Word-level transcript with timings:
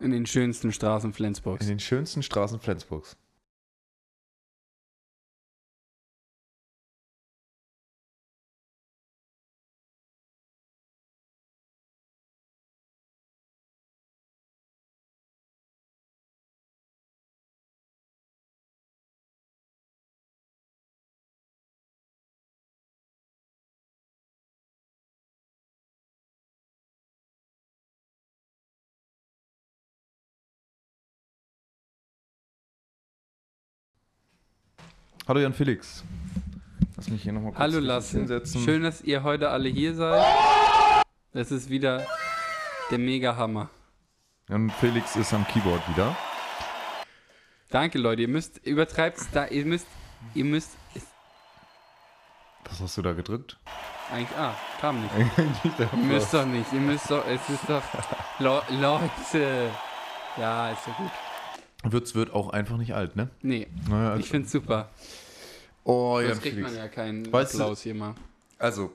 In 0.00 0.12
den 0.12 0.26
schönsten 0.26 0.72
Straßen 0.72 1.12
Flensburgs. 1.12 1.62
In 1.62 1.68
den 1.68 1.80
schönsten 1.80 2.22
Straßen 2.22 2.60
Flensburgs. 2.60 3.16
Hallo 35.28 35.40
Jan 35.40 35.52
Felix. 35.52 36.04
Lass 36.96 37.10
mich 37.10 37.22
hier 37.22 37.34
nochmal 37.34 37.52
kurz 37.52 37.60
Hallo 37.60 37.80
Lasse. 37.80 38.16
hinsetzen. 38.16 38.62
Schön, 38.64 38.82
dass 38.82 39.02
ihr 39.02 39.22
heute 39.22 39.50
alle 39.50 39.68
hier 39.68 39.94
seid. 39.94 40.24
Das 41.34 41.50
ist 41.50 41.68
wieder 41.68 42.06
der 42.90 42.96
Mega-Hammer. 42.96 43.68
Jan 44.48 44.70
Felix 44.70 45.16
ist 45.16 45.34
am 45.34 45.46
Keyboard 45.46 45.86
wieder. 45.90 46.16
Danke, 47.68 47.98
Leute. 47.98 48.22
Ihr 48.22 48.28
müsst, 48.28 48.66
übertreibt's 48.66 49.30
da, 49.30 49.46
ihr 49.48 49.66
müsst, 49.66 49.86
ihr 50.34 50.46
müsst, 50.46 50.70
Was 52.64 52.80
hast 52.80 52.96
du 52.96 53.02
da 53.02 53.12
gedrückt? 53.12 53.58
eigentlich, 54.10 54.38
ah, 54.38 54.54
kam 54.80 55.02
nicht. 55.02 55.14
Eigentlich 55.36 55.92
Ihr 55.92 55.98
müsst 55.98 56.32
doch 56.32 56.46
nicht, 56.46 56.72
ihr 56.72 56.80
müsst 56.80 57.10
doch, 57.10 57.26
es 57.26 57.46
ist 57.50 57.68
doch, 57.68 57.82
Le 58.38 58.62
Leute. 58.80 59.70
Ja, 60.38 60.70
ist 60.70 60.86
ja 60.86 60.92
gut. 60.96 61.10
Würz 61.84 62.14
wird 62.14 62.32
auch 62.32 62.50
einfach 62.50 62.76
nicht 62.76 62.94
alt, 62.94 63.14
ne? 63.16 63.28
Nee, 63.42 63.68
Naja, 63.88 64.16
ich 64.16 64.28
find's 64.28 64.50
super. 64.52 64.88
oh, 65.84 66.18
Jan 66.20 66.30
Sonst 66.30 66.42
kriegt 66.42 66.54
Felix. 66.56 66.70
man 66.72 66.78
ja 66.80 66.88
keinen 66.88 67.32
Weißt 67.32 67.54
du- 67.54 67.58
Applaus 67.60 67.82
hier 67.82 67.94
mal. 67.94 68.14
Also, 68.58 68.92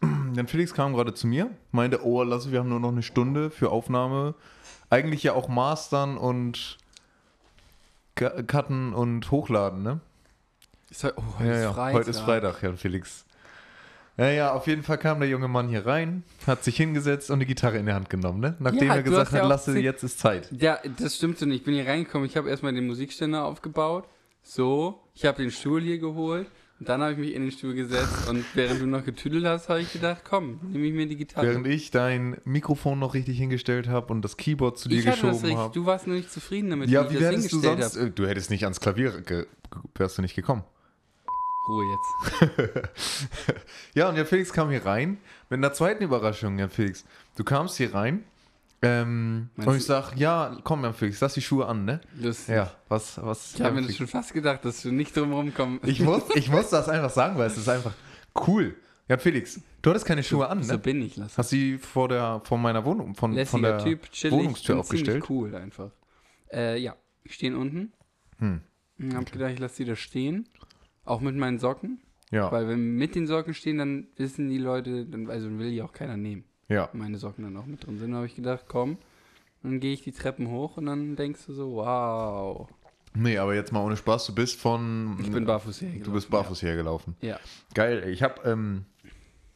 Jan 0.02 0.46
Felix 0.46 0.72
kam 0.72 0.92
gerade 0.94 1.12
zu 1.14 1.26
mir, 1.26 1.50
meinte, 1.72 2.04
oh, 2.04 2.22
Lasse, 2.22 2.52
wir 2.52 2.60
haben 2.60 2.68
nur 2.68 2.80
noch 2.80 2.92
eine 2.92 3.02
Stunde 3.02 3.50
für 3.50 3.70
Aufnahme. 3.70 4.34
Eigentlich 4.90 5.22
ja 5.24 5.32
auch 5.34 5.48
mastern 5.48 6.16
und 6.16 6.78
Cu- 8.16 8.42
cutten 8.46 8.92
und 8.94 9.30
hochladen, 9.30 9.82
ne? 9.82 10.00
Ist 10.90 11.04
heu- 11.04 11.12
oh, 11.16 11.22
heute 11.38 11.50
ist 11.50 11.66
Freitag. 11.74 11.94
Heute 11.94 12.10
ist 12.10 12.20
Freitag, 12.20 12.62
Jan 12.62 12.76
Felix. 12.76 13.24
Ja, 14.16 14.28
ja, 14.30 14.52
auf 14.52 14.66
jeden 14.66 14.82
Fall 14.82 14.98
kam 14.98 15.18
der 15.20 15.28
junge 15.28 15.48
Mann 15.48 15.68
hier 15.68 15.86
rein, 15.86 16.24
hat 16.46 16.62
sich 16.62 16.76
hingesetzt 16.76 17.30
und 17.30 17.36
eine 17.36 17.46
Gitarre 17.46 17.78
in 17.78 17.86
die 17.86 17.92
Hand 17.92 18.10
genommen, 18.10 18.40
ne? 18.40 18.54
Nachdem 18.58 18.88
Ja, 18.88 18.96
er 18.96 19.02
gesagt 19.02 19.32
ja 19.32 19.38
hat, 19.38 19.44
auch 19.44 19.48
Lasse, 19.48 19.78
jetzt 19.78 20.02
ist 20.02 20.18
Zeit. 20.18 20.48
Ja, 20.52 20.78
das 20.98 21.16
stimmt 21.16 21.38
so 21.38 21.46
nicht. 21.46 21.58
Ich 21.60 21.64
bin 21.64 21.74
hier 21.74 21.86
reingekommen, 21.86 22.26
ich 22.28 22.36
habe 22.36 22.50
erstmal 22.50 22.74
den 22.74 22.86
Musikständer 22.86 23.44
aufgebaut. 23.44 24.04
So, 24.42 25.00
ich 25.14 25.24
habe 25.24 25.40
den 25.42 25.50
Stuhl 25.50 25.80
hier 25.80 25.98
geholt. 25.98 26.46
Und 26.78 26.88
dann 26.88 27.02
habe 27.02 27.12
ich 27.12 27.18
mich 27.18 27.34
in 27.34 27.42
den 27.42 27.50
Stuhl 27.50 27.74
gesetzt 27.74 28.26
und 28.26 28.42
während 28.54 28.80
du 28.80 28.86
noch 28.86 29.04
getüdelt 29.04 29.44
hast, 29.44 29.68
habe 29.68 29.82
ich 29.82 29.92
gedacht, 29.92 30.22
komm, 30.26 30.60
nehme 30.72 30.86
ich 30.86 30.94
mir 30.94 31.06
die 31.06 31.16
Gitarre. 31.16 31.46
Während 31.48 31.66
ich 31.66 31.90
dein 31.90 32.38
Mikrofon 32.46 32.98
noch 32.98 33.12
richtig 33.12 33.36
hingestellt 33.36 33.86
habe 33.86 34.10
und 34.14 34.22
das 34.22 34.38
Keyboard 34.38 34.78
zu 34.78 34.88
dir 34.88 35.00
ich 35.00 35.04
geschoben 35.04 35.58
habe. 35.58 35.74
du 35.74 35.84
warst 35.84 36.06
nur 36.06 36.16
nicht 36.16 36.32
zufrieden 36.32 36.70
damit, 36.70 36.88
Ja, 36.88 37.10
wie 37.10 37.14
ich 37.16 37.20
das 37.20 37.32
hättest 37.32 37.52
du 37.52 37.56
hingestellt 37.60 37.92
sonst? 37.92 38.06
äh, 38.08 38.10
Du 38.12 38.26
hättest 38.26 38.48
nicht 38.50 38.64
ans 38.64 38.80
Klavier, 38.80 39.22
wärst 39.94 40.16
du 40.16 40.22
nicht 40.22 40.34
gekommen. 40.34 40.64
Ruhe 41.70 41.84
jetzt. 41.92 42.90
Ja, 43.94 44.08
und 44.08 44.16
Jan 44.16 44.26
Felix 44.26 44.52
kam 44.52 44.70
hier 44.70 44.84
rein 44.84 45.18
mit 45.48 45.58
einer 45.58 45.72
zweiten 45.72 46.04
Überraschung, 46.04 46.58
Jan 46.58 46.70
Felix. 46.70 47.04
Du 47.36 47.44
kamst 47.44 47.76
hier 47.76 47.92
rein 47.94 48.24
ähm, 48.82 49.50
und 49.56 49.64
ich 49.68 49.82
du- 49.82 49.88
sag, 49.88 50.16
ja, 50.16 50.56
komm, 50.64 50.84
Jan 50.84 50.94
Felix, 50.94 51.20
lass 51.20 51.34
die 51.34 51.42
Schuhe 51.42 51.66
an, 51.66 51.84
ne? 51.84 52.00
Lustig. 52.20 52.54
Ja, 52.54 52.72
was, 52.88 53.20
was? 53.22 53.54
Ich 53.54 53.62
habe 53.62 53.80
mir 53.80 53.86
das 53.86 53.96
schon 53.96 54.06
fast 54.06 54.32
gedacht, 54.32 54.64
dass 54.64 54.82
du 54.82 54.90
nicht 54.92 55.16
drum 55.16 55.32
rumkommst. 55.32 55.86
ich, 55.86 56.00
muss, 56.00 56.22
ich 56.34 56.48
muss 56.52 56.70
das 56.70 56.88
einfach 56.88 57.10
sagen, 57.10 57.36
weil 57.38 57.46
es 57.48 57.56
ist 57.58 57.68
einfach 57.68 57.92
cool. 58.46 58.76
Jan 59.08 59.18
Felix, 59.18 59.60
du 59.82 59.90
hattest 59.90 60.06
keine 60.06 60.22
Schuhe 60.22 60.48
an, 60.48 60.62
So 60.62 60.74
ne? 60.74 60.78
bin 60.78 61.02
ich, 61.02 61.16
lass. 61.16 61.36
Hast 61.36 61.50
sie 61.50 61.78
vor 61.78 62.08
der, 62.08 62.40
vor 62.44 62.58
meiner 62.58 62.84
Wohnung, 62.84 63.14
von, 63.16 63.44
von 63.44 63.62
der 63.62 63.78
Typ, 63.82 64.10
chillig 64.12 64.38
Wohnungstür 64.38 64.76
und 64.76 64.80
aufgestellt? 64.82 65.24
cool 65.28 65.54
einfach. 65.56 65.90
Äh, 66.52 66.78
ja, 66.78 66.94
ich 67.24 67.34
stehe 67.34 67.56
unten. 67.56 67.92
Hm. 68.38 68.60
Ich 68.98 69.14
habe 69.14 69.24
gedacht, 69.24 69.50
ich 69.52 69.58
lasse 69.58 69.76
die 69.78 69.84
da 69.86 69.96
stehen. 69.96 70.46
Auch 71.04 71.20
mit 71.20 71.36
meinen 71.36 71.58
Socken. 71.58 72.00
Ja, 72.30 72.52
Weil 72.52 72.68
wenn 72.68 72.78
wir 72.78 72.98
mit 72.98 73.14
den 73.16 73.26
Socken 73.26 73.54
stehen, 73.54 73.78
dann 73.78 74.06
wissen 74.16 74.48
die 74.48 74.58
Leute, 74.58 75.04
dann, 75.06 75.28
also 75.28 75.50
will 75.58 75.70
die 75.70 75.82
auch 75.82 75.92
keiner 75.92 76.16
nehmen. 76.16 76.44
ja. 76.68 76.88
Meine 76.92 77.18
Socken 77.18 77.42
dann 77.44 77.56
auch 77.56 77.66
mit 77.66 77.84
drin 77.84 77.98
sind. 77.98 78.10
Da 78.12 78.18
habe 78.18 78.26
ich 78.26 78.36
gedacht, 78.36 78.66
komm. 78.68 78.98
Dann 79.62 79.80
gehe 79.80 79.92
ich 79.92 80.02
die 80.02 80.12
Treppen 80.12 80.48
hoch 80.48 80.76
und 80.76 80.86
dann 80.86 81.16
denkst 81.16 81.40
du 81.46 81.52
so, 81.52 81.72
wow. 81.72 82.68
Nee, 83.12 83.38
aber 83.38 83.54
jetzt 83.54 83.72
mal 83.72 83.84
ohne 83.84 83.96
Spaß, 83.96 84.26
du 84.26 84.34
bist 84.34 84.60
von. 84.60 85.18
Ich 85.20 85.30
bin 85.30 85.44
barfuß 85.44 85.80
hergelaufen. 85.80 86.04
Du 86.04 86.12
bist 86.12 86.30
barfuß 86.30 86.62
hergelaufen. 86.62 87.16
Ja. 87.20 87.40
Geil, 87.74 88.02
ey. 88.04 88.12
ich 88.12 88.22
habe, 88.22 88.48
ähm, 88.48 88.84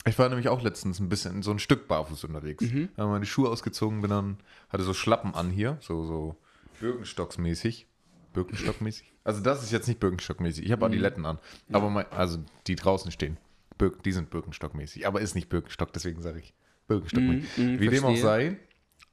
ich 0.05 0.19
war 0.19 0.29
nämlich 0.29 0.49
auch 0.49 0.61
letztens 0.61 0.99
ein 0.99 1.09
bisschen 1.09 1.43
so 1.43 1.53
ein 1.53 1.61
Stück 1.61 1.87
barfuß 1.87 2.25
unterwegs. 2.25 2.65
Mhm. 2.65 2.89
Habe 2.99 3.11
meine 3.13 3.25
Schuhe 3.27 3.49
ausgezogen, 3.49 4.01
bin 4.01 4.11
dann, 4.11 4.39
hatte 4.69 4.83
so 4.83 4.93
Schlappen 4.93 5.35
an 5.35 5.51
hier, 5.51 5.79
so, 5.81 6.05
so 6.05 6.37
Birkenstocks-mäßig. 6.81 7.87
Birkenstock-mäßig? 8.35 9.05
Also 9.25 9.41
das 9.41 9.63
ist 9.63 9.73
jetzt 9.73 9.89
nicht 9.89 10.01
Birkenstock-mäßig. 10.01 10.65
Ich 10.65 10.73
habe 10.73 10.87
Adiletten 10.87 11.25
an. 11.25 11.39
Aber 11.73 11.91
mein, 11.91 12.07
also 12.11 12.39
die 12.67 12.77
draußen 12.77 13.11
stehen. 13.11 13.39
Bir 13.79 13.93
die 14.05 14.13
sind 14.13 14.31
Birkenstock-mäßig. 14.31 15.07
Aber 15.07 15.21
ist 15.21 15.35
nicht 15.35 15.49
Birkenstock, 15.49 15.93
deswegen 15.93 16.21
sage 16.21 16.41
ich 16.41 16.55
Birkenstock. 16.87 17.23
Mhm, 17.23 17.47
mhm, 17.57 17.81
Wie 17.81 17.89
dem 17.89 18.05
auch 18.05 18.17
sei. 18.17 18.59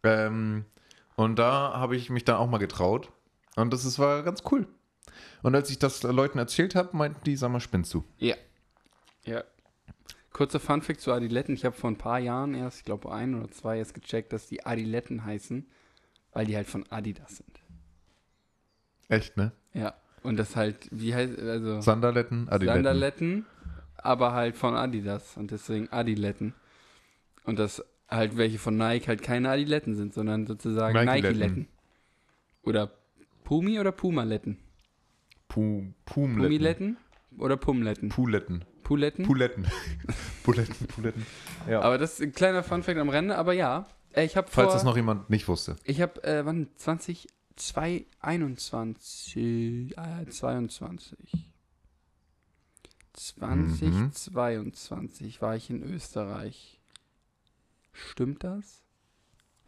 Ähm, 0.03 0.65
und 1.15 1.37
da 1.37 1.73
habe 1.73 1.95
ich 1.95 2.09
mich 2.09 2.25
dann 2.25 2.37
auch 2.37 2.49
mal 2.49 2.57
getraut. 2.57 3.11
Und 3.55 3.71
das 3.71 3.85
ist, 3.85 3.99
war 3.99 4.23
ganz 4.23 4.43
cool. 4.51 4.67
Und 5.43 5.55
als 5.55 5.69
ich 5.69 5.79
das 5.79 6.03
Leuten 6.03 6.37
erzählt 6.37 6.75
habe, 6.75 6.95
meinten 6.95 7.23
die, 7.25 7.35
sag 7.35 7.51
mal, 7.51 7.59
spinnst 7.59 7.93
du? 7.93 8.03
Ja. 8.17 8.35
Ja. 9.23 9.43
Kurzer 10.31 10.59
Funfact 10.59 11.01
zu 11.01 11.11
Adiletten. 11.11 11.53
Ich 11.55 11.65
habe 11.65 11.75
vor 11.75 11.89
ein 11.89 11.97
paar 11.97 12.19
Jahren 12.19 12.53
erst, 12.53 12.79
ich 12.79 12.85
glaube 12.85 13.11
ein 13.11 13.35
oder 13.35 13.51
zwei, 13.51 13.77
erst 13.77 13.93
gecheckt, 13.93 14.31
dass 14.33 14.47
die 14.47 14.65
Adiletten 14.65 15.25
heißen, 15.25 15.67
weil 16.31 16.45
die 16.45 16.55
halt 16.55 16.67
von 16.67 16.89
Adidas 16.89 17.37
sind. 17.37 17.50
Echt, 19.11 19.37
ne? 19.37 19.51
Ja. 19.73 19.93
Und 20.23 20.37
das 20.37 20.55
halt, 20.55 20.77
wie 20.91 21.13
heißt, 21.13 21.37
also 21.39 21.81
Sandaletten, 21.81 22.47
Adiletten. 22.47 22.83
Sandaletten, 22.83 23.45
aber 23.97 24.33
halt 24.33 24.55
von 24.55 24.75
Adidas 24.75 25.35
und 25.35 25.51
deswegen 25.51 25.89
Adiletten. 25.91 26.53
Und 27.43 27.59
dass 27.59 27.83
halt 28.09 28.37
welche 28.37 28.59
von 28.59 28.77
Nike 28.77 29.07
halt 29.07 29.21
keine 29.23 29.49
Adiletten 29.49 29.95
sind, 29.95 30.13
sondern 30.13 30.45
sozusagen 30.47 30.93
Nike-Letten. 30.93 31.27
Nike-Letten. 31.39 31.67
Oder 32.63 32.91
Pumi 33.43 33.79
oder 33.79 33.91
Pumaletten? 33.91 34.59
Pu 35.47 35.93
Pumletten. 36.05 36.41
Pumiletten 36.43 36.97
oder 37.37 37.57
Pumletten? 37.57 38.09
Puletten. 38.09 38.65
Puletten? 38.83 39.23
Puletten. 39.25 39.65
Puletten, 40.43 40.87
Puletten. 40.87 41.25
Ja. 41.67 41.81
aber 41.81 41.97
das 41.97 42.13
ist 42.13 42.21
ein 42.21 42.31
kleiner 42.31 42.63
Funfact 42.63 42.97
am 42.99 43.09
Rande, 43.09 43.37
aber 43.37 43.53
ja. 43.53 43.87
Äh, 44.13 44.25
Ich 44.25 44.33
vor, 44.33 44.43
Falls 44.47 44.73
das 44.73 44.83
noch 44.83 44.95
jemand 44.95 45.29
nicht 45.29 45.47
wusste. 45.47 45.75
ich 45.83 46.01
habe, 46.01 46.23
äh, 46.23 46.45
wann, 46.45 46.69
2021, 47.61 49.95
äh, 49.97 50.25
22. 50.27 51.17
2022 53.13 55.41
war 55.41 55.55
ich 55.55 55.69
in 55.69 55.81
Österreich. 55.83 56.81
Stimmt 57.93 58.43
das? 58.43 58.83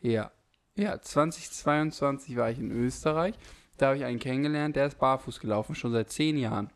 Ja. 0.01 0.31
Ja, 0.75 0.99
2022 0.99 2.35
war 2.35 2.49
ich 2.49 2.57
in 2.57 2.71
Österreich. 2.71 3.35
Da 3.77 3.85
habe 3.87 3.97
ich 3.97 4.05
einen 4.05 4.19
kennengelernt, 4.19 4.75
der 4.75 4.87
ist 4.87 4.97
barfuß 4.97 5.39
gelaufen, 5.39 5.75
schon 5.75 5.91
seit 5.91 6.09
zehn 6.09 6.37
Jahren. 6.37 6.71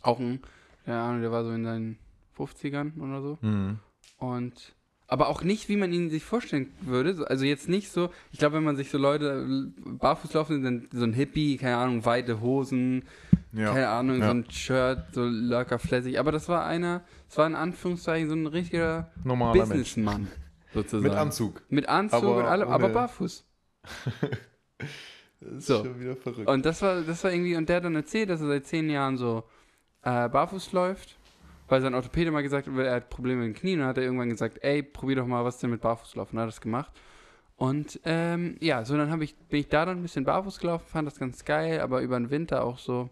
Auch 0.00 0.18
ein, 0.18 0.42
keine 0.84 1.00
Ahnung, 1.00 1.20
der 1.20 1.30
war 1.30 1.44
so 1.44 1.52
in 1.52 1.64
seinen 1.64 1.98
50ern 2.36 3.00
oder 3.00 3.22
so. 3.22 3.38
Mhm. 3.42 3.78
Und 4.18 4.74
aber 5.12 5.28
auch 5.28 5.42
nicht, 5.44 5.68
wie 5.68 5.76
man 5.76 5.92
ihn 5.92 6.10
sich 6.10 6.24
vorstellen 6.24 6.72
würde. 6.80 7.14
So- 7.14 7.24
Also 7.24 7.44
jetzt 7.44 7.68
nicht 7.68 7.90
so, 7.92 8.10
ich 8.32 8.38
glaube, 8.38 8.56
wenn 8.56 8.64
man 8.64 8.76
sich 8.76 8.90
so 8.90 8.98
Leute 8.98 9.46
äh, 9.46 9.90
barfuß 9.98 10.32
laufen, 10.32 10.62
dann 10.64 10.88
so 10.92 11.04
ein 11.04 11.12
Hippie, 11.12 11.56
keine 11.58 11.76
Ahnung, 11.76 12.04
weite 12.04 12.40
Hosen, 12.40 13.04
Ja. 13.52 13.72
keine 13.72 13.88
Ahnung, 13.88 14.20
ja. 14.20 14.24
so 14.26 14.30
ein 14.32 14.50
Shirt, 14.50 15.04
so 15.12 15.24
locker 15.24 15.78
flässig. 15.78 16.18
Aber 16.18 16.32
das 16.32 16.48
war 16.48 16.64
einer, 16.64 17.02
das 17.28 17.38
war 17.38 17.46
in 17.46 17.54
Anführungszeichen 17.54 18.28
so 18.28 18.34
ein 18.34 18.46
richtiger 18.46 19.10
Normaler. 19.22 19.60
Businessmann, 19.60 20.28
sozusagen. 20.74 21.02
Mit 21.04 21.12
Anzug. 21.14 21.62
Mit 21.68 21.88
Anzug 21.88 22.22
Aber 22.24 22.36
und 22.38 22.44
allem, 22.46 22.68
aber 22.68 22.88
barfuß. 22.88 23.44
Das 25.44 25.52
ist 25.58 25.66
So. 25.66 25.84
schon 25.84 26.00
wieder 26.00 26.14
verrückt. 26.16 26.48
Und 26.48 26.64
das 26.64 26.82
war, 26.82 27.00
das 27.02 27.24
war 27.24 27.32
irgendwie, 27.32 27.56
und 27.56 27.68
der 27.68 27.76
hat 27.76 27.84
dann 27.84 27.96
erzählt, 27.96 28.30
dass 28.30 28.40
er 28.40 28.46
seit 28.46 28.64
zehn 28.66 28.88
Jahren 28.88 29.16
so 29.16 29.42
äh, 30.02 30.28
barfuß 30.28 30.72
läuft, 30.72 31.16
weil 31.68 31.80
sein 31.80 31.94
Orthopäde 31.94 32.30
mal 32.30 32.42
gesagt 32.42 32.66
hat, 32.66 32.76
er 32.76 32.94
hat 32.94 33.10
Probleme 33.10 33.46
mit 33.46 33.56
den 33.56 33.60
Knien 33.60 33.80
und 33.80 33.86
hat 33.86 33.98
er 33.98 34.04
irgendwann 34.04 34.28
gesagt, 34.28 34.58
ey, 34.62 34.82
probier 34.82 35.16
doch 35.16 35.26
mal, 35.26 35.44
was 35.44 35.58
denn 35.58 35.70
mit 35.70 35.80
barfuß 35.80 36.16
laufen. 36.16 36.38
Hat 36.38 36.44
er 36.44 36.46
das 36.46 36.60
gemacht. 36.60 36.92
Und 37.56 38.00
ähm, 38.04 38.56
ja, 38.60 38.84
so 38.84 38.96
dann 38.96 39.22
ich, 39.22 39.36
bin 39.36 39.60
ich 39.60 39.68
da 39.68 39.84
dann 39.84 39.98
ein 39.98 40.02
bisschen 40.02 40.24
barfuß 40.24 40.58
gelaufen, 40.58 40.86
fand 40.88 41.06
das 41.06 41.18
ganz 41.18 41.44
geil, 41.44 41.80
aber 41.80 42.00
über 42.02 42.18
den 42.18 42.30
Winter 42.30 42.64
auch 42.64 42.78
so 42.78 43.10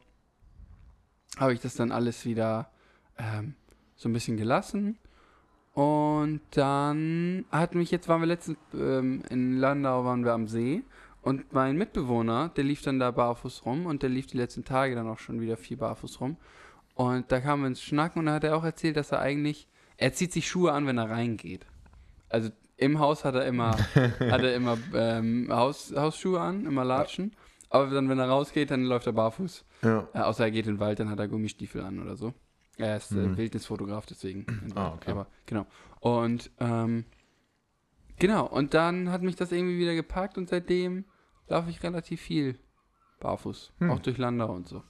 habe 1.38 1.52
ich 1.52 1.60
das 1.60 1.74
dann 1.74 1.92
alles 1.92 2.24
wieder 2.24 2.70
ähm, 3.18 3.54
so 3.96 4.08
ein 4.08 4.12
bisschen 4.12 4.36
gelassen. 4.36 4.98
Und 5.72 6.40
dann 6.50 7.44
hat 7.50 7.74
mich 7.74 7.90
jetzt, 7.90 8.08
waren 8.08 8.20
wir 8.20 8.26
letztens 8.26 8.58
ähm, 8.74 9.22
in 9.30 9.58
Landau, 9.58 10.04
waren 10.04 10.24
wir 10.24 10.32
am 10.32 10.48
See 10.48 10.82
Und 11.22 11.52
mein 11.52 11.76
Mitbewohner, 11.76 12.50
der 12.56 12.64
lief 12.64 12.82
dann 12.82 12.98
da 12.98 13.10
barfuß 13.10 13.64
rum 13.64 13.86
und 13.86 14.02
der 14.02 14.10
lief 14.10 14.26
die 14.26 14.36
letzten 14.36 14.64
Tage 14.64 14.94
dann 14.94 15.08
auch 15.08 15.18
schon 15.18 15.40
wieder 15.40 15.56
viel 15.56 15.76
barfuß 15.76 16.20
rum. 16.20 16.36
Und 17.00 17.32
da 17.32 17.40
kamen 17.40 17.62
wir 17.62 17.68
ins 17.68 17.80
Schnacken 17.80 18.18
und 18.18 18.26
da 18.26 18.34
hat 18.34 18.44
er 18.44 18.54
auch 18.54 18.62
erzählt, 18.62 18.98
dass 18.98 19.10
er 19.10 19.20
eigentlich, 19.20 19.66
er 19.96 20.12
zieht 20.12 20.34
sich 20.34 20.46
Schuhe 20.46 20.72
an, 20.72 20.86
wenn 20.86 20.98
er 20.98 21.08
reingeht. 21.08 21.64
Also 22.28 22.50
im 22.76 22.98
Haus 22.98 23.24
hat 23.24 23.34
er 23.34 23.46
immer, 23.46 23.74
hat 23.94 24.42
er 24.42 24.54
immer 24.54 24.76
ähm, 24.92 25.48
Haus, 25.50 25.94
Hausschuhe 25.96 26.38
an, 26.38 26.66
immer 26.66 26.84
Latschen. 26.84 27.34
Aber 27.70 27.88
dann, 27.88 28.10
wenn 28.10 28.18
er 28.18 28.28
rausgeht, 28.28 28.70
dann 28.70 28.84
läuft 28.84 29.06
er 29.06 29.14
barfuß. 29.14 29.64
Ja. 29.80 30.08
Äh, 30.12 30.18
außer 30.18 30.44
er 30.44 30.50
geht 30.50 30.66
in 30.66 30.74
den 30.74 30.78
Wald, 30.78 31.00
dann 31.00 31.08
hat 31.08 31.18
er 31.18 31.28
Gummistiefel 31.28 31.80
an 31.80 32.02
oder 32.02 32.16
so. 32.16 32.34
Er 32.76 32.98
ist 32.98 33.12
äh, 33.12 33.14
Mhm. 33.14 33.38
Wildnisfotograf, 33.38 34.04
deswegen. 34.04 34.44
Ah, 34.74 34.92
okay. 34.92 35.12
Aber 35.12 35.26
genau. 35.46 35.66
Und 36.00 36.50
ähm, 36.60 37.06
genau, 38.18 38.46
und 38.46 38.74
dann 38.74 39.10
hat 39.10 39.22
mich 39.22 39.36
das 39.36 39.52
irgendwie 39.52 39.78
wieder 39.78 39.94
gepackt 39.94 40.36
und 40.36 40.50
seitdem 40.50 41.06
laufe 41.48 41.70
ich 41.70 41.82
relativ 41.82 42.20
viel 42.20 42.58
barfuß. 43.20 43.72
Hm. 43.78 43.90
Auch 43.90 44.00
durch 44.00 44.18
Landau 44.18 44.52
und 44.52 44.68
so. 44.68 44.82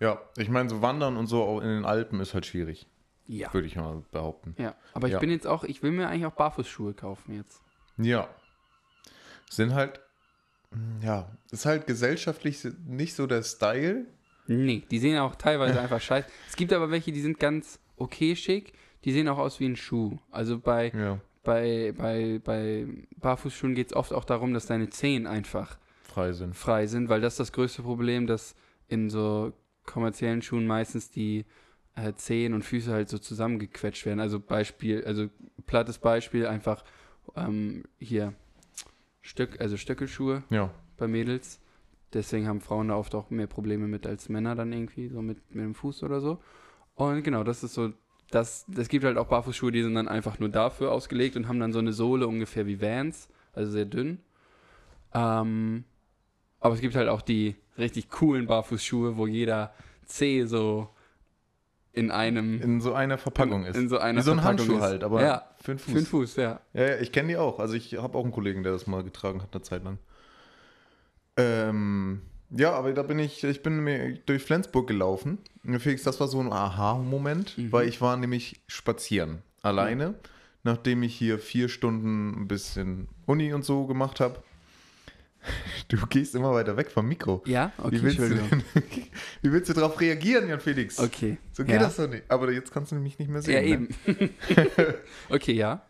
Ja, 0.00 0.20
ich 0.36 0.48
meine, 0.48 0.68
so 0.68 0.82
Wandern 0.82 1.16
und 1.16 1.26
so 1.26 1.42
auch 1.42 1.60
in 1.60 1.68
den 1.68 1.84
Alpen 1.84 2.20
ist 2.20 2.34
halt 2.34 2.44
schwierig, 2.46 2.86
Ja. 3.26 3.52
würde 3.54 3.66
ich 3.66 3.76
mal 3.76 4.02
behaupten. 4.10 4.54
Ja. 4.58 4.74
Aber 4.92 5.06
ich 5.06 5.14
Ja. 5.14 5.18
bin 5.20 5.30
jetzt 5.30 5.46
auch, 5.46 5.64
ich 5.64 5.82
will 5.82 5.90
mir 5.92 6.08
eigentlich 6.08 6.26
auch 6.26 6.32
Barfußschuhe 6.34 6.92
kaufen 6.94 7.34
jetzt. 7.34 7.62
Ja. 7.96 8.28
Sind 9.50 9.74
halt, 9.74 10.00
ja, 11.00 11.30
ist 11.50 11.64
halt 11.66 11.86
gesellschaftlich 11.86 12.66
nicht 12.86 13.14
so 13.14 13.26
der 13.26 13.42
Style. 13.42 14.06
Nee, 14.48 14.84
die 14.90 14.98
sehen 14.98 15.18
auch 15.18 15.34
teilweise 15.36 15.80
einfach 15.80 16.00
scheiße. 16.00 16.28
Es 16.48 16.56
gibt 16.56 16.72
aber 16.72 16.90
welche, 16.90 17.12
die 17.12 17.20
sind 17.20 17.38
ganz 17.38 17.80
okay 17.96 18.36
schick. 18.36 18.72
Die 19.04 19.12
sehen 19.12 19.28
auch 19.28 19.38
aus 19.38 19.60
wie 19.60 19.66
ein 19.66 19.76
Schuh. 19.76 20.18
Also 20.30 20.58
bei, 20.58 20.90
Ja, 20.90 21.20
bei, 21.44 21.94
bei, 21.96 22.40
bei 22.44 22.86
Barfußschuhen 23.18 23.74
geht 23.74 23.88
es 23.88 23.96
oft 23.96 24.12
auch 24.12 24.24
darum, 24.24 24.52
dass 24.52 24.66
deine 24.66 24.90
Zehen 24.90 25.26
einfach 25.26 25.78
frei 26.02 26.32
sind. 26.32 26.54
frei 26.56 26.86
sind, 26.86 27.08
weil 27.08 27.20
das 27.20 27.34
ist 27.34 27.40
das 27.40 27.52
größte 27.52 27.82
Problem, 27.82 28.26
dass 28.26 28.56
in 28.88 29.08
so 29.10 29.52
kommerziellen 29.86 30.42
Schuhen 30.42 30.66
meistens 30.66 31.10
die 31.10 31.44
äh, 31.94 32.12
Zehen 32.14 32.52
und 32.54 32.62
Füße 32.62 32.92
halt 32.92 33.08
so 33.08 33.18
zusammengequetscht 33.18 34.06
werden. 34.06 34.20
Also 34.20 34.38
Beispiel, 34.38 35.04
also 35.04 35.28
plattes 35.66 35.98
Beispiel, 35.98 36.46
einfach 36.46 36.84
ähm, 37.34 37.84
hier 37.98 38.34
Stöck, 39.22 39.60
also 39.60 39.76
Stöckelschuhe 39.76 40.42
Ja, 40.50 40.70
bei 40.96 41.08
Mädels. 41.08 41.60
Deswegen 42.12 42.46
haben 42.46 42.60
Frauen 42.60 42.88
da 42.88 42.96
oft 42.96 43.14
auch 43.14 43.30
mehr 43.30 43.46
Probleme 43.46 43.88
mit 43.88 44.06
als 44.06 44.28
Männer 44.28 44.54
dann 44.54 44.72
irgendwie, 44.72 45.08
so 45.08 45.22
mit, 45.22 45.54
mit 45.54 45.64
dem 45.64 45.74
Fuß 45.74 46.02
oder 46.02 46.20
so. 46.20 46.38
Und 46.94 47.22
genau, 47.24 47.42
das 47.42 47.64
ist 47.64 47.74
so, 47.74 47.92
das, 48.30 48.64
das 48.68 48.88
gibt 48.88 49.04
halt 49.04 49.18
auch 49.18 49.26
Barfußschuhe, 49.26 49.72
die 49.72 49.82
sind 49.82 49.94
dann 49.94 50.08
einfach 50.08 50.38
nur 50.38 50.48
dafür 50.48 50.92
ausgelegt 50.92 51.36
und 51.36 51.48
haben 51.48 51.60
dann 51.60 51.72
so 51.72 51.78
eine 51.78 51.92
Sohle 51.92 52.28
ungefähr 52.28 52.66
wie 52.66 52.80
Vans, 52.80 53.28
also 53.52 53.70
sehr 53.70 53.84
dünn. 53.84 54.18
Ähm, 55.12 55.84
aber 56.66 56.74
es 56.74 56.80
gibt 56.80 56.94
halt 56.94 57.08
auch 57.08 57.22
die 57.22 57.56
richtig 57.78 58.10
coolen 58.10 58.46
Barfußschuhe, 58.46 59.16
wo 59.16 59.26
jeder 59.26 59.72
Zeh 60.04 60.44
so 60.46 60.88
in 61.92 62.10
einem 62.10 62.60
in 62.60 62.80
so 62.82 62.92
einer 62.92 63.16
Verpackung 63.18 63.64
ist. 63.64 63.76
in 63.76 63.88
so 63.88 63.98
einer 63.98 64.18
Wie 64.20 64.24
so 64.24 64.32
ein 64.32 64.38
Verpackung 64.38 64.58
Handschuh 64.66 64.76
ist. 64.76 64.82
halt, 64.82 65.04
aber 65.04 65.22
ja, 65.22 65.48
für 65.62 65.72
den 65.72 65.78
Fuß. 65.78 65.92
für 65.92 65.98
den 66.00 66.06
Fuß, 66.06 66.36
ja. 66.36 66.60
Ja, 66.74 66.82
ja, 66.90 66.96
ich 66.98 67.10
kenne 67.10 67.28
die 67.28 67.36
auch. 67.38 67.58
Also 67.58 67.74
ich 67.74 67.94
habe 67.96 68.18
auch 68.18 68.22
einen 68.24 68.32
Kollegen, 68.32 68.62
der 68.62 68.72
das 68.72 68.86
mal 68.86 69.02
getragen 69.02 69.40
hat, 69.42 69.48
eine 69.54 69.62
Zeit 69.62 69.82
lang. 69.82 69.98
Ähm, 71.36 72.22
ja, 72.50 72.72
aber 72.72 72.92
da 72.92 73.02
bin 73.02 73.18
ich, 73.18 73.42
ich 73.44 73.62
bin 73.62 73.80
mir 73.82 74.18
durch 74.26 74.42
Flensburg 74.42 74.86
gelaufen. 74.86 75.38
Felix, 75.78 76.02
das 76.04 76.20
war 76.20 76.28
so 76.28 76.40
ein 76.40 76.52
Aha-Moment, 76.52 77.58
Mhm. 77.58 77.72
weil 77.72 77.88
ich 77.88 78.00
war 78.00 78.16
nämlich 78.16 78.60
spazieren. 78.66 79.42
Alleine, 79.62 80.14
nachdem 80.62 81.02
ich 81.02 81.14
hier 81.16 81.38
vier 81.38 81.68
Stunden 81.68 82.42
ein 82.42 82.48
bisschen 82.48 83.08
Uni 83.26 83.52
und 83.52 83.64
so 83.64 83.86
gemacht 83.86 84.20
habe. 84.20 84.36
Du 85.88 86.04
gehst 86.06 86.34
immer 86.34 86.52
weiter 86.52 86.76
weg 86.76 86.90
vom 86.90 87.06
Mikro. 87.06 87.42
Ja, 87.46 87.72
okay, 87.78 87.92
wie, 87.92 88.02
willst 88.02 88.18
du 88.18 88.28
denn, 88.28 88.62
wie 89.42 89.52
willst 89.52 89.68
du 89.68 89.72
darauf 89.74 90.00
reagieren, 90.00 90.48
Jan 90.48 90.60
Felix? 90.60 90.98
Okay. 90.98 91.38
So 91.52 91.64
geht 91.64 91.76
ja. 91.76 91.80
das 91.80 91.96
doch 91.96 92.08
nicht. 92.08 92.24
Aber 92.28 92.50
jetzt 92.50 92.72
kannst 92.72 92.92
du 92.92 92.96
mich 92.96 93.18
nicht 93.18 93.30
mehr 93.30 93.42
sehen. 93.42 93.54
Ja, 93.54 94.12
ne? 94.12 94.20
eben. 94.20 94.30
okay, 95.28 95.52
ja. 95.52 95.82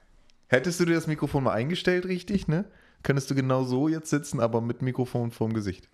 Hättest 0.48 0.80
du 0.80 0.84
dir 0.84 0.94
das 0.94 1.06
Mikrofon 1.06 1.44
mal 1.44 1.52
eingestellt, 1.52 2.06
richtig, 2.06 2.46
ne? 2.46 2.66
Könntest 3.02 3.30
du 3.30 3.34
genau 3.34 3.64
so 3.64 3.88
jetzt 3.88 4.10
sitzen, 4.10 4.40
aber 4.40 4.60
mit 4.60 4.82
Mikrofon 4.82 5.30
vorm 5.30 5.52
Gesicht. 5.54 5.88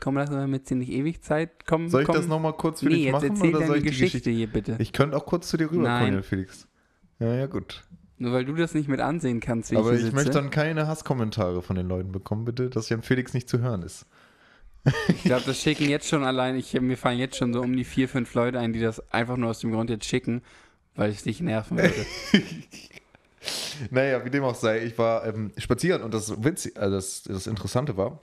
Komm, 0.00 0.16
lass 0.16 0.28
uns 0.28 0.38
damit 0.38 0.70
nicht 0.70 0.92
ewig 0.92 1.22
Zeit. 1.22 1.66
Komm, 1.66 1.88
Soll 1.88 2.02
ich 2.02 2.06
komm. 2.06 2.16
das 2.16 2.26
nochmal 2.26 2.52
kurz 2.52 2.80
für 2.80 2.86
nee, 2.86 3.04
dich 3.04 3.12
machen 3.12 3.40
oder 3.40 3.66
soll 3.66 3.78
ich 3.78 3.82
die 3.82 3.88
Geschichte, 3.88 4.18
Geschichte? 4.18 4.30
hier 4.30 4.46
bitte. 4.46 4.76
Ich 4.78 4.92
könnte 4.92 5.16
auch 5.16 5.24
kurz 5.24 5.48
zu 5.48 5.56
dir 5.56 5.70
rüber 5.70 5.84
Nein. 5.84 6.10
kommen, 6.10 6.22
Felix. 6.22 6.68
Ja, 7.18 7.34
ja, 7.34 7.46
gut. 7.46 7.84
Nur 8.18 8.32
weil 8.32 8.44
du 8.44 8.54
das 8.54 8.72
nicht 8.74 8.88
mit 8.88 9.00
ansehen 9.00 9.40
kannst, 9.40 9.70
wie 9.70 9.76
aber 9.76 9.92
ich 9.92 10.06
ich 10.06 10.12
möchte 10.12 10.30
dann 10.30 10.50
keine 10.50 10.86
Hasskommentare 10.86 11.60
von 11.60 11.76
den 11.76 11.86
Leuten 11.86 12.12
bekommen, 12.12 12.44
bitte, 12.44 12.70
dass 12.70 12.88
Jan 12.88 13.02
Felix 13.02 13.34
nicht 13.34 13.48
zu 13.48 13.58
hören 13.60 13.82
ist. 13.82 14.06
Ich 15.08 15.24
glaube, 15.24 15.42
das 15.44 15.60
schicken 15.60 15.88
jetzt 15.88 16.08
schon 16.08 16.24
allein. 16.24 16.56
Ich, 16.56 16.72
mir 16.80 16.96
fallen 16.96 17.18
jetzt 17.18 17.36
schon 17.36 17.52
so 17.52 17.60
um 17.60 17.76
die 17.76 17.84
vier, 17.84 18.08
fünf 18.08 18.32
Leute 18.34 18.58
ein, 18.58 18.72
die 18.72 18.80
das 18.80 19.12
einfach 19.12 19.36
nur 19.36 19.50
aus 19.50 19.58
dem 19.58 19.72
Grund 19.72 19.90
jetzt 19.90 20.06
schicken, 20.06 20.42
weil 20.94 21.10
ich 21.10 21.22
dich 21.22 21.40
nerven 21.40 21.78
würde. 21.78 22.06
Naja, 23.90 24.24
wie 24.24 24.30
dem 24.30 24.42
auch 24.42 24.56
sei, 24.56 24.84
ich 24.84 24.98
war 24.98 25.24
ähm, 25.24 25.52
spazieren 25.56 26.02
und 26.02 26.12
das, 26.12 26.42
Witzig, 26.42 26.76
also 26.76 26.96
das, 26.96 27.22
das 27.22 27.46
Interessante 27.46 27.96
war, 27.96 28.18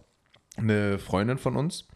eine 0.57 0.99
Freundin 0.99 1.37
von 1.37 1.55
uns 1.55 1.87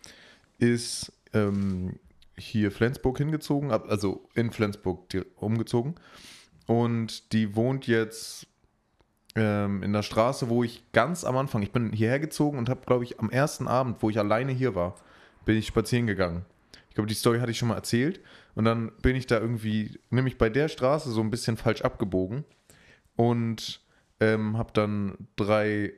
ist 0.59 1.11
ähm, 1.33 1.99
hier 2.38 2.71
Flensburg 2.71 3.17
hingezogen, 3.17 3.71
also 3.71 4.29
in 4.33 4.51
Flensburg 4.51 5.13
umgezogen 5.35 5.95
und 6.67 7.31
die 7.33 7.55
wohnt 7.55 7.87
jetzt 7.87 8.45
ähm, 9.35 9.81
in 9.83 9.93
der 9.93 10.03
Straße, 10.03 10.49
wo 10.49 10.63
ich 10.63 10.83
ganz 10.91 11.23
am 11.23 11.35
Anfang, 11.37 11.61
ich 11.63 11.71
bin 11.71 11.91
hierher 11.91 12.19
gezogen 12.19 12.57
und 12.57 12.69
habe, 12.69 12.81
glaube 12.85 13.03
ich, 13.03 13.19
am 13.19 13.29
ersten 13.31 13.67
Abend, 13.67 13.97
wo 14.01 14.09
ich 14.09 14.19
alleine 14.19 14.51
hier 14.51 14.75
war, 14.75 14.95
bin 15.45 15.57
ich 15.57 15.67
spazieren 15.67 16.07
gegangen. 16.07 16.45
Ich 16.89 16.95
glaube, 16.95 17.07
die 17.07 17.13
Story 17.15 17.39
hatte 17.39 17.51
ich 17.51 17.57
schon 17.57 17.67
mal 17.69 17.75
erzählt 17.75 18.19
und 18.55 18.65
dann 18.65 18.91
bin 19.01 19.15
ich 19.15 19.27
da 19.27 19.39
irgendwie, 19.39 19.99
nämlich 20.09 20.37
bei 20.37 20.49
der 20.49 20.67
Straße 20.67 21.09
so 21.11 21.21
ein 21.21 21.29
bisschen 21.29 21.57
falsch 21.57 21.81
abgebogen 21.83 22.43
und 23.15 23.81
ähm, 24.19 24.57
habe 24.57 24.71
dann 24.73 25.15
drei 25.35 25.93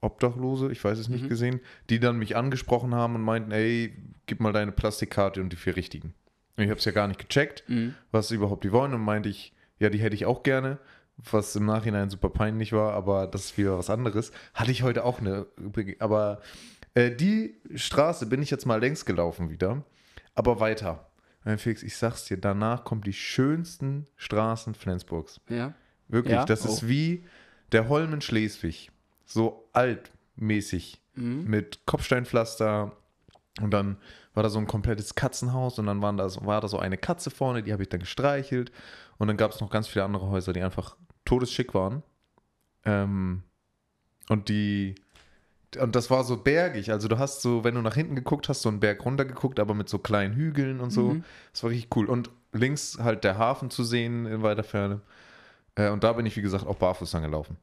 Obdachlose, 0.00 0.70
ich 0.72 0.82
weiß 0.84 0.98
es 0.98 1.08
nicht, 1.08 1.24
Mhm. 1.24 1.28
gesehen, 1.28 1.60
die 1.88 1.98
dann 2.00 2.18
mich 2.18 2.36
angesprochen 2.36 2.94
haben 2.94 3.14
und 3.14 3.22
meinten, 3.22 3.52
ey, 3.52 3.94
gib 4.26 4.40
mal 4.40 4.52
deine 4.52 4.72
Plastikkarte 4.72 5.40
und 5.40 5.50
die 5.50 5.56
vier 5.56 5.76
richtigen. 5.76 6.12
Und 6.56 6.64
ich 6.64 6.70
habe 6.70 6.78
es 6.78 6.84
ja 6.84 6.92
gar 6.92 7.08
nicht 7.08 7.20
gecheckt, 7.20 7.64
Mhm. 7.68 7.94
was 8.10 8.30
überhaupt 8.30 8.64
die 8.64 8.72
wollen 8.72 8.92
und 8.92 9.00
meinte 9.00 9.28
ich, 9.28 9.52
ja, 9.78 9.90
die 9.90 9.98
hätte 9.98 10.14
ich 10.14 10.26
auch 10.26 10.42
gerne, 10.42 10.78
was 11.16 11.54
im 11.56 11.66
Nachhinein 11.66 12.10
super 12.10 12.28
peinlich 12.30 12.72
war, 12.72 12.92
aber 12.94 13.26
das 13.26 13.44
ist 13.46 13.58
wieder 13.58 13.78
was 13.78 13.90
anderes. 13.90 14.32
Hatte 14.54 14.70
ich 14.70 14.82
heute 14.82 15.04
auch 15.04 15.20
eine, 15.20 15.46
aber 16.00 16.40
äh, 16.94 17.10
die 17.10 17.60
Straße 17.74 18.26
bin 18.26 18.42
ich 18.42 18.50
jetzt 18.50 18.66
mal 18.66 18.80
längs 18.80 19.04
gelaufen 19.04 19.50
wieder, 19.50 19.84
aber 20.34 20.60
weiter. 20.60 21.08
Mein 21.44 21.58
Felix, 21.58 21.82
ich 21.82 21.96
sag's 21.96 22.24
dir, 22.24 22.38
danach 22.38 22.84
kommen 22.84 23.02
die 23.02 23.12
schönsten 23.12 24.06
Straßen 24.16 24.74
Flensburgs. 24.74 25.40
Ja. 25.48 25.74
Wirklich, 26.08 26.34
Ja? 26.34 26.44
das 26.46 26.64
Oh. 26.66 26.68
ist 26.70 26.88
wie 26.88 27.24
der 27.72 27.88
Holm 27.88 28.14
in 28.14 28.20
Schleswig. 28.20 28.90
So 29.26 29.68
altmäßig. 29.72 31.00
Mhm. 31.14 31.44
Mit 31.44 31.86
Kopfsteinpflaster. 31.86 32.92
Und 33.60 33.70
dann 33.70 33.96
war 34.34 34.42
da 34.42 34.48
so 34.48 34.58
ein 34.58 34.66
komplettes 34.66 35.14
Katzenhaus 35.14 35.78
und 35.78 35.86
dann 35.86 36.02
waren 36.02 36.16
da 36.16 36.28
so, 36.28 36.44
war 36.44 36.60
da 36.60 36.66
so 36.68 36.78
eine 36.78 36.98
Katze 36.98 37.30
vorne, 37.30 37.62
die 37.62 37.72
habe 37.72 37.82
ich 37.82 37.88
dann 37.88 38.00
gestreichelt. 38.00 38.72
Und 39.18 39.28
dann 39.28 39.36
gab 39.36 39.52
es 39.52 39.60
noch 39.60 39.70
ganz 39.70 39.86
viele 39.86 40.04
andere 40.04 40.28
Häuser, 40.28 40.52
die 40.52 40.60
einfach 40.62 40.96
todesschick 41.24 41.72
waren. 41.74 42.02
Ähm, 42.84 43.42
und 44.28 44.48
die. 44.48 44.96
Und 45.80 45.96
das 45.96 46.08
war 46.10 46.22
so 46.24 46.36
bergig. 46.36 46.90
Also 46.92 47.08
du 47.08 47.18
hast 47.18 47.42
so, 47.42 47.64
wenn 47.64 47.74
du 47.74 47.82
nach 47.82 47.94
hinten 47.94 48.14
geguckt 48.14 48.48
hast, 48.48 48.62
so 48.62 48.68
einen 48.68 48.80
Berg 48.80 49.04
runtergeguckt, 49.04 49.58
aber 49.58 49.74
mit 49.74 49.88
so 49.88 49.98
kleinen 49.98 50.34
Hügeln 50.34 50.80
und 50.80 50.90
so. 50.90 51.14
Mhm. 51.14 51.24
Das 51.52 51.62
war 51.64 51.70
richtig 51.70 51.96
cool. 51.96 52.06
Und 52.06 52.30
links 52.52 52.98
halt 53.00 53.24
der 53.24 53.38
Hafen 53.38 53.70
zu 53.70 53.82
sehen 53.84 54.26
in 54.26 54.42
weiter 54.42 54.62
Ferne. 54.62 55.00
Äh, 55.74 55.90
und 55.90 56.04
da 56.04 56.12
bin 56.12 56.26
ich, 56.26 56.36
wie 56.36 56.42
gesagt, 56.42 56.66
auch 56.66 56.76
barfuß 56.76 57.14
angelaufen. 57.16 57.56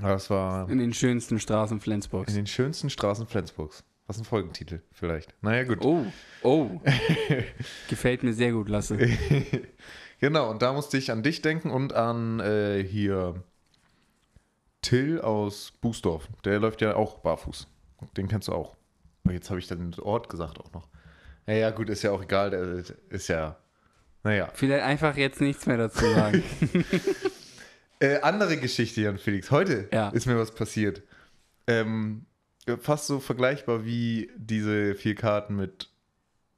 Aber 0.00 0.10
das 0.12 0.30
war 0.30 0.68
In 0.70 0.78
den 0.78 0.94
schönsten 0.94 1.38
Straßen 1.40 1.80
Flensburgs. 1.80 2.30
in 2.30 2.36
den 2.36 2.46
schönsten 2.46 2.88
Straßen 2.88 3.26
Flensburgs. 3.26 3.84
Was 4.10 4.18
ein 4.18 4.24
Folgentitel 4.24 4.80
vielleicht. 4.90 5.32
Naja, 5.40 5.62
gut. 5.62 5.84
Oh, 5.84 6.04
oh. 6.42 6.80
Gefällt 7.88 8.24
mir 8.24 8.32
sehr 8.32 8.50
gut, 8.50 8.68
Lasse. 8.68 8.98
Genau, 10.18 10.50
und 10.50 10.62
da 10.62 10.72
musste 10.72 10.98
ich 10.98 11.12
an 11.12 11.22
dich 11.22 11.42
denken 11.42 11.70
und 11.70 11.92
an 11.92 12.40
äh, 12.40 12.82
hier 12.82 13.44
Till 14.82 15.20
aus 15.20 15.74
Bußdorf. 15.80 16.26
Der 16.44 16.58
läuft 16.58 16.80
ja 16.82 16.96
auch 16.96 17.18
barfuß. 17.20 17.68
Den 18.16 18.26
kennst 18.26 18.48
du 18.48 18.52
auch. 18.52 18.76
Aber 19.22 19.32
jetzt 19.32 19.48
habe 19.48 19.60
ich 19.60 19.68
dann 19.68 19.92
den 19.92 20.00
Ort 20.00 20.28
gesagt 20.28 20.58
auch 20.58 20.72
noch. 20.72 20.88
Naja, 21.46 21.70
gut, 21.70 21.88
ist 21.88 22.02
ja 22.02 22.10
auch 22.10 22.24
egal. 22.24 22.50
Der 22.50 22.82
ist 23.10 23.28
ja. 23.28 23.58
Naja. 24.24 24.48
Vielleicht 24.54 24.82
einfach 24.82 25.16
jetzt 25.16 25.40
nichts 25.40 25.66
mehr 25.66 25.76
dazu 25.76 26.04
sagen. 26.04 26.42
Äh, 28.02 28.18
andere 28.22 28.56
Geschichte, 28.56 29.02
Jan 29.02 29.18
Felix. 29.18 29.50
Heute 29.52 29.86
Ja. 29.92 30.08
ist 30.08 30.26
mir 30.26 30.36
was 30.38 30.52
passiert. 30.54 31.02
Ähm, 31.66 32.24
fast 32.78 33.06
so 33.06 33.20
vergleichbar 33.20 33.84
wie 33.84 34.30
diese 34.36 34.94
vier 34.94 35.14
Karten 35.14 35.56
mit, 35.56 35.88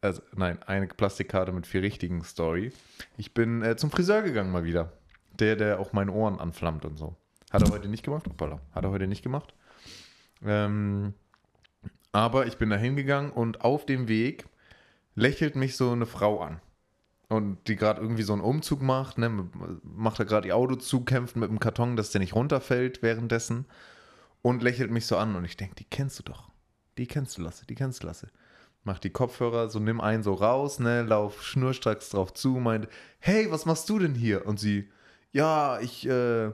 also 0.00 0.23
nein, 0.35 0.62
eine 0.64 0.87
Plastikkarte 0.87 1.52
mit 1.52 1.66
vier 1.66 1.83
richtigen 1.83 2.25
Story. 2.25 2.73
Ich 3.16 3.35
bin 3.35 3.62
äh, 3.62 3.76
zum 3.76 3.90
Friseur 3.90 4.23
gegangen 4.23 4.52
mal 4.52 4.64
wieder. 4.64 4.92
Der, 5.38 5.57
der 5.57 5.81
auch 5.81 5.92
meine 5.92 6.12
Ohren 6.12 6.38
anflammt 6.40 6.85
und 6.85 6.99
so. 6.99 7.16
Hat 7.50 7.62
er 7.62 7.73
heute 7.73 7.88
nicht 7.88 8.04
gemacht? 8.04 8.26
Hoppala. 8.26 8.61
Hat 8.75 8.85
er 8.85 8.90
heute 8.90 9.07
nicht 9.07 9.23
gemacht. 9.23 9.54
Ähm, 10.45 11.14
Aber 12.12 12.47
ich 12.47 12.59
bin 12.59 12.69
da 12.69 12.76
hingegangen 12.76 13.33
und 13.33 13.62
auf 13.62 13.87
dem 13.87 14.09
Weg 14.09 14.45
lächelt 15.14 15.57
mich 15.57 15.76
so 15.76 15.90
eine 15.90 16.07
Frau 16.07 16.40
an. 16.40 16.61
Und 17.28 17.66
die 17.66 17.76
gerade 17.76 18.02
irgendwie 18.02 18.25
so 18.25 18.35
einen 18.35 18.42
Umzug 18.42 18.83
macht, 18.83 19.16
ne, 19.16 19.49
macht 19.83 20.21
da 20.21 20.25
gerade 20.25 20.49
ihr 20.49 20.57
Auto 20.57 20.76
zu, 20.76 21.02
kämpft 21.02 21.37
mit 21.37 21.49
dem 21.49 21.61
Karton, 21.61 21.97
dass 21.97 22.11
der 22.11 22.21
nicht 22.21 22.35
runterfällt 22.35 23.02
währenddessen 23.02 23.64
und 24.43 24.63
lächelt 24.63 24.91
mich 24.91 25.07
so 25.07 25.17
an 25.17 25.35
und 25.37 25.45
ich 25.45 25.57
denke, 25.57 25.75
die 25.77 25.85
kennst 25.85 26.19
du 26.19 26.23
doch. 26.25 26.51
Die 26.99 27.07
kennst 27.07 27.39
du, 27.39 27.43
Lasse, 27.43 27.67
die 27.67 27.75
kennst 27.75 28.03
du, 28.03 28.07
Lasse. 28.07 28.29
Mach 28.85 28.99
die 28.99 29.11
Kopfhörer, 29.11 29.71
so 29.71 29.79
nimm 29.79 30.01
einen 30.01 30.23
so 30.25 30.35
raus, 30.35 30.81
ne, 30.81 31.03
lauf 31.03 31.43
schnurstracks 31.43 32.11
drauf 32.11 32.35
zu, 32.35 32.51
meint, 32.57 32.89
hey, 33.21 33.51
was 33.51 33.65
machst 33.65 33.89
du 33.89 33.99
denn 34.01 34.15
hier? 34.15 34.45
Und 34.47 34.59
sie, 34.59 34.89
ja, 35.33 35.81
ich, 35.81 36.07
äh, 36.09 36.51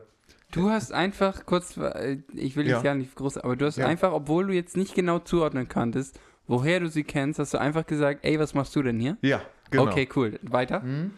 Du 0.50 0.71
hast 0.71 0.92
einfach 0.92 1.45
kurz, 1.45 1.76
äh, 1.76 2.18
ich 2.33 2.57
will 2.57 2.66
Ja. 2.66 2.76
jetzt 2.76 2.85
gar 2.85 2.95
nicht 2.95 3.14
groß, 3.16 3.38
aber 3.38 3.57
du 3.57 3.66
hast 3.66 3.76
Ja. 3.76 3.87
einfach, 3.87 4.12
obwohl 4.12 4.47
du 4.47 4.54
jetzt 4.54 4.76
nicht 4.78 4.95
genau 4.95 5.18
zuordnen 5.18 5.68
konntest, 5.68 6.18
woher 6.47 6.80
du 6.80 6.88
sie 6.88 7.04
kennst, 7.04 7.38
hast 7.38 7.52
du 7.54 7.59
einfach 7.59 7.87
gesagt, 7.87 8.21
ey, 8.25 8.38
was 8.38 8.54
machst 8.54 8.75
du 8.76 8.83
denn 8.83 8.99
hier? 8.99 9.16
ja, 9.23 9.42
genau. 9.71 9.85
Okay, 9.90 10.09
cool. 10.16 10.38
Weiter? 10.42 10.83
Hm? 10.83 11.11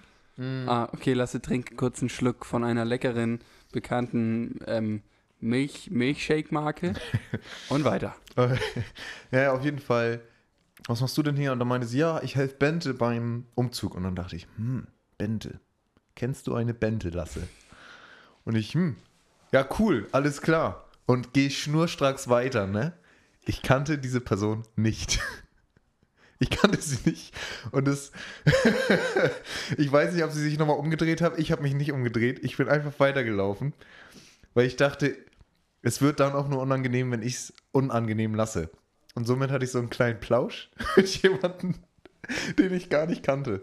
Ah, 0.66 0.88
okay, 0.92 1.12
lasse 1.12 1.40
trinken 1.42 1.76
kurz 1.76 2.00
einen 2.00 2.08
Schluck 2.08 2.46
von 2.46 2.64
einer 2.64 2.84
leckeren, 2.84 3.40
bekannten 3.72 4.58
ähm, 4.66 5.02
Milch, 5.40 5.90
Milchshake-Marke 5.90 6.94
und 7.68 7.84
weiter. 7.84 8.14
Äh, 8.36 8.56
ja, 9.32 9.52
auf 9.52 9.64
jeden 9.64 9.80
Fall. 9.80 10.20
Was 10.86 11.00
machst 11.00 11.18
du 11.18 11.22
denn 11.22 11.36
hier? 11.36 11.52
Und 11.52 11.58
dann 11.58 11.68
meinte 11.68 11.86
sie, 11.86 11.98
ja, 11.98 12.22
ich 12.22 12.36
helfe 12.36 12.54
Bente 12.56 12.94
beim 12.94 13.44
Umzug. 13.54 13.94
Und 13.94 14.04
dann 14.04 14.14
dachte 14.14 14.36
ich, 14.36 14.46
hm, 14.56 14.86
Bente. 15.18 15.60
Kennst 16.14 16.46
du 16.46 16.54
eine 16.54 16.72
Bente, 16.72 17.10
Lasse? 17.10 17.48
Und 18.44 18.54
ich, 18.54 18.72
hm, 18.74 18.96
ja, 19.52 19.66
cool, 19.78 20.08
alles 20.12 20.42
klar. 20.42 20.86
Und 21.06 21.32
gehe 21.34 21.50
schnurstracks 21.50 22.28
weiter, 22.28 22.66
ne? 22.66 22.92
Ich 23.44 23.62
kannte 23.62 23.98
diese 23.98 24.20
Person 24.20 24.62
nicht. 24.76 25.20
Ich 26.42 26.48
kannte 26.48 26.80
sie 26.80 26.96
nicht. 27.04 27.34
Und 27.70 27.86
es. 27.86 28.12
ich 29.76 29.92
weiß 29.92 30.14
nicht, 30.14 30.24
ob 30.24 30.30
sie 30.30 30.40
sich 30.40 30.58
nochmal 30.58 30.78
umgedreht 30.78 31.20
hat. 31.20 31.38
Ich 31.38 31.52
habe 31.52 31.60
mich 31.60 31.74
nicht 31.74 31.92
umgedreht. 31.92 32.42
Ich 32.42 32.56
bin 32.56 32.66
einfach 32.66 32.98
weitergelaufen. 32.98 33.74
Weil 34.54 34.64
ich 34.64 34.76
dachte, 34.76 35.18
es 35.82 36.00
wird 36.00 36.20
dann 36.20 36.32
auch 36.32 36.48
nur 36.48 36.60
unangenehm, 36.60 37.10
wenn 37.10 37.22
ich 37.22 37.34
es 37.34 37.52
unangenehm 37.72 38.34
lasse. 38.34 38.70
Und 39.14 39.26
somit 39.26 39.50
hatte 39.50 39.64
ich 39.64 39.70
so 39.70 39.78
einen 39.78 39.90
kleinen 39.90 40.20
Plausch 40.20 40.70
mit 40.96 41.22
jemandem, 41.22 41.74
den 42.58 42.72
ich 42.74 42.90
gar 42.90 43.06
nicht 43.06 43.22
kannte. 43.22 43.62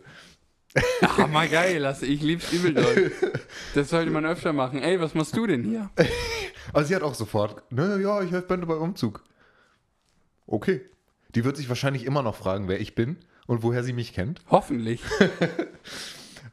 Ah, 1.01 1.27
mal 1.27 1.47
geil, 1.47 1.79
lasse. 1.79 2.05
Ich 2.05 2.21
lieb's 2.21 2.51
übel 2.51 2.73
doll. 2.73 3.11
Das 3.73 3.89
sollte 3.89 4.11
man 4.11 4.25
öfter 4.25 4.53
machen. 4.53 4.81
Ey, 4.81 4.99
was 4.99 5.13
machst 5.13 5.35
du 5.35 5.45
denn 5.45 5.63
hier? 5.63 5.89
Aber 6.73 6.83
sie 6.83 6.95
hat 6.95 7.03
auch 7.03 7.13
sofort, 7.13 7.71
ne, 7.71 7.99
ja, 8.01 8.21
ich 8.21 8.31
helfe 8.31 8.47
Bente 8.47 8.65
bei 8.65 8.75
Umzug. 8.75 9.23
Okay. 10.45 10.81
Die 11.35 11.43
wird 11.43 11.57
sich 11.57 11.69
wahrscheinlich 11.69 12.05
immer 12.05 12.23
noch 12.23 12.35
fragen, 12.35 12.67
wer 12.67 12.79
ich 12.79 12.95
bin 12.95 13.17
und 13.45 13.63
woher 13.63 13.83
sie 13.83 13.93
mich 13.93 14.13
kennt. 14.13 14.41
Hoffentlich. 14.49 15.01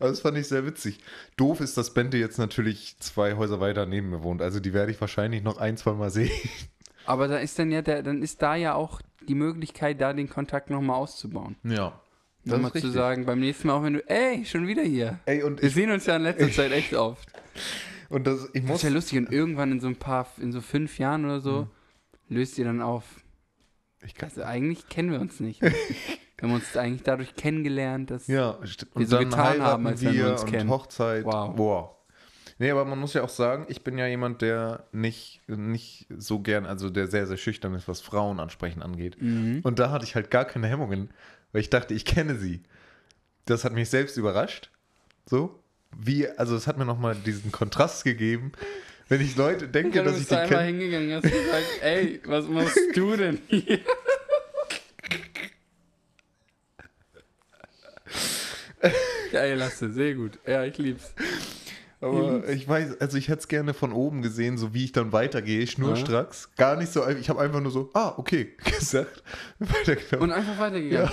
Aber 0.04 0.10
das 0.10 0.20
fand 0.20 0.36
ich 0.36 0.48
sehr 0.48 0.66
witzig. 0.66 0.98
Doof 1.38 1.60
ist, 1.62 1.78
dass 1.78 1.94
Bente 1.94 2.18
jetzt 2.18 2.36
natürlich 2.38 2.96
zwei 2.98 3.36
Häuser 3.36 3.58
weiter 3.58 3.86
neben 3.86 4.10
mir 4.10 4.22
wohnt. 4.22 4.42
Also 4.42 4.60
die 4.60 4.74
werde 4.74 4.92
ich 4.92 5.00
wahrscheinlich 5.00 5.42
noch 5.42 5.56
ein, 5.56 5.78
zwei 5.78 5.94
Mal 5.94 6.10
sehen. 6.10 6.30
Aber 7.06 7.26
da 7.26 7.38
ist 7.38 7.58
dann 7.58 7.70
ja 7.70 7.80
der, 7.80 8.02
dann 8.02 8.22
ist 8.22 8.42
da 8.42 8.54
ja 8.54 8.74
auch 8.74 9.00
die 9.26 9.34
Möglichkeit, 9.34 10.00
da 10.02 10.12
den 10.12 10.28
Kontakt 10.28 10.68
nochmal 10.68 10.96
auszubauen. 10.96 11.56
Ja. 11.64 11.98
Nochmal 12.44 12.72
zu 12.72 12.90
sagen, 12.90 13.24
beim 13.24 13.40
nächsten 13.40 13.68
Mal 13.68 13.74
auch 13.74 13.82
wenn 13.82 13.94
du, 13.94 14.06
ey, 14.10 14.44
schon 14.44 14.66
wieder 14.66 14.82
hier. 14.82 15.18
Ey, 15.24 15.42
und 15.42 15.62
Wir 15.62 15.68
ich, 15.68 15.74
sehen 15.74 15.90
uns 15.90 16.04
ja 16.04 16.16
in 16.16 16.22
letzter 16.22 16.50
Zeit 16.52 16.72
echt 16.72 16.92
oft. 16.92 17.26
und 18.10 18.26
das, 18.26 18.50
ich 18.52 18.60
Das 18.60 18.68
muss. 18.68 18.76
ist 18.76 18.82
ja 18.82 18.90
lustig 18.90 19.18
und 19.18 19.32
irgendwann 19.32 19.72
in 19.72 19.80
so 19.80 19.86
ein 19.86 19.96
paar, 19.96 20.26
in 20.38 20.52
so 20.52 20.60
fünf 20.60 20.98
Jahren 20.98 21.24
oder 21.24 21.40
so, 21.40 21.68
löst 22.28 22.58
ihr 22.58 22.66
dann 22.66 22.82
auf. 22.82 23.04
Ich 24.04 24.14
kann, 24.14 24.28
Also 24.28 24.42
eigentlich 24.42 24.86
kennen 24.90 25.10
wir 25.10 25.20
uns 25.22 25.40
nicht. 25.40 25.62
wir 26.44 26.50
haben 26.50 26.60
uns 26.60 26.76
eigentlich 26.76 27.02
dadurch 27.02 27.34
kennengelernt, 27.36 28.10
dass 28.10 28.26
ja, 28.26 28.58
wir 28.94 29.06
so 29.06 29.18
getan 29.18 29.62
haben, 29.62 29.86
als 29.86 30.04
wenn 30.04 30.14
wir 30.14 30.32
uns 30.32 30.44
kennen. 30.44 30.68
Hochzeit. 30.68 31.24
Wow. 31.24 31.52
Wow. 31.56 31.90
Nee, 32.58 32.70
aber 32.70 32.84
man 32.84 32.98
muss 32.98 33.14
ja 33.14 33.22
auch 33.22 33.30
sagen, 33.30 33.66
ich 33.68 33.82
bin 33.82 33.98
ja 33.98 34.06
jemand, 34.06 34.42
der 34.42 34.84
nicht, 34.92 35.40
nicht 35.48 36.06
so 36.16 36.38
gern, 36.38 36.66
also 36.66 36.88
der 36.88 37.08
sehr, 37.08 37.26
sehr 37.26 37.36
schüchtern 37.36 37.74
ist, 37.74 37.88
was 37.88 38.00
Frauen 38.00 38.38
ansprechen 38.38 38.82
angeht. 38.82 39.20
Mhm. 39.20 39.60
Und 39.64 39.78
da 39.78 39.90
hatte 39.90 40.04
ich 40.04 40.14
halt 40.14 40.30
gar 40.30 40.44
keine 40.44 40.68
Hemmungen, 40.68 41.10
weil 41.52 41.62
ich 41.62 41.70
dachte, 41.70 41.94
ich 41.94 42.04
kenne 42.04 42.36
sie. 42.36 42.62
Das 43.46 43.64
hat 43.64 43.72
mich 43.72 43.90
selbst 43.90 44.16
überrascht. 44.16 44.70
So. 45.26 45.58
Wie, 45.96 46.28
also 46.28 46.54
es 46.56 46.66
hat 46.66 46.78
mir 46.78 46.84
nochmal 46.84 47.14
diesen 47.14 47.50
Kontrast 47.52 48.04
gegeben, 48.04 48.52
wenn 49.08 49.20
ich 49.20 49.36
Leute 49.36 49.68
denke, 49.68 50.02
dass 50.02 50.18
ich 50.18 50.28
die 50.28 50.34
da 50.34 50.42
einmal 50.42 50.66
kenne. 50.66 50.78
hingegangen 50.78 51.16
und 51.16 51.22
gesagt, 51.22 51.66
ey, 51.82 52.20
was 52.24 52.48
machst 52.48 52.78
du 52.94 53.16
denn 53.16 53.38
hier? 53.48 53.80
Geil, 59.32 59.56
Lasse, 59.58 59.92
sehr 59.92 60.14
gut. 60.14 60.38
Ja, 60.46 60.64
ich 60.64 60.78
lieb's. 60.78 61.14
Aber 62.00 62.46
ich 62.50 62.68
weiß, 62.68 63.00
also 63.00 63.16
ich 63.16 63.28
hätte 63.28 63.40
es 63.40 63.48
gerne 63.48 63.72
von 63.72 63.92
oben 63.92 64.20
gesehen, 64.20 64.58
so 64.58 64.74
wie 64.74 64.84
ich 64.84 64.92
dann 64.92 65.12
weitergehe, 65.12 65.66
schnurstracks. 65.66 66.54
Gar 66.56 66.76
nicht 66.76 66.92
so, 66.92 67.06
ich 67.08 67.30
habe 67.30 67.40
einfach 67.40 67.60
nur 67.60 67.70
so, 67.70 67.90
ah, 67.94 68.12
okay, 68.18 68.54
gesagt. 68.64 69.22
Und 69.58 70.30
einfach 70.30 70.58
weitergegangen. 70.58 71.10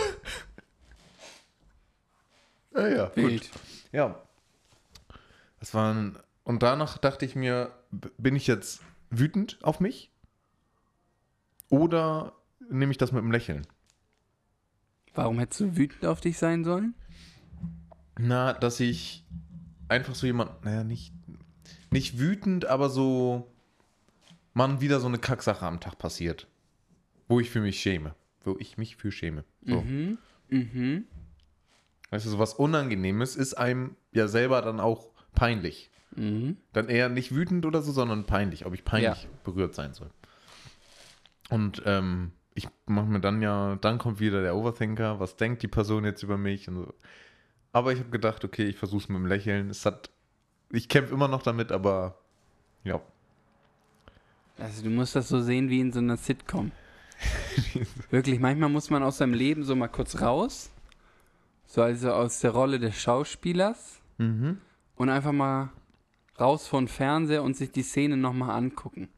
Ja, 2.74 2.88
ja, 2.88 3.06
gut. 3.06 3.16
Wild. 3.16 3.50
Ja. 3.94 4.22
Das 5.60 5.74
waren, 5.74 6.18
und 6.44 6.62
danach 6.64 6.98
dachte 6.98 7.26
ich 7.26 7.36
mir, 7.36 7.72
bin 8.18 8.36
ich 8.36 8.48
jetzt 8.48 8.82
wütend 9.10 9.60
auf 9.62 9.80
mich? 9.80 10.12
Oder 11.70 12.34
nehme 12.70 12.92
ich 12.92 12.98
das 12.98 13.12
mit 13.12 13.22
dem 13.22 13.32
Lächeln? 13.32 13.66
Warum 15.14 15.40
hättest 15.40 15.60
du 15.62 15.78
wütend 15.78 16.06
auf 16.06 16.20
dich 16.20 16.38
sein 16.38 16.64
sollen? 16.64 16.96
Na, 18.20 18.54
dass 18.54 18.80
ich 18.80 19.24
einfach 19.88 20.16
so 20.16 20.26
jemand, 20.26 20.64
naja, 20.64 20.84
nicht, 20.84 21.14
nicht 21.92 22.20
wütend, 22.20 22.66
aber 22.66 22.90
so, 22.90 23.52
man 24.54 24.82
wieder 24.82 25.00
so 25.00 25.08
eine 25.08 25.18
Kacksache 25.18 25.66
am 25.66 25.80
Tag 25.80 25.98
passiert. 25.98 26.48
Wo 27.28 27.40
ich 27.40 27.50
für 27.50 27.62
mich 27.62 27.80
schäme. 27.80 28.16
Wo 28.44 28.58
ich 28.60 28.78
mich 28.78 28.96
für 28.96 29.12
schäme. 29.12 29.46
So. 29.66 29.82
Mhm. 29.82 30.18
Mhm. 30.50 31.06
Weißt 32.10 32.26
du, 32.26 32.30
so 32.30 32.40
was 32.40 32.54
Unangenehmes 32.54 33.36
ist 33.36 33.54
einem 33.54 33.96
ja 34.12 34.28
selber 34.28 34.62
dann 34.62 34.80
auch 34.80 35.08
peinlich. 35.34 35.90
Mhm. 36.16 36.58
Dann 36.74 36.90
eher 36.90 37.08
nicht 37.08 37.34
wütend 37.34 37.66
oder 37.66 37.82
so, 37.82 37.94
sondern 37.94 38.26
peinlich, 38.26 38.66
ob 38.66 38.74
ich 38.74 38.84
peinlich 38.84 39.24
Ja. 39.24 39.30
berührt 39.46 39.74
sein 39.74 39.94
soll. 39.94 40.10
Und 41.50 41.82
ähm, 41.86 42.32
ich 42.54 42.68
mache 42.86 43.06
mir 43.08 43.22
dann 43.22 43.42
ja, 43.42 43.78
dann 43.78 43.98
kommt 43.98 44.20
wieder 44.20 44.42
der 44.42 44.56
Overthinker, 44.56 45.20
was 45.22 45.38
denkt 45.38 45.64
die 45.64 45.68
Person 45.70 46.04
jetzt 46.04 46.24
über 46.24 46.38
mich 46.38 46.68
und 46.68 46.76
so. 46.76 46.94
Aber 47.74 47.94
ich 47.94 48.00
habe 48.00 48.10
gedacht, 48.10 48.44
okay, 48.44 48.66
ich 48.66 48.78
versuche 48.78 49.04
es 49.04 49.10
mit 49.10 49.18
dem 49.18 49.26
Lächeln. 49.26 49.70
Es 49.70 49.86
hat, 49.86 50.10
ich 50.72 50.90
kämpfe 50.90 51.14
immer 51.14 51.28
noch 51.28 51.42
damit, 51.44 51.72
aber 51.72 52.18
ja. 52.84 53.02
Also 54.58 54.84
du 54.84 54.90
musst 54.90 55.16
das 55.16 55.30
so 55.30 55.42
sehen 55.42 55.70
wie 55.70 55.80
in 55.80 55.92
so 55.92 56.00
einer 56.00 56.18
Sitcom. 56.18 56.72
Wirklich, 58.10 58.40
manchmal 58.40 58.70
muss 58.70 58.90
man 58.90 59.04
aus 59.04 59.18
seinem 59.18 59.34
Leben 59.34 59.64
so 59.64 59.76
mal 59.76 59.88
kurz 59.88 60.22
raus. 60.22 60.70
So 61.66 61.82
also 61.82 62.12
aus 62.12 62.40
der 62.42 62.52
Rolle 62.52 62.80
des 62.80 62.96
Schauspielers 62.96 64.00
Mhm. 64.18 64.60
und 64.98 65.10
einfach 65.10 65.32
mal 65.32 65.70
raus 66.40 66.68
von 66.68 66.88
Fernseher 66.88 67.42
und 67.42 67.56
sich 67.58 67.72
die 67.72 67.82
Szene 67.82 68.18
nochmal 68.18 68.52
angucken. 68.52 69.10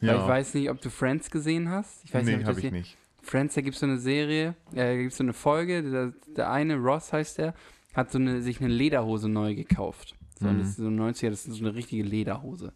Weil 0.00 0.08
Ja, 0.08 0.22
ich 0.22 0.28
weiß 0.28 0.54
nicht, 0.54 0.70
ob 0.70 0.80
du 0.80 0.90
Friends 0.90 1.30
gesehen 1.30 1.68
hast. 1.68 2.04
Ich 2.04 2.12
weiß 2.12 2.24
nee, 2.24 2.36
nicht, 2.36 2.48
ob 2.48 2.56
habe 2.56 2.60
ich 2.66 2.72
nicht. 2.72 2.96
Friends, 3.22 3.54
da 3.54 3.60
gibt 3.60 3.74
es 3.74 3.80
so 3.80 3.86
eine 3.86 3.98
Serie, 3.98 4.54
äh, 4.72 4.76
da 4.76 4.96
gibt 4.96 5.12
es 5.12 5.18
so 5.18 5.24
eine 5.24 5.32
Folge, 5.32 5.82
der, 5.82 6.12
der 6.36 6.50
eine, 6.50 6.76
Ross 6.76 7.12
heißt 7.12 7.38
der, 7.38 7.54
hat 7.94 8.10
so 8.10 8.18
eine, 8.18 8.42
sich 8.42 8.60
eine 8.60 8.68
Lederhose 8.72 9.28
neu 9.28 9.54
gekauft. 9.54 10.14
So, 10.40 10.48
Mhm. 10.48 10.58
das 10.58 10.68
ist 10.70 10.76
so 10.76 10.88
90er, 10.88 11.30
das 11.30 11.46
ist 11.46 11.54
so 11.56 11.64
eine 11.64 11.74
richtige 11.74 12.02
Lederhose. 12.02 12.72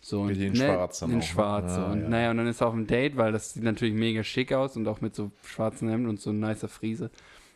So, 0.00 0.20
und, 0.22 0.36
in 0.36 0.54
schwarz 0.54 1.00
dann 1.00 1.10
In 1.10 1.16
auch, 1.16 1.20
ne? 1.20 1.26
schwarz. 1.26 1.72
Ah, 1.72 1.90
und 1.92 2.02
ja. 2.02 2.08
naja, 2.08 2.30
und 2.30 2.36
dann 2.36 2.46
ist 2.46 2.60
er 2.60 2.68
auf 2.68 2.74
dem 2.74 2.86
Date, 2.86 3.16
weil 3.16 3.32
das 3.32 3.54
sieht 3.54 3.64
natürlich 3.64 3.94
mega 3.94 4.22
schick 4.22 4.52
aus 4.52 4.76
und 4.76 4.86
auch 4.86 5.00
mit 5.00 5.14
so 5.16 5.32
schwarzen 5.44 5.88
Hemd 5.88 6.06
und 6.08 6.20
so 6.20 6.32
nicer 6.32 6.68
Friese. 6.68 7.10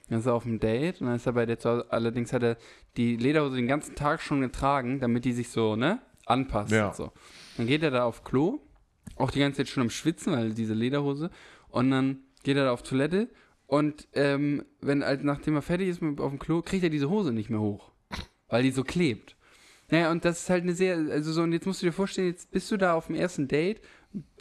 Dann 0.09 0.19
ist 0.19 0.27
er 0.27 0.35
auf 0.35 0.43
dem 0.43 0.59
Date 0.59 1.01
und 1.01 1.07
dann 1.07 1.17
ist 1.17 1.27
er 1.27 1.33
bei 1.35 1.47
der 1.47 1.61
zu 1.61 1.71
Hause, 1.71 1.87
allerdings 1.91 2.33
hat 2.33 2.43
er 2.43 2.57
die 2.97 3.17
Lederhose 3.17 3.55
den 3.57 3.69
ganzen 3.69 3.95
Tag 3.95 4.21
schon 4.21 4.41
getragen, 4.41 4.99
damit 4.99 5.25
die 5.25 5.33
sich 5.33 5.49
so, 5.51 5.77
ne, 5.77 6.01
anpasst. 6.27 6.73
Ja. 6.73 6.89
Und 6.89 6.97
so. 6.97 7.13
Dann 7.57 7.69
geht 7.69 7.85
er 7.85 7.93
da 7.93 8.05
auf 8.05 8.25
Klo, 8.25 8.59
auch 9.17 9.31
die 9.31 9.39
ganze 9.39 9.59
Zeit 9.59 9.69
schon 9.69 9.83
am 9.83 9.91
Schwitzen, 9.91 10.33
weil 10.33 10.53
diese 10.53 10.75
Lederhose. 10.75 11.31
Und 11.69 11.93
dann 11.93 12.19
geht 12.43 12.57
er 12.57 12.65
da 12.65 12.73
auf 12.73 12.83
Toilette 12.83 13.29
und 13.67 14.09
ähm, 14.15 14.65
wenn, 14.81 15.05
halt, 15.05 15.25
nachdem 15.25 15.55
er 15.55 15.63
fertig 15.63 15.89
ist 15.89 16.03
mit, 16.03 16.21
auf 16.21 16.31
dem 16.31 16.39
Klo, 16.39 16.63
kriegt 16.63 16.85
er 16.85 16.91
diese 16.91 17.09
Hose 17.11 17.33
nicht 17.33 17.51
mehr 17.51 17.61
hoch, 17.61 17.91
weil 18.49 18.63
die 18.63 18.71
so 18.71 18.85
klebt. 18.85 19.37
Naja, 19.91 20.11
und 20.11 20.25
das 20.25 20.43
ist 20.43 20.51
halt 20.51 20.63
eine 20.63 20.75
sehr, 20.75 20.97
also 20.97 21.33
so, 21.33 21.43
und 21.43 21.53
jetzt 21.53 21.67
musst 21.67 21.83
du 21.83 21.87
dir 21.87 21.93
vorstellen, 21.93 22.29
jetzt 22.29 22.51
bist 22.51 22.71
du 22.71 22.77
da 22.77 22.95
auf 22.95 23.07
dem 23.09 23.17
ersten 23.17 23.47
Date 23.49 23.81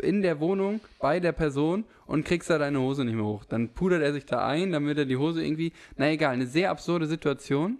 in 0.01 0.21
der 0.21 0.39
Wohnung 0.39 0.79
bei 0.99 1.19
der 1.19 1.31
Person 1.33 1.85
und 2.05 2.25
kriegst 2.25 2.49
da 2.49 2.57
deine 2.57 2.79
Hose 2.79 3.05
nicht 3.05 3.15
mehr 3.15 3.23
hoch. 3.25 3.45
Dann 3.45 3.69
pudert 3.69 4.01
er 4.01 4.11
sich 4.13 4.25
da 4.25 4.45
ein, 4.45 4.71
damit 4.71 4.97
er 4.97 5.05
die 5.05 5.17
Hose 5.17 5.43
irgendwie, 5.43 5.71
na 5.97 6.09
egal, 6.11 6.33
eine 6.33 6.47
sehr 6.47 6.71
absurde 6.71 7.05
Situation, 7.07 7.77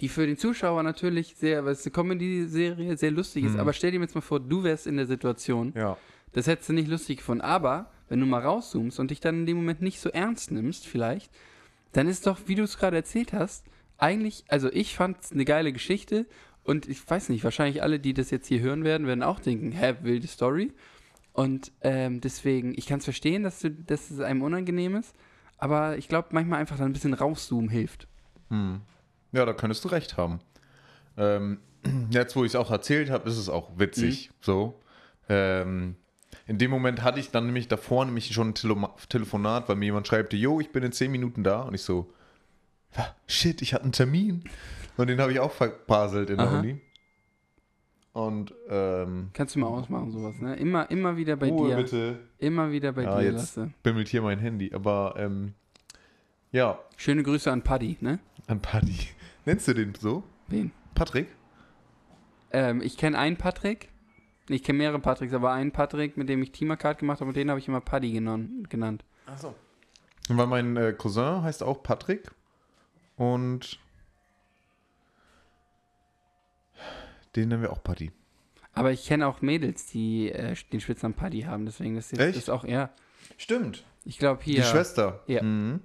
die 0.00 0.08
für 0.08 0.26
den 0.26 0.36
Zuschauer 0.36 0.82
natürlich 0.82 1.34
sehr, 1.36 1.64
weil 1.64 1.72
es 1.72 1.84
eine 1.84 1.92
Comedy-Serie 1.92 2.96
sehr 2.96 3.10
lustig 3.10 3.44
ist, 3.44 3.54
Mhm. 3.54 3.60
aber 3.60 3.72
stell 3.72 3.90
dir 3.90 4.00
jetzt 4.00 4.14
mal 4.14 4.20
vor, 4.20 4.40
du 4.40 4.62
wärst 4.62 4.86
in 4.86 4.96
der 4.96 5.06
Situation, 5.06 5.72
Ja. 5.76 5.96
das 6.32 6.46
hättest 6.46 6.68
du 6.68 6.72
nicht 6.74 6.88
lustig 6.88 7.18
gefunden. 7.18 7.42
Aber 7.42 7.90
wenn 8.12 8.20
du 8.20 8.26
mal 8.26 8.42
rauszoomst 8.42 9.00
und 9.00 9.10
dich 9.10 9.20
dann 9.20 9.40
in 9.40 9.46
dem 9.46 9.56
Moment 9.56 9.80
nicht 9.80 9.98
so 9.98 10.10
ernst 10.10 10.50
nimmst, 10.50 10.86
vielleicht, 10.86 11.32
dann 11.92 12.06
ist 12.06 12.26
doch, 12.26 12.40
wie 12.44 12.54
du 12.54 12.62
es 12.62 12.76
gerade 12.76 12.94
erzählt 12.94 13.32
hast, 13.32 13.64
eigentlich, 13.96 14.44
also 14.48 14.70
ich 14.70 14.94
fand 14.94 15.16
es 15.22 15.32
eine 15.32 15.46
geile 15.46 15.72
Geschichte 15.72 16.26
und 16.62 16.86
ich 16.90 17.08
weiß 17.08 17.30
nicht, 17.30 17.42
wahrscheinlich 17.42 17.82
alle, 17.82 17.98
die 17.98 18.12
das 18.12 18.30
jetzt 18.30 18.48
hier 18.48 18.60
hören 18.60 18.84
werden, 18.84 19.06
werden 19.06 19.22
auch 19.22 19.40
denken, 19.40 19.72
hä, 19.72 19.94
wilde 20.02 20.26
Story. 20.26 20.74
Und 21.32 21.72
ähm, 21.80 22.20
deswegen, 22.20 22.74
ich 22.76 22.84
kann 22.84 22.98
es 22.98 23.04
verstehen, 23.04 23.44
dass, 23.44 23.60
du, 23.60 23.70
dass 23.70 24.10
es 24.10 24.20
einem 24.20 24.42
unangenehm 24.42 24.94
ist, 24.94 25.16
aber 25.56 25.96
ich 25.96 26.06
glaube, 26.06 26.28
manchmal 26.32 26.60
einfach 26.60 26.76
dann 26.76 26.90
ein 26.90 26.92
bisschen 26.92 27.14
rauszoomen 27.14 27.70
hilft. 27.70 28.08
Hm. 28.50 28.82
Ja, 29.32 29.46
da 29.46 29.54
könntest 29.54 29.86
du 29.86 29.88
recht 29.88 30.18
haben. 30.18 30.40
Ähm, 31.16 31.60
jetzt, 32.10 32.36
wo 32.36 32.44
ich 32.44 32.50
es 32.50 32.56
auch 32.56 32.70
erzählt 32.70 33.08
habe, 33.08 33.26
ist 33.26 33.38
es 33.38 33.48
auch 33.48 33.78
witzig. 33.78 34.30
So. 34.42 34.78
Ähm, 35.30 35.96
in 36.46 36.58
dem 36.58 36.70
Moment 36.70 37.02
hatte 37.02 37.20
ich 37.20 37.30
dann 37.30 37.46
nämlich 37.46 37.68
davor 37.68 38.04
nämlich 38.04 38.32
schon 38.34 38.48
ein 38.50 38.54
Tele 38.54 38.76
Telefonat, 39.08 39.68
weil 39.68 39.76
mir 39.76 39.86
jemand 39.86 40.06
schreibt, 40.06 40.32
jo, 40.32 40.60
ich 40.60 40.70
bin 40.70 40.82
in 40.82 40.92
10 40.92 41.10
Minuten 41.12 41.44
da. 41.44 41.62
Und 41.62 41.74
ich 41.74 41.82
so, 41.82 42.12
"Ah, 42.96 43.06
shit, 43.26 43.62
ich 43.62 43.74
hatte 43.74 43.84
einen 43.84 43.92
Termin. 43.92 44.44
Und 44.96 45.06
den 45.08 45.20
habe 45.20 45.32
ich 45.32 45.40
auch 45.40 45.52
verbaselt 45.52 46.30
in 46.30 46.38
der 46.38 46.48
Aha. 46.48 46.58
Uni. 46.60 46.80
Und 48.12 48.52
ähm, 48.68 49.30
Kannst 49.32 49.54
du 49.54 49.60
mal 49.60 49.68
ausmachen, 49.68 50.10
sowas, 50.12 50.38
ne? 50.40 50.54
Immer, 50.56 50.90
immer 50.90 51.16
wieder 51.16 51.36
bei 51.36 51.48
Ruhe 51.48 51.70
dir. 51.70 51.76
bitte. 51.76 52.18
Immer 52.38 52.70
wieder 52.70 52.92
bei 52.92 53.04
Ja, 53.04 53.18
dir, 53.18 53.24
jetzt 53.24 53.56
Lasse. 53.56 53.70
bimmelt 53.82 54.08
hier 54.08 54.20
mein 54.20 54.38
Handy. 54.38 54.70
Aber 54.74 55.14
ähm, 55.16 55.54
ja, 56.50 56.78
Schöne 56.98 57.22
Grüße 57.22 57.50
an 57.50 57.62
Paddy, 57.62 57.96
ne? 58.00 58.18
an 58.48 58.60
Paddy. 58.60 58.98
Nennst 59.46 59.66
du 59.68 59.72
den 59.72 59.94
so? 59.94 60.24
Wen? 60.48 60.72
Patrick? 60.94 61.28
Ähm, 62.50 62.82
ich 62.82 62.98
kenne 62.98 63.18
einen 63.18 63.38
Patrick. 63.38 63.88
Ich 64.48 64.62
kenne 64.62 64.78
mehrere 64.78 64.98
Patricks, 64.98 65.32
aber 65.32 65.52
einen 65.52 65.72
Patrick, 65.72 66.16
mit 66.16 66.28
dem 66.28 66.42
ich 66.42 66.52
Teamercard 66.52 66.98
gemacht 66.98 67.20
habe, 67.20 67.28
und 67.28 67.36
den 67.36 67.48
habe 67.50 67.60
ich 67.60 67.68
immer 67.68 67.80
Paddy 67.80 68.12
genannt. 68.12 69.04
Achso. 69.26 69.54
Weil 70.28 70.46
mein 70.46 70.76
äh, 70.76 70.92
Cousin 70.92 71.42
heißt 71.42 71.62
auch 71.62 71.82
Patrick. 71.82 72.30
Und 73.16 73.78
den 77.36 77.48
nennen 77.48 77.62
wir 77.62 77.72
auch 77.72 77.82
Paddy. 77.82 78.10
Aber 78.74 78.90
ich 78.90 79.06
kenne 79.06 79.26
auch 79.26 79.42
Mädels, 79.42 79.86
die 79.86 80.30
äh, 80.30 80.54
den 80.72 80.80
Spitznamen 80.80 81.14
Paddy 81.14 81.42
haben, 81.42 81.66
deswegen 81.66 81.96
das 81.96 82.12
ist, 82.12 82.18
Echt? 82.18 82.38
ist 82.38 82.50
auch, 82.50 82.64
ja. 82.64 82.90
Stimmt. 83.36 83.84
Ich 84.04 84.18
glaube 84.18 84.42
hier. 84.42 84.62
Die 84.62 84.66
Schwester. 84.66 85.22
Ja. 85.26 85.42
Mhm. 85.42 85.80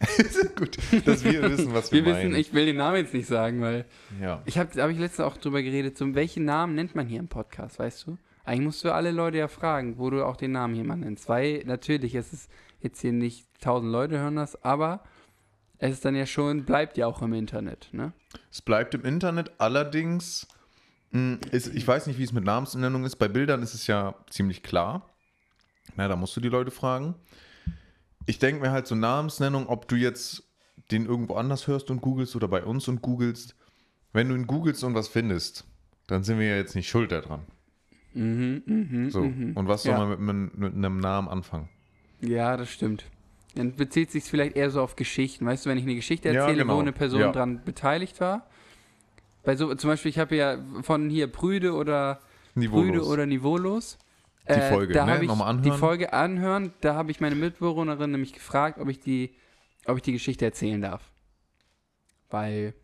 Gut, 0.56 0.78
dass 1.04 1.24
wir 1.24 1.42
wissen, 1.42 1.74
was 1.74 1.92
wir, 1.92 2.04
Wir 2.04 2.12
wissen, 2.12 2.30
meinen. 2.30 2.40
ich 2.40 2.54
will 2.54 2.66
den 2.66 2.76
Namen 2.76 2.96
jetzt 2.96 3.12
nicht 3.12 3.26
sagen, 3.26 3.60
weil 3.60 3.84
ja. 4.20 4.42
ich 4.46 4.56
habe 4.56 4.80
hab 4.80 4.90
ich 4.90 4.98
letztens 4.98 5.26
auch 5.26 5.36
drüber 5.36 5.62
geredet, 5.62 5.98
so 5.98 6.14
welchen 6.14 6.44
Namen 6.44 6.74
nennt 6.74 6.94
man 6.94 7.06
hier 7.06 7.20
im 7.20 7.28
Podcast, 7.28 7.78
weißt 7.78 8.06
du? 8.06 8.18
Eigentlich 8.44 8.64
musst 8.64 8.84
du 8.84 8.92
alle 8.92 9.10
Leute 9.10 9.38
ja 9.38 9.48
fragen, 9.48 9.98
wo 9.98 10.08
du 10.08 10.24
auch 10.24 10.36
den 10.36 10.52
Namen 10.52 10.74
hier 10.74 10.84
mal 10.84 10.96
nennst. 10.96 11.28
Weil 11.28 11.62
natürlich, 11.66 12.14
es 12.14 12.32
ist 12.32 12.50
jetzt 12.80 13.00
hier 13.00 13.12
nicht 13.12 13.46
tausend 13.60 13.92
Leute 13.92 14.18
hören 14.18 14.36
das, 14.36 14.62
aber 14.64 15.04
es 15.78 15.92
ist 15.92 16.04
dann 16.04 16.14
ja 16.14 16.26
schon, 16.26 16.64
bleibt 16.64 16.96
ja 16.96 17.06
auch 17.06 17.20
im 17.22 17.34
Internet, 17.34 17.88
ne? 17.92 18.12
Es 18.50 18.62
bleibt 18.62 18.94
im 18.94 19.04
Internet, 19.04 19.52
allerdings, 19.58 20.48
mh, 21.10 21.38
ist, 21.50 21.74
ich 21.74 21.86
weiß 21.86 22.06
nicht, 22.06 22.18
wie 22.18 22.24
es 22.24 22.32
mit 22.32 22.44
Namensnennung 22.44 23.04
ist. 23.04 23.16
Bei 23.16 23.28
Bildern 23.28 23.62
ist 23.62 23.74
es 23.74 23.86
ja 23.86 24.14
ziemlich 24.30 24.62
klar. 24.62 25.08
Na, 25.96 26.08
da 26.08 26.16
musst 26.16 26.36
du 26.36 26.40
die 26.40 26.48
Leute 26.48 26.70
fragen. 26.70 27.14
Ich 28.30 28.38
denke 28.38 28.62
mir 28.62 28.70
halt 28.70 28.86
so 28.86 28.94
Namensnennung, 28.94 29.66
ob 29.66 29.88
du 29.88 29.96
jetzt 29.96 30.44
den 30.92 31.04
irgendwo 31.04 31.34
anders 31.34 31.66
hörst 31.66 31.90
und 31.90 32.00
googelst 32.00 32.36
oder 32.36 32.46
bei 32.46 32.62
uns 32.64 32.86
und 32.86 33.02
googelst. 33.02 33.56
Wenn 34.12 34.28
du 34.28 34.36
ihn 34.36 34.46
googelst 34.46 34.84
und 34.84 34.94
was 34.94 35.08
findest, 35.08 35.64
dann 36.06 36.22
sind 36.22 36.38
wir 36.38 36.46
ja 36.46 36.54
jetzt 36.54 36.76
nicht 36.76 36.88
schuld 36.88 37.10
daran. 37.10 37.40
Mhm, 38.14 38.62
mhm, 38.66 39.10
So. 39.10 39.22
mhm. 39.24 39.56
Und 39.56 39.66
was 39.66 39.82
soll 39.82 39.94
Ja. 39.94 39.98
man 39.98 40.10
mit, 40.10 40.20
mit, 40.20 40.58
mit 40.58 40.74
einem 40.76 40.98
Namen 41.00 41.26
anfangen? 41.26 41.68
Ja, 42.20 42.56
das 42.56 42.70
stimmt. 42.70 43.04
Dann 43.56 43.74
bezieht 43.74 44.12
sich 44.12 44.22
vielleicht 44.22 44.54
eher 44.54 44.70
so 44.70 44.80
auf 44.80 44.94
Geschichten. 44.94 45.44
Weißt 45.44 45.66
du, 45.66 45.70
wenn 45.70 45.78
ich 45.78 45.82
eine 45.84 45.96
Geschichte 45.96 46.28
Ja, 46.28 46.42
erzähle, 46.42 46.58
genau. 46.62 46.76
wo 46.76 46.80
eine 46.80 46.92
Person 46.92 47.20
Ja. 47.20 47.32
dran 47.32 47.64
beteiligt 47.64 48.20
war. 48.20 48.46
Bei 49.42 49.56
so, 49.56 49.74
zum 49.74 49.90
Beispiel, 49.90 50.10
ich 50.10 50.20
habe 50.20 50.36
ja 50.36 50.56
von 50.82 51.10
hier 51.10 51.26
Brüde 51.26 51.72
oder 51.74 52.20
Niveaulos. 52.54 52.86
Brüde 52.90 53.04
oder 53.06 53.26
Niveaulos. 53.26 53.98
Die 54.48 54.60
Folge, 54.60 54.94
da 54.94 55.06
ne? 55.06 55.22
ich 55.22 55.28
Nochmal 55.28 55.48
anhören. 55.48 55.72
Die 55.72 55.78
Folge 55.78 56.12
anhören, 56.12 56.72
da 56.80 56.94
habe 56.94 57.10
ich 57.10 57.20
meine 57.20 57.34
Mitbewohnerin 57.34 58.10
nämlich 58.10 58.32
gefragt, 58.32 58.78
ob 58.78 58.88
ich 58.88 58.98
die, 58.98 59.34
ob 59.86 59.96
ich 59.96 60.02
die 60.02 60.12
Geschichte 60.12 60.44
erzählen 60.44 60.80
darf. 60.80 61.10
Weil 62.30 62.74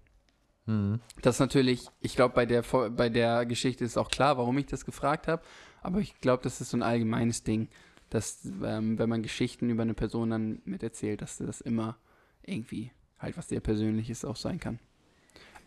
Mhm. 0.66 1.00
das 1.22 1.38
natürlich, 1.38 1.86
ich 2.00 2.16
glaube, 2.16 2.34
bei 2.34 2.44
der, 2.44 2.62
bei 2.90 3.08
der 3.08 3.46
Geschichte 3.46 3.84
ist 3.84 3.96
auch 3.96 4.10
klar, 4.10 4.36
warum 4.36 4.58
ich 4.58 4.66
das 4.66 4.84
gefragt 4.84 5.28
habe. 5.28 5.42
Aber 5.80 6.00
ich 6.00 6.20
glaube, 6.20 6.42
das 6.42 6.60
ist 6.60 6.70
so 6.70 6.76
ein 6.76 6.82
allgemeines 6.82 7.44
Ding, 7.44 7.68
dass, 8.10 8.44
ähm, 8.64 8.98
wenn 8.98 9.08
man 9.08 9.22
Geschichten 9.22 9.70
über 9.70 9.82
eine 9.82 9.94
Person 9.94 10.30
dann 10.30 10.60
miterzählt, 10.64 11.22
dass 11.22 11.38
das 11.38 11.60
immer 11.60 11.96
irgendwie 12.42 12.90
halt 13.18 13.36
was 13.36 13.48
sehr 13.48 13.60
Persönliches 13.60 14.24
auch 14.24 14.36
sein 14.36 14.58
kann. 14.58 14.80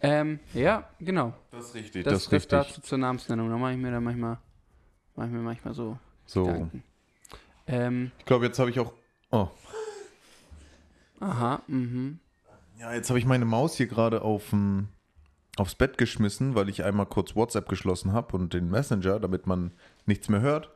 Ähm, 0.01 0.39
ja, 0.53 0.89
genau. 0.99 1.33
Das 1.51 1.67
ist 1.67 1.75
richtig. 1.75 2.03
Das, 2.03 2.13
Das, 2.13 2.21
ist 2.23 2.27
das, 2.27 2.33
richtig. 2.33 2.49
dazu 2.75 2.81
zur 2.81 2.97
Namensnennung. 2.97 3.49
Da 3.49 3.57
mache 3.57 3.71
ich 3.73 3.77
mir 3.77 3.91
dann 3.91 4.03
manchmal, 4.03 4.37
mache 5.19 5.27
ich 5.27 5.33
mir 5.33 5.41
manchmal 5.41 5.73
so 5.73 5.97
so. 6.25 6.69
Ähm, 7.67 8.11
Ich 8.19 8.25
glaube, 8.25 8.45
jetzt 8.45 8.57
habe 8.59 8.69
ich 8.69 8.79
auch. 8.79 8.93
Oh. 9.31 9.47
aha, 11.19 11.61
mhm. 11.67 12.19
Ja, 12.79 12.93
jetzt 12.93 13.09
habe 13.09 13.19
ich 13.19 13.25
meine 13.25 13.45
Maus 13.45 13.75
hier 13.75 13.87
gerade 13.87 14.21
auf, 14.21 14.53
aufs 15.57 15.75
Bett 15.75 15.97
geschmissen, 15.97 16.55
weil 16.55 16.69
ich 16.69 16.83
einmal 16.83 17.05
kurz 17.05 17.35
WhatsApp 17.35 17.67
geschlossen 17.67 18.13
habe 18.13 18.37
und 18.37 18.53
den 18.53 18.69
Messenger, 18.69 19.19
damit 19.19 19.45
man 19.45 19.71
nichts 20.05 20.29
mehr 20.29 20.39
hört. 20.41 20.71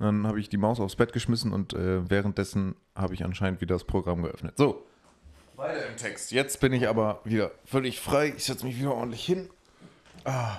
Dann 0.00 0.26
habe 0.26 0.40
ich 0.40 0.48
die 0.48 0.56
Maus 0.56 0.80
aufs 0.80 0.96
Bett 0.96 1.12
geschmissen 1.12 1.52
und 1.52 1.72
äh, 1.74 2.08
währenddessen 2.10 2.74
habe 2.96 3.14
ich 3.14 3.24
anscheinend 3.24 3.60
wieder 3.60 3.76
das 3.76 3.84
Programm 3.84 4.22
geöffnet. 4.22 4.54
So. 4.58 4.84
Weiter 5.56 5.86
im 5.86 5.96
Text. 5.96 6.32
Jetzt 6.32 6.58
bin 6.58 6.72
ich 6.72 6.88
aber 6.88 7.20
wieder 7.24 7.52
völlig 7.64 8.00
frei. 8.00 8.34
Ich 8.36 8.44
setze 8.44 8.66
mich 8.66 8.76
wieder 8.76 8.92
ordentlich 8.92 9.24
hin. 9.24 9.48
Ah. 10.24 10.58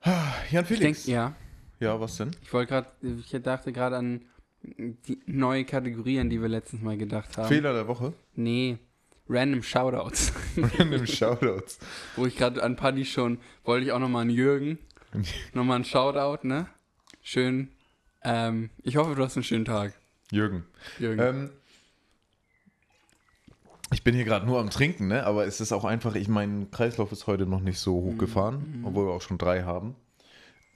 Ah, 0.00 0.32
Jan 0.50 0.62
Ich 0.64 0.68
Felix. 0.68 1.04
denke, 1.04 1.10
ja. 1.10 1.34
Ja, 1.80 2.00
was 2.00 2.16
denn? 2.16 2.30
Ich 2.42 2.52
wollte 2.52 2.70
gerade, 2.70 2.88
ich 3.02 3.42
dachte 3.42 3.72
gerade 3.72 3.96
an 3.96 4.22
die 4.62 5.20
neue 5.26 5.64
Kategorie, 5.64 6.18
an 6.18 6.30
die 6.30 6.40
wir 6.40 6.48
letztens 6.48 6.82
mal 6.82 6.96
gedacht 6.96 7.36
haben. 7.36 7.48
Fehler 7.48 7.72
der 7.72 7.86
Woche. 7.86 8.12
Nee, 8.34 8.78
Random 9.28 9.62
Shoutouts. 9.62 10.32
Random 10.56 11.06
Shoutouts. 11.06 11.78
Wo 12.16 12.26
ich 12.26 12.36
gerade 12.36 12.62
an 12.62 12.76
Paddy 12.76 13.04
schon, 13.04 13.38
wollte 13.64 13.86
ich 13.86 13.92
auch 13.92 14.00
nochmal 14.00 14.22
an 14.22 14.30
Jürgen, 14.30 14.78
nochmal 15.54 15.78
ein 15.80 15.84
Shoutout, 15.84 16.46
ne? 16.46 16.66
Schön. 17.22 17.68
Ähm, 18.24 18.70
ich 18.82 18.96
hoffe, 18.96 19.14
du 19.14 19.22
hast 19.22 19.36
einen 19.36 19.44
schönen 19.44 19.64
Tag, 19.64 19.94
Jürgen. 20.32 20.64
Jürgen. 20.98 21.20
Ähm, 21.20 21.50
ich 23.90 24.02
bin 24.02 24.14
hier 24.14 24.24
gerade 24.24 24.44
nur 24.44 24.58
am 24.58 24.70
Trinken, 24.70 25.06
ne? 25.08 25.24
aber 25.24 25.46
es 25.46 25.60
ist 25.60 25.72
auch 25.72 25.84
einfach, 25.84 26.14
ich 26.14 26.28
mein 26.28 26.70
Kreislauf 26.70 27.10
ist 27.12 27.26
heute 27.26 27.46
noch 27.46 27.60
nicht 27.60 27.78
so 27.78 27.94
hochgefahren, 27.94 28.82
obwohl 28.84 29.06
wir 29.06 29.12
auch 29.12 29.22
schon 29.22 29.38
drei 29.38 29.62
haben. 29.62 29.94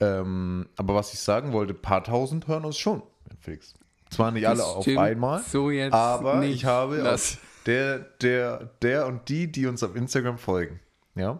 Ähm, 0.03 0.67
aber 0.75 0.95
was 0.95 1.13
ich 1.13 1.19
sagen 1.19 1.53
wollte, 1.53 1.73
paar 1.73 2.03
tausend 2.03 2.47
hören 2.47 2.65
uns 2.65 2.77
schon, 2.77 3.03
Felix. 3.39 3.73
Zwar 4.09 4.31
nicht 4.31 4.47
alle 4.47 4.57
Das 4.57 4.65
auf 4.67 4.83
stimmt 4.83 4.99
einmal, 4.99 5.41
So 5.43 5.71
aber 5.91 6.43
ich 6.43 6.65
habe 6.65 7.11
auf 7.11 7.37
der, 7.65 7.99
der, 7.99 8.69
der 8.81 9.07
und 9.07 9.29
die, 9.29 9.51
die 9.51 9.65
uns 9.65 9.81
auf 9.83 9.95
Instagram 9.95 10.37
folgen, 10.37 10.79
ja, 11.15 11.39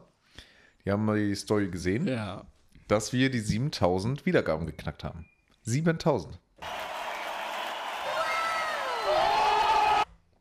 die 0.86 0.92
haben 0.92 1.06
mal 1.06 1.18
die 1.18 1.36
Story 1.36 1.68
gesehen, 1.68 2.08
ja. 2.08 2.46
dass 2.88 3.14
wir 3.14 3.30
die 3.30 3.40
7000 3.40 4.26
Wiedergaben 4.26 4.66
geknackt 4.66 5.04
haben. 5.04 5.26
7000. 5.64 6.40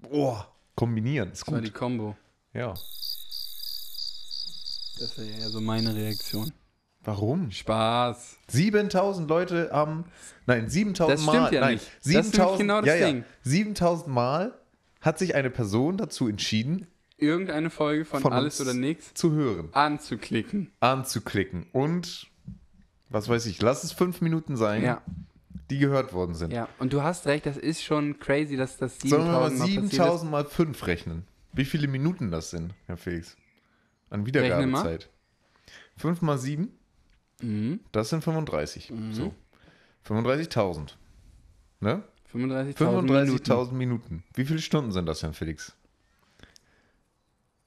Boah, 0.01 0.49
kombinieren 0.75 1.33
ist 1.33 1.43
Das 1.43 1.53
war 1.53 1.61
die 1.61 1.71
gut. 1.71 1.79
Combo. 1.79 2.17
Ja. 2.55 2.75
Das 4.99 5.19
wäre 5.19 5.41
ja 5.41 5.49
so 5.49 5.61
meine 5.61 5.95
Reaktion. 5.95 6.53
Warum? 7.05 7.51
Spaß. 7.51 8.39
7000 8.49 9.29
Leute 9.29 9.71
haben, 9.73 10.05
nein, 10.47 10.69
7000 10.69 11.19
Das 11.19 11.27
Mal, 11.27 11.33
stimmt 11.33 11.53
ja 11.53 11.61
nein, 11.61 11.75
nicht. 11.75 11.87
Das 11.87 12.07
ist 12.07 12.07
nämlich 12.07 12.27
7000, 12.27 12.59
genau 12.61 12.81
das 12.81 12.87
ja, 12.89 12.95
ja, 12.97 13.07
Ding. 13.07 13.25
7000 13.43 14.09
Mal 14.09 14.55
hat 15.01 15.19
sich 15.19 15.35
eine 15.35 15.51
Person 15.51 15.97
dazu 15.97 16.29
entschieden, 16.29 16.87
Irgendeine 17.19 17.71
Folge 17.71 18.05
von, 18.05 18.21
Von 18.21 18.33
Alles 18.33 18.61
oder 18.61 18.75
Nichts 18.75 19.15
zu 19.15 19.31
hören, 19.33 19.69
anzuklicken. 19.73 20.73
anzuklicken 20.81 21.67
und, 21.73 22.27
was 23.11 23.29
weiß 23.29 23.47
ich, 23.47 23.63
lass 23.63 23.85
es 23.85 23.93
fünf 23.93 24.21
Minuten 24.21 24.57
sein, 24.57 24.83
Ja, 24.83 25.03
die 25.71 25.79
gehört 25.79 26.13
worden 26.13 26.35
sind. 26.35 26.53
ja. 26.53 26.69
Und 26.81 26.93
du 26.93 27.03
hast 27.03 27.27
recht, 27.27 27.47
das 27.47 27.57
ist 27.57 27.83
schon 27.85 28.19
crazy, 28.19 28.57
dass 28.57 28.77
das 28.77 28.99
Sollen 28.99 29.25
wir 29.27 29.33
mal 29.33 29.51
7000 29.51 29.61
Mal 29.61 29.65
passiert 29.67 29.85
ist. 29.85 29.91
7000 29.93 30.31
mal 30.33 30.45
5 30.45 30.87
rechnen? 30.89 31.25
Wie 31.53 31.65
viele 31.65 31.87
Minuten 31.87 32.31
das 32.33 32.51
sind, 32.51 32.75
Herr 32.87 32.97
Felix? 32.97 33.37
An 34.11 34.27
Wiedergabezeit. 34.27 35.09
5 35.97 36.23
mal 36.23 36.39
7, 36.39 36.73
Mhm. 37.43 37.81
das 37.93 38.11
sind 38.11 38.23
35. 38.25 38.93
So. 39.13 39.35
35.000. 40.07 40.95
Ne? 41.81 42.03
35.000 42.33 43.03
Minuten. 43.03 43.09
35.000 43.11 43.73
Minuten. 43.73 44.25
Wie 44.35 44.45
viele 44.45 44.61
Stunden 44.61 44.93
sind 44.93 45.07
das, 45.07 45.23
Herr 45.23 45.33
Felix? 45.33 45.75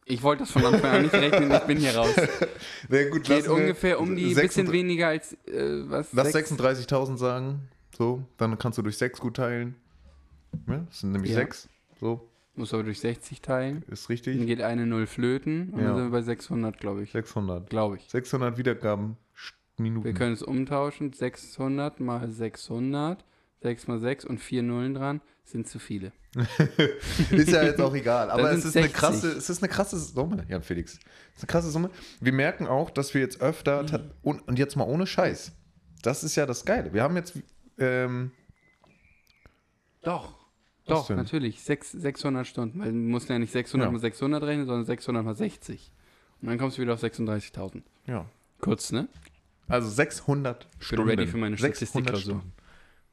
Ich 0.07 0.21
wollte 0.21 0.43
das 0.43 0.51
von 0.51 0.63
Anfang 0.65 0.91
an 0.91 1.01
nicht 1.01 1.13
rechnen, 1.13 1.51
ich 1.51 1.59
bin 1.61 1.77
hier 1.79 1.95
raus. 1.95 2.13
Na 2.89 3.09
gut, 3.09 3.23
Geht 3.23 3.47
ungefähr 3.47 3.99
um 3.99 4.15
die 4.15 4.35
bisschen 4.35 4.71
weniger. 4.71 5.07
als, 5.07 5.33
äh, 5.47 5.89
was? 5.89 6.13
Lass 6.13 6.31
sechs- 6.31 6.51
36.000 6.51 7.17
sagen. 7.17 7.69
So, 7.97 8.23
dann 8.37 8.57
kannst 8.59 8.77
du 8.77 8.81
durch 8.83 8.97
6 8.97 9.19
gut 9.19 9.37
teilen. 9.37 9.75
Ja, 10.67 10.77
das 10.87 10.99
sind 10.99 11.11
nämlich 11.11 11.31
Ja. 11.31 11.37
6. 11.37 11.69
So, 11.99 12.29
Muss 12.55 12.73
aber 12.73 12.83
durch 12.83 12.99
60 12.99 13.41
teilen. 13.41 13.83
ist 13.87 14.03
Dann 14.05 14.13
richtig. 14.13 14.45
geht 14.45 14.61
eine 14.61 14.85
Null 14.85 15.07
flöten 15.07 15.69
und 15.71 15.79
Ja. 15.81 15.87
dann 15.87 15.95
sind 15.95 16.05
wir 16.05 16.11
bei 16.11 16.21
600, 16.21 16.77
glaube 16.79 17.01
ich. 17.03 17.11
600. 17.11 17.69
Glaube 17.69 17.97
ich. 17.97 18.03
600 18.09 18.57
Wiedergaben 18.57 19.17
Minuten. 19.77 20.05
Wir 20.05 20.13
können 20.13 20.33
es 20.33 20.41
umtauschen. 20.41 21.13
600 21.13 21.99
mal 21.99 22.29
600, 22.29 23.23
6 23.61 23.87
mal 23.87 23.99
6 23.99 24.25
und 24.25 24.39
4 24.39 24.63
Nullen 24.63 24.93
dran 24.93 25.21
sind 25.43 25.67
zu 25.67 25.79
viele. 25.79 26.11
Ist 27.31 27.49
ja 27.49 27.63
jetzt 27.63 27.79
auch 27.79 27.93
egal. 27.93 28.29
Aber 28.31 28.51
es 28.51 28.65
ist, 28.65 28.75
eine 28.75 28.87
60. 28.87 28.93
krasse, 28.93 29.31
es 29.31 29.49
ist 29.49 29.63
eine 29.63 29.71
krasse 29.71 29.97
Summe, 29.97 30.43
Jan 30.49 30.63
Felix. 30.63 30.93
Es 30.93 30.97
ist 31.37 31.43
eine 31.43 31.47
krasse 31.47 31.69
Summe. 31.71 31.89
Wir 32.19 32.33
merken 32.33 32.67
auch, 32.67 32.89
dass 32.89 33.13
wir 33.13 33.21
jetzt 33.21 33.41
öfter, 33.41 33.85
ta- 33.85 34.03
und, 34.21 34.45
und 34.47 34.59
jetzt 34.59 34.75
mal 34.75 34.83
ohne 34.85 35.07
Scheiß. 35.07 35.53
Das 36.01 36.23
ist 36.25 36.35
ja 36.35 36.45
das 36.45 36.65
Geile. 36.65 36.93
Wir 36.93 37.03
haben 37.03 37.15
jetzt, 37.15 37.39
ähm, 37.77 38.31
Doch. 40.01 40.33
Doch, 40.87 41.07
denn? 41.07 41.15
natürlich. 41.17 41.61
Sechs, 41.63 41.91
600 41.91 42.45
Stunden. 42.45 42.79
Weil 42.79 42.91
du 42.91 42.97
musst 42.97 43.29
ja 43.29 43.39
nicht 43.39 43.51
600 43.51 43.87
Ja. 43.87 43.91
mal 43.91 43.99
600 43.99 44.43
rechnen, 44.43 44.65
sondern 44.65 44.85
600 44.85 45.23
mal 45.23 45.35
60. 45.35 45.91
Und 46.41 46.49
dann 46.49 46.57
kommst 46.59 46.77
du 46.77 46.81
wieder 46.81 46.93
auf 46.93 47.01
36.000. 47.03 47.81
ja, 48.07 48.25
Kurz, 48.59 48.91
ne? 48.91 49.07
Also 49.67 49.89
600 49.89 50.67
Stunden. 50.79 51.09
ready 51.09 51.27
für 51.27 51.37
meine 51.37 51.57
600 51.57 51.75
Statistikklausur. 51.77 52.35
Stunden. 52.39 52.53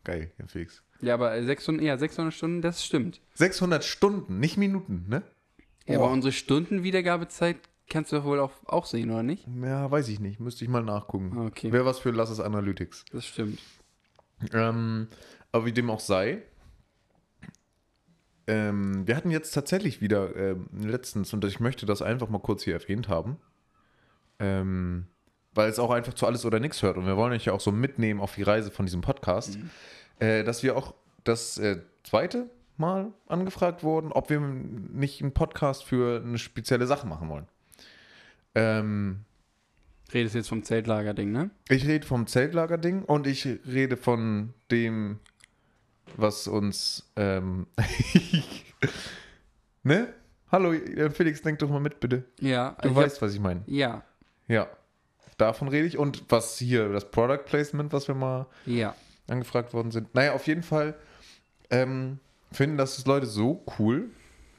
Geil, 0.04 0.32
Jan 0.38 0.48
Felix. 0.48 0.82
Ja, 1.00 1.14
aber 1.14 1.42
600, 1.42 1.84
ja, 1.84 1.96
600 1.98 2.32
Stunden, 2.34 2.62
das 2.62 2.84
stimmt. 2.84 3.20
600 3.34 3.84
Stunden, 3.84 4.38
nicht 4.40 4.56
Minuten, 4.56 5.06
ne? 5.08 5.22
Ja, 5.86 5.98
Boah. 5.98 6.04
aber 6.04 6.12
unsere 6.12 6.32
Stundenwiedergabezeit 6.32 7.56
kannst 7.88 8.12
du 8.12 8.16
doch 8.16 8.24
wohl 8.24 8.40
auch, 8.40 8.52
auch 8.66 8.86
sehen, 8.86 9.10
oder 9.10 9.22
nicht? 9.22 9.46
Ja, 9.62 9.90
weiß 9.90 10.08
ich 10.08 10.20
nicht. 10.20 10.40
Müsste 10.40 10.64
ich 10.64 10.70
mal 10.70 10.82
nachgucken. 10.82 11.36
Okay, 11.46 11.72
Wäre 11.72 11.84
was 11.84 11.98
für 11.98 12.10
Lass 12.10 12.30
es 12.30 12.40
Analytics. 12.40 13.04
das 13.12 13.26
stimmt. 13.26 13.58
Ähm, 14.52 15.08
aber 15.52 15.66
wie 15.66 15.72
dem 15.72 15.90
auch 15.90 16.00
sei, 16.00 16.42
ähm, 18.46 19.06
wir 19.06 19.16
hatten 19.16 19.30
jetzt 19.30 19.52
tatsächlich 19.52 20.00
wieder 20.00 20.34
ähm, 20.36 20.66
letztens, 20.80 21.32
und 21.32 21.44
ich 21.44 21.60
möchte 21.60 21.86
das 21.86 22.02
einfach 22.02 22.28
mal 22.28 22.40
kurz 22.40 22.62
hier 22.64 22.74
erwähnt 22.74 23.08
haben, 23.08 23.36
ähm, 24.38 25.06
weil 25.54 25.68
es 25.68 25.78
auch 25.78 25.90
einfach 25.90 26.14
zu 26.14 26.26
alles 26.26 26.44
oder 26.44 26.60
nichts 26.60 26.82
hört 26.82 26.96
und 26.96 27.06
wir 27.06 27.16
wollen 27.16 27.32
euch 27.32 27.44
ja 27.44 27.52
auch 27.52 27.60
so 27.60 27.72
mitnehmen 27.72 28.20
auf 28.20 28.34
die 28.34 28.42
Reise 28.42 28.70
von 28.70 28.86
diesem 28.86 29.00
Podcast, 29.00 29.58
äh, 30.18 30.44
dass 30.44 30.62
wir 30.62 30.76
auch 30.76 30.94
das 31.24 31.58
äh, 31.58 31.80
zweite 32.04 32.50
Mal 32.78 33.12
angefragt 33.28 33.84
wurden, 33.84 34.12
ob 34.12 34.30
wir 34.30 34.40
nicht 34.40 35.22
einen 35.22 35.32
Podcast 35.32 35.84
für 35.84 36.22
eine 36.24 36.38
spezielle 36.38 36.86
Sache 36.86 37.06
machen 37.06 37.28
wollen. 37.28 37.46
Ähm, 38.54 39.24
Redest 40.12 40.34
jetzt 40.34 40.48
vom 40.48 40.62
Zeltlager-Ding, 40.62 41.32
ne? 41.32 41.50
ich 41.68 41.86
rede 41.86 42.06
vom 42.06 42.26
Zeltlager-Ding 42.26 43.04
und 43.04 43.26
ich 43.26 43.46
rede 43.66 43.96
von 43.96 44.52
dem, 44.70 45.20
was 46.16 46.48
uns. 46.48 47.10
Ähm, 47.16 47.66
ne? 49.82 50.12
Hallo, 50.50 50.74
Felix, 51.10 51.40
denk 51.40 51.58
doch 51.60 51.70
mal 51.70 51.80
mit, 51.80 51.98
bitte. 51.98 52.24
Ja, 52.40 52.76
Du 52.82 52.94
weißt, 52.94 53.22
was 53.22 53.32
ich 53.32 53.40
meine. 53.40 53.60
Hab, 53.60 53.68
ja, 53.68 54.04
Ja. 54.48 54.68
Davon 55.38 55.68
rede 55.68 55.86
ich. 55.86 55.98
Und 55.98 56.24
was 56.28 56.58
hier, 56.58 56.88
das 56.90 57.10
Product 57.10 57.44
Placement, 57.44 57.92
was 57.92 58.08
wir 58.08 58.14
mal 58.14 58.46
ja. 58.66 58.94
angefragt 59.28 59.72
worden 59.72 59.90
sind. 59.90 60.14
Naja, 60.14 60.34
auf 60.34 60.46
jeden 60.46 60.62
Fall 60.62 60.94
ähm, 61.70 62.18
finden 62.52 62.76
das 62.76 63.04
Leute 63.06 63.26
so 63.26 63.64
cool, 63.78 64.10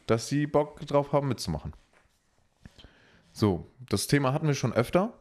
dass 0.08 0.28
sie 0.28 0.48
Bock 0.48 0.80
drauf 0.82 1.12
haben, 1.12 1.28
mitzumachen. 1.28 1.74
So, 3.32 3.68
das 3.90 4.08
Thema 4.08 4.34
hatten 4.34 4.48
wir 4.48 4.56
schon 4.56 4.74
öfter. 4.74 5.14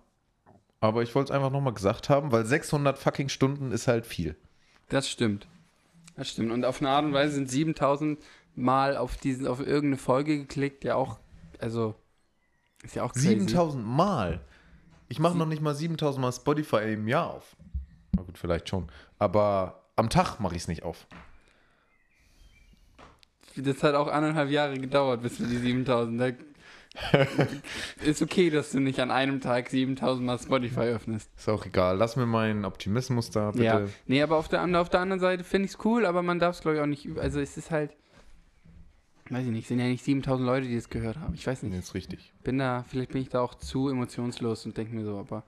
Aber 0.80 1.02
ich 1.02 1.14
wollte 1.14 1.32
es 1.32 1.36
einfach 1.36 1.52
nochmal 1.52 1.74
gesagt 1.74 2.08
haben, 2.08 2.32
weil 2.32 2.44
600 2.44 2.98
fucking 2.98 3.28
Stunden 3.28 3.70
ist 3.70 3.86
halt 3.86 4.04
viel. 4.04 4.34
Das 4.88 5.08
stimmt. 5.08 5.46
Das 6.16 6.28
stimmt. 6.28 6.50
Und 6.50 6.64
auf 6.64 6.80
eine 6.80 6.90
Art 6.90 7.04
und 7.04 7.12
Weise 7.12 7.34
sind 7.34 7.48
7000 7.48 8.18
Mal 8.54 8.96
auf, 8.96 9.16
diesen, 9.16 9.46
auf 9.46 9.60
irgendeine 9.60 9.96
Folge 9.96 10.38
geklickt, 10.38 10.84
ja 10.84 10.96
auch, 10.96 11.18
also, 11.58 11.94
ist 12.82 12.96
ja 12.96 13.04
auch 13.04 13.12
crazy. 13.12 13.28
7000 13.28 13.86
Mal. 13.86 14.40
Ich 15.12 15.18
mache 15.18 15.36
noch 15.36 15.44
nicht 15.44 15.60
mal 15.60 15.74
7000 15.74 16.22
Mal 16.22 16.32
Spotify 16.32 16.94
im 16.94 17.06
Jahr 17.06 17.34
auf. 17.34 17.54
Na 18.16 18.22
gut, 18.22 18.38
vielleicht 18.38 18.70
schon. 18.70 18.88
Aber 19.18 19.82
am 19.94 20.08
Tag 20.08 20.40
mache 20.40 20.54
ich 20.54 20.62
es 20.62 20.68
nicht 20.68 20.84
auf. 20.84 21.06
Das 23.56 23.82
hat 23.82 23.94
auch 23.94 24.08
anderthalb 24.08 24.48
Jahre 24.48 24.78
gedauert, 24.78 25.20
bis 25.20 25.38
wir 25.38 25.48
die 25.48 25.58
7000. 25.58 26.18
Da 26.18 26.30
ist 28.02 28.22
okay, 28.22 28.48
dass 28.48 28.70
du 28.70 28.80
nicht 28.80 29.00
an 29.00 29.10
einem 29.10 29.42
Tag 29.42 29.68
7000 29.68 30.24
Mal 30.24 30.38
Spotify 30.38 30.80
öffnest. 30.80 31.30
Ist 31.36 31.46
auch 31.50 31.66
egal. 31.66 31.98
Lass 31.98 32.16
mir 32.16 32.24
meinen 32.24 32.64
Optimismus 32.64 33.28
da, 33.28 33.50
bitte. 33.50 33.64
Ja. 33.64 33.82
Nee, 34.06 34.22
aber 34.22 34.38
auf 34.38 34.48
der, 34.48 34.64
auf 34.80 34.88
der 34.88 35.00
anderen 35.00 35.20
Seite 35.20 35.44
finde 35.44 35.66
ich 35.66 35.72
es 35.72 35.84
cool, 35.84 36.06
aber 36.06 36.22
man 36.22 36.38
darf 36.38 36.56
es, 36.56 36.62
glaube 36.62 36.78
ich, 36.78 36.82
auch 36.82 36.86
nicht. 36.86 37.06
Also, 37.18 37.38
es 37.38 37.58
ist 37.58 37.70
halt. 37.70 37.94
Weiß 39.30 39.46
ich 39.46 39.52
nicht, 39.52 39.68
sind 39.68 39.78
ja 39.78 39.86
nicht 39.86 40.04
7000 40.04 40.46
Leute, 40.46 40.66
die 40.66 40.74
es 40.74 40.88
gehört 40.90 41.18
haben. 41.18 41.34
Ich 41.34 41.46
weiß 41.46 41.62
nicht. 41.62 41.72
Nee, 41.72 41.78
ist 41.78 41.94
richtig. 41.94 42.32
bin 42.44 42.58
da, 42.58 42.84
vielleicht 42.88 43.12
bin 43.12 43.22
ich 43.22 43.28
da 43.28 43.40
auch 43.40 43.54
zu 43.54 43.88
emotionslos 43.88 44.66
und 44.66 44.76
denke 44.76 44.94
mir 44.94 45.04
so, 45.04 45.16
aber. 45.18 45.44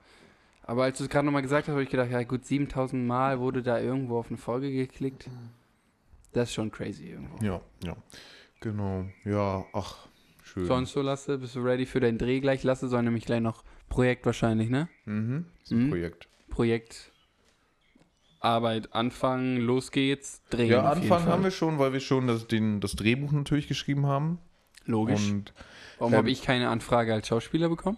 Aber 0.63 0.83
als 0.85 0.97
du 0.97 1.03
es 1.03 1.09
gerade 1.11 1.25
nochmal 1.25 1.43
gesagt 1.43 1.67
hast, 1.67 1.73
habe 1.73 1.83
ich 1.83 1.89
gedacht, 1.89 2.09
ja 2.09 2.23
gut, 2.23 2.43
7000 2.45 3.05
Mal 3.05 3.39
wurde 3.39 3.61
da 3.61 3.79
irgendwo 3.79 4.17
auf 4.17 4.29
eine 4.29 4.37
Folge 4.37 4.71
geklickt. 4.71 5.29
Das 6.33 6.49
ist 6.49 6.55
schon 6.55 6.71
crazy 6.71 7.09
irgendwo. 7.09 7.43
Ja, 7.45 7.61
ja. 7.83 7.95
Genau. 8.61 9.05
Ja, 9.25 9.63
ach, 9.73 10.07
schön. 10.43 10.65
Sonst 10.65 10.93
so, 10.93 11.01
Lasse, 11.01 11.37
bist 11.37 11.55
du 11.55 11.59
ready 11.59 11.85
für 11.85 11.99
deinen 11.99 12.17
Dreh 12.17 12.39
gleich? 12.39 12.63
Lasse 12.63 12.87
soll 12.87 13.03
nämlich 13.03 13.25
gleich 13.25 13.41
noch 13.41 13.63
Projekt 13.89 14.25
wahrscheinlich, 14.25 14.69
ne? 14.71 14.89
Mhm. 15.05 15.45
Das 15.59 15.65
ist 15.65 15.71
ein 15.77 15.85
Mhm. 15.85 15.89
Projekt. 15.89 16.27
Projekt, 16.49 17.11
Arbeit 18.45 18.93
anfangen, 18.93 19.57
los 19.57 19.91
geht's, 19.91 20.41
drehen. 20.49 20.71
Ja, 20.71 20.89
auf 20.89 20.97
jeden 20.97 21.11
Anfang 21.11 21.23
Fall. 21.25 21.33
haben 21.33 21.43
wir 21.43 21.51
schon, 21.51 21.79
weil 21.79 21.93
wir 21.93 21.99
schon 21.99 22.27
das, 22.27 22.47
den, 22.47 22.79
das 22.79 22.93
Drehbuch 22.93 23.31
natürlich 23.31 23.67
geschrieben 23.67 24.05
haben. 24.05 24.39
Logisch. 24.85 25.31
Und 25.31 25.53
Warum 25.97 26.13
ähm, 26.13 26.17
habe 26.17 26.29
ich 26.29 26.41
keine 26.41 26.69
Anfrage 26.69 27.13
als 27.13 27.27
Schauspieler 27.27 27.69
bekommen? 27.69 27.97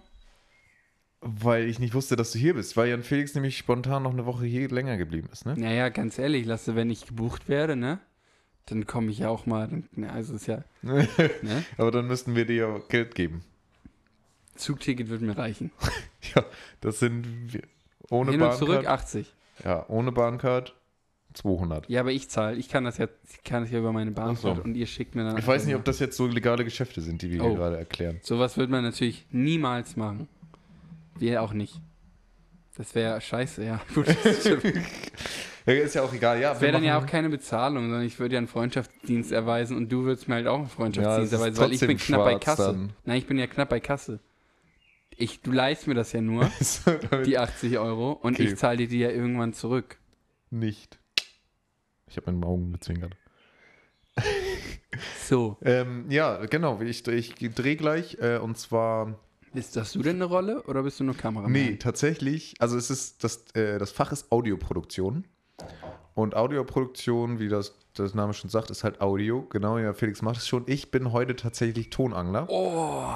weil 1.21 1.67
ich 1.67 1.79
nicht 1.79 1.93
wusste, 1.93 2.15
dass 2.15 2.31
du 2.31 2.39
hier 2.39 2.53
bist, 2.53 2.77
weil 2.77 2.89
Jan 2.89 3.03
Felix 3.03 3.33
nämlich 3.33 3.57
spontan 3.57 4.03
noch 4.03 4.13
eine 4.13 4.25
Woche 4.25 4.45
hier 4.45 4.69
länger 4.69 4.97
geblieben 4.97 5.29
ist, 5.31 5.45
ne? 5.45 5.55
Naja, 5.57 5.89
ganz 5.89 6.19
ehrlich, 6.19 6.45
Lasse, 6.45 6.75
wenn 6.75 6.89
ich 6.89 7.05
gebucht 7.05 7.49
werde, 7.49 7.75
ne? 7.75 7.99
Dann 8.67 8.85
komme 8.85 9.11
ich 9.11 9.19
ja 9.19 9.29
auch 9.29 9.45
mal. 9.45 9.67
Dann, 9.67 9.87
ne, 9.93 10.11
also 10.11 10.35
ist 10.35 10.47
ja. 10.47 10.63
ne? 10.81 11.07
Aber 11.77 11.91
dann 11.91 12.07
müssten 12.07 12.35
wir 12.35 12.45
dir 12.45 12.55
ja 12.55 12.79
Geld 12.89 13.15
geben. 13.15 13.43
Zugticket 14.55 15.09
wird 15.09 15.21
mir 15.21 15.37
reichen. 15.37 15.71
Ja, 16.35 16.43
das 16.81 16.99
sind 16.99 17.53
wir. 17.53 17.61
Ohne 18.09 18.31
Hin 18.31 18.41
und 18.41 18.53
zurück 18.55 18.83
Bahncard. 18.83 19.01
80. 19.01 19.33
Ja, 19.63 19.85
ohne 19.89 20.11
Bahncard 20.11 20.75
200. 21.33 21.89
Ja, 21.89 22.01
aber 22.01 22.11
ich 22.11 22.29
zahle. 22.29 22.55
Ich 22.57 22.69
kann 22.69 22.83
das 22.83 22.97
ja, 22.97 23.07
ich 23.29 23.43
kann 23.43 23.63
das 23.63 23.71
ja 23.71 23.79
über 23.79 23.91
meine 23.91 24.11
Bahn 24.11 24.35
Ach 24.35 24.41
so. 24.41 24.51
und 24.51 24.75
ihr 24.75 24.87
schickt 24.87 25.15
mir 25.15 25.23
dann. 25.23 25.37
Ich 25.37 25.45
weiß 25.47 25.65
nicht, 25.65 25.75
ob 25.75 25.83
das 25.85 25.99
jetzt 25.99 26.17
so 26.17 26.27
legale 26.27 26.63
Geschäfte 26.63 27.01
sind, 27.01 27.21
die 27.21 27.29
wir 27.31 27.41
hier 27.41 27.51
Oh. 27.51 27.55
gerade 27.55 27.77
erklären. 27.77 28.19
Sowas 28.23 28.57
wird 28.57 28.69
man 28.69 28.83
natürlich 28.83 29.25
niemals 29.31 29.95
machen. 29.95 30.27
Wir 31.19 31.41
auch 31.41 31.53
nicht. 31.53 31.79
Das 32.77 32.93
wäre 32.95 33.19
scheiße, 33.19 33.63
ja. 33.65 33.81
Gut. 33.95 34.05
Ja, 35.65 35.73
ist 35.73 35.95
ja 35.95 36.03
auch 36.03 36.13
egal, 36.13 36.39
ja. 36.39 36.51
Das 36.53 36.61
wäre 36.61 36.71
dann 36.71 36.83
ja 36.83 36.97
auch 36.97 37.05
keine 37.05 37.29
Bezahlung, 37.29 37.83
sondern 37.85 38.03
ich 38.03 38.19
würde 38.19 38.35
ja 38.35 38.37
einen 38.37 38.47
Freundschaftsdienst 38.47 39.31
erweisen 39.31 39.75
und 39.75 39.91
du 39.91 40.03
würdest 40.05 40.27
mir 40.29 40.35
halt 40.35 40.47
auch 40.47 40.55
einen 40.59 40.63
Ja, 40.65 40.69
Freundschaftsdienst 40.69 41.33
ist 41.33 41.39
erweisen, 41.39 41.57
weil 41.59 41.73
ich 41.73 41.79
bin 41.81 41.97
knapp 41.97 42.23
bei 42.23 42.35
Kasse. 42.35 42.63
dann. 42.63 42.93
Nein, 43.03 43.17
ich 43.17 43.25
bin 43.27 43.37
ja 43.37 43.47
knapp 43.47 43.69
bei 43.69 43.79
Kasse. 43.79 44.19
Ich, 45.17 45.41
du 45.41 45.51
leihst 45.51 45.87
mir 45.87 45.95
das 45.95 46.11
ja 46.13 46.21
nur, 46.21 46.49
die 47.25 47.37
80 47.37 47.79
Euro, 47.79 48.11
und 48.13 48.35
Okay. 48.35 48.43
ich 48.43 48.55
zahle 48.57 48.77
dir 48.77 48.87
die 48.87 48.99
ja 48.99 49.09
irgendwann 49.09 49.53
zurück. 49.53 49.97
nicht. 50.49 50.99
Ich 52.09 52.15
habe 52.15 52.31
meinen 52.31 52.43
Augen 52.45 52.71
gezwinkert. 52.71 53.17
So. 55.27 55.57
Ähm, 55.61 56.05
ja, 56.09 56.45
genau. 56.45 56.79
Ich, 56.81 57.05
ich 57.07 57.35
drehe 57.35 57.75
gleich 57.75 58.17
äh, 58.21 58.37
und 58.37 58.57
zwar. 58.57 59.19
Bist 59.53 59.75
hast 59.75 59.95
du 59.95 60.01
denn 60.01 60.15
eine 60.15 60.25
Rolle 60.25 60.63
oder 60.63 60.83
bist 60.83 60.99
du 60.99 61.03
nur 61.03 61.15
Kameramann? 61.15 61.51
Nee, 61.51 61.75
tatsächlich. 61.75 62.55
Also, 62.59 62.77
es 62.77 62.89
ist 62.89 63.23
das, 63.23 63.43
äh, 63.55 63.77
das 63.77 63.91
Fach 63.91 64.11
ist 64.11 64.31
Audioproduktion. 64.31 65.25
Und 66.13 66.35
Audioproduktion, 66.35 67.39
wie 67.39 67.49
das, 67.49 67.75
das 67.93 68.13
Name 68.13 68.33
schon 68.33 68.49
sagt, 68.49 68.69
ist 68.71 68.83
halt 68.83 69.01
Audio. 69.01 69.43
Genau, 69.49 69.77
ja, 69.77 69.93
Felix 69.93 70.21
macht 70.21 70.37
es 70.37 70.47
schon. 70.47 70.63
Ich 70.67 70.91
bin 70.91 71.11
heute 71.11 71.35
tatsächlich 71.35 71.89
Tonangler. 71.89 72.47
Oh, 72.49 73.13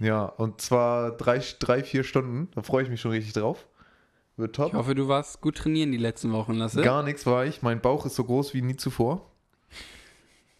Ja, 0.00 0.24
und 0.24 0.60
zwar 0.60 1.16
drei, 1.16 1.42
drei 1.58 1.82
vier 1.82 2.04
Stunden. 2.04 2.48
Da 2.54 2.62
freue 2.62 2.84
ich 2.84 2.88
mich 2.90 3.00
schon 3.00 3.10
richtig 3.10 3.32
drauf. 3.32 3.66
Wird 4.36 4.54
top. 4.54 4.68
ich 4.68 4.74
hoffe, 4.74 4.94
du 4.94 5.08
warst 5.08 5.40
gut 5.40 5.56
trainieren 5.56 5.90
die 5.90 5.98
letzten 5.98 6.32
Wochen, 6.32 6.54
Lasse. 6.54 6.80
Gar 6.82 7.02
nichts 7.02 7.26
war 7.26 7.44
ich. 7.44 7.62
Mein 7.62 7.80
Bauch 7.80 8.06
ist 8.06 8.14
so 8.14 8.22
groß 8.22 8.54
wie 8.54 8.62
nie 8.62 8.76
zuvor. 8.76 9.28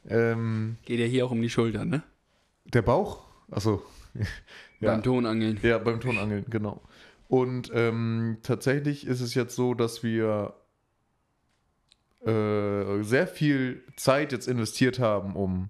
Ähm, 0.08 0.76
Geht 0.84 0.98
ja 0.98 1.06
hier 1.06 1.26
auch 1.26 1.30
um 1.30 1.40
die 1.40 1.50
Schulter, 1.50 1.84
ne? 1.84 2.02
der 2.72 2.82
Bauch? 2.82 3.24
Achso. 3.50 3.82
Ja. 4.80 4.92
Beim 4.92 5.02
Tonangeln. 5.02 5.58
Ja, 5.64 5.78
beim 5.78 5.98
Tonangeln, 5.98 6.46
genau. 6.48 6.80
Und 7.26 7.68
ähm, 7.74 8.36
tatsächlich 8.44 9.08
ist 9.08 9.20
es 9.20 9.34
jetzt 9.34 9.56
so, 9.56 9.74
dass 9.74 10.04
wir 10.04 10.54
äh, 12.24 13.02
sehr 13.02 13.26
viel 13.26 13.82
Zeit 13.96 14.30
jetzt 14.30 14.46
investiert 14.46 15.00
haben, 15.00 15.34
um 15.34 15.68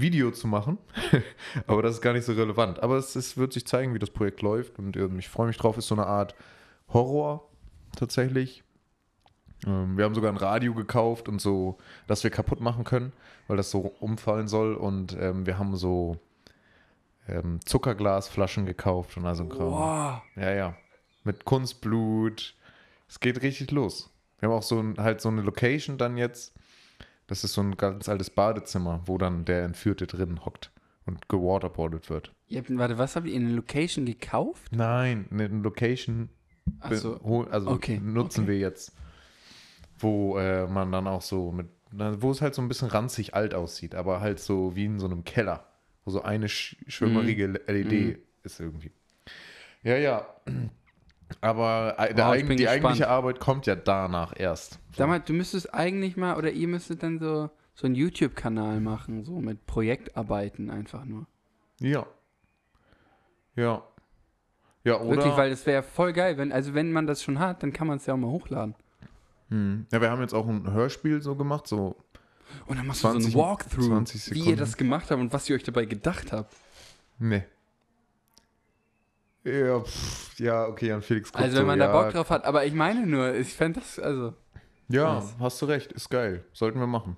Video 0.00 0.30
zu 0.30 0.46
machen. 0.46 0.78
Aber 1.66 1.82
das 1.82 1.94
ist 1.96 2.00
gar 2.02 2.12
nicht 2.12 2.24
so 2.24 2.32
relevant. 2.32 2.82
Aber 2.82 2.96
es, 2.96 3.16
es 3.16 3.36
wird 3.36 3.52
sich 3.52 3.66
zeigen, 3.66 3.94
wie 3.94 3.98
das 3.98 4.10
Projekt 4.10 4.42
läuft. 4.42 4.78
Und 4.78 4.96
ähm, 4.96 5.18
ich 5.18 5.28
freue 5.28 5.46
mich 5.46 5.56
drauf. 5.56 5.76
Ist 5.78 5.88
so 5.88 5.94
eine 5.94 6.06
Art 6.06 6.34
Horror 6.92 7.48
tatsächlich. 7.96 8.62
Ähm, 9.66 9.96
wir 9.96 10.04
haben 10.04 10.14
sogar 10.14 10.32
ein 10.32 10.36
Radio 10.36 10.74
gekauft 10.74 11.28
und 11.28 11.40
so, 11.40 11.78
das 12.06 12.22
wir 12.24 12.30
kaputt 12.30 12.60
machen 12.60 12.84
können, 12.84 13.12
weil 13.48 13.56
das 13.56 13.70
so 13.70 13.94
umfallen 14.00 14.48
soll. 14.48 14.74
Und 14.74 15.16
ähm, 15.18 15.46
wir 15.46 15.58
haben 15.58 15.76
so 15.76 16.18
ähm, 17.28 17.60
Zuckerglasflaschen 17.64 18.66
gekauft 18.66 19.16
und 19.16 19.26
also 19.26 19.44
ein 19.44 19.48
Kram. 19.48 19.70
Wow. 19.70 20.22
Ja, 20.36 20.52
ja. 20.52 20.74
Mit 21.24 21.44
Kunstblut. 21.44 22.54
Es 23.08 23.20
geht 23.20 23.42
richtig 23.42 23.70
los. 23.70 24.10
Wir 24.38 24.48
haben 24.48 24.56
auch 24.56 24.62
so 24.62 24.80
ein, 24.80 24.96
halt 24.98 25.20
so 25.20 25.28
eine 25.28 25.42
Location 25.42 25.98
dann 25.98 26.16
jetzt. 26.16 26.54
Das 27.26 27.42
ist 27.44 27.54
so 27.54 27.60
ein 27.62 27.76
ganz 27.76 28.08
altes 28.08 28.30
Badezimmer, 28.30 29.02
wo 29.06 29.18
dann 29.18 29.44
der 29.44 29.64
Entführte 29.64 30.06
drin 30.06 30.44
hockt 30.44 30.70
und 31.06 31.28
gewaterboardet 31.28 32.08
wird. 32.10 32.32
Ihr 32.48 32.60
habt, 32.60 32.76
warte, 32.78 32.98
was 32.98 33.16
habt 33.16 33.26
ihr 33.26 33.34
in 33.34 33.46
eine 33.46 33.54
Location 33.56 34.06
gekauft? 34.06 34.70
Nein, 34.72 35.26
eine 35.30 35.48
Location 35.48 36.28
Achso. 36.80 37.20
hol- 37.24 37.48
also 37.48 37.70
okay, 37.70 37.98
nutzen 38.02 38.44
okay. 38.44 38.52
wir 38.52 38.58
jetzt, 38.58 38.92
wo 39.98 40.38
äh, 40.38 40.66
man 40.66 40.92
dann 40.92 41.06
auch 41.06 41.22
so 41.22 41.50
mit, 41.52 41.66
wo 41.92 42.30
es 42.30 42.42
halt 42.42 42.54
so 42.54 42.62
ein 42.62 42.68
bisschen 42.68 42.88
ranzig 42.88 43.34
alt 43.34 43.54
aussieht, 43.54 43.94
aber 43.94 44.20
halt 44.20 44.38
so 44.38 44.76
wie 44.76 44.84
in 44.84 44.98
so 45.00 45.06
einem 45.06 45.24
Keller, 45.24 45.66
wo 46.04 46.10
so 46.10 46.22
eine 46.22 46.48
sch 46.48 46.76
schwimmerige 46.86 47.46
LED 47.46 47.92
Mhm. 47.92 48.18
ist 48.44 48.60
irgendwie. 48.60 48.92
Ja, 49.82 49.96
ja. 49.96 50.26
Aber 51.40 51.94
äh, 51.98 52.14
Wow, 52.16 52.34
ich 52.36 52.44
eig- 52.44 52.46
bin 52.46 52.56
die 52.56 52.68
eigentliche 52.68 53.08
Arbeit 53.08 53.40
kommt 53.40 53.66
ja 53.66 53.74
danach 53.74 54.32
erst. 54.38 54.74
So. 54.74 54.78
Sag 54.98 55.08
mal, 55.08 55.18
du 55.20 55.32
müsstest 55.32 55.74
eigentlich 55.74 56.16
mal, 56.16 56.36
oder 56.36 56.50
ihr 56.52 56.68
müsstet 56.68 57.02
dann 57.02 57.18
so, 57.18 57.50
so 57.74 57.86
einen 57.86 57.94
YouTube-Kanal 57.96 58.80
machen, 58.80 59.24
so 59.24 59.40
mit 59.40 59.66
Projektarbeiten 59.66 60.70
einfach 60.70 61.04
nur. 61.04 61.26
Ja. 61.80 62.06
Ja. 63.54 63.82
Ja, 64.84 65.00
oder? 65.00 65.16
Wirklich, 65.16 65.36
weil 65.36 65.50
das 65.50 65.66
wäre 65.66 65.82
voll 65.82 66.12
geil. 66.12 66.38
Wenn, 66.38 66.52
also 66.52 66.74
wenn 66.74 66.92
man 66.92 67.06
das 67.06 67.22
schon 67.22 67.38
hat, 67.40 67.62
dann 67.62 67.72
kann 67.72 67.86
man 67.88 67.96
es 67.96 68.06
ja 68.06 68.14
auch 68.14 68.18
mal 68.18 68.30
hochladen. 68.30 68.74
hm. 69.48 69.86
Ja, 69.92 70.00
wir 70.00 70.10
haben 70.10 70.20
jetzt 70.20 70.32
auch 70.34 70.46
ein 70.46 70.70
Hörspiel 70.72 71.20
so 71.22 71.34
gemacht, 71.34 71.66
so 71.66 71.96
Und 72.66 72.78
dann 72.78 72.86
machst 72.86 73.00
20 73.00 73.24
du 73.24 73.30
so 73.32 73.38
ein 73.42 73.44
Walkthrough, 73.48 73.86
20 73.86 74.32
wie 74.34 74.50
ihr 74.50 74.56
das 74.56 74.76
gemacht 74.76 75.10
habt 75.10 75.20
und 75.20 75.32
was 75.32 75.48
ihr 75.50 75.56
euch 75.56 75.64
dabei 75.64 75.86
gedacht 75.86 76.30
habt. 76.32 76.54
Nee. 77.18 77.42
Ja, 79.46 79.80
pff, 79.80 80.40
ja, 80.40 80.66
okay, 80.66 80.90
an 80.90 81.02
Felix 81.02 81.32
guckt 81.32 81.44
Also 81.44 81.58
wenn 81.58 81.66
man 81.66 81.78
ja, 81.78 81.86
da 81.86 81.92
Bock 81.92 82.12
drauf 82.12 82.30
hat, 82.30 82.44
aber 82.44 82.64
ich 82.64 82.74
meine 82.74 83.06
nur, 83.06 83.32
ich 83.32 83.54
fände 83.54 83.78
das, 83.78 83.98
also. 83.98 84.34
Ja, 84.88 85.14
Nice. 85.14 85.36
hast 85.38 85.62
du 85.62 85.66
recht, 85.66 85.92
ist 85.92 86.08
geil. 86.10 86.44
Sollten 86.52 86.80
wir 86.80 86.88
machen. 86.88 87.16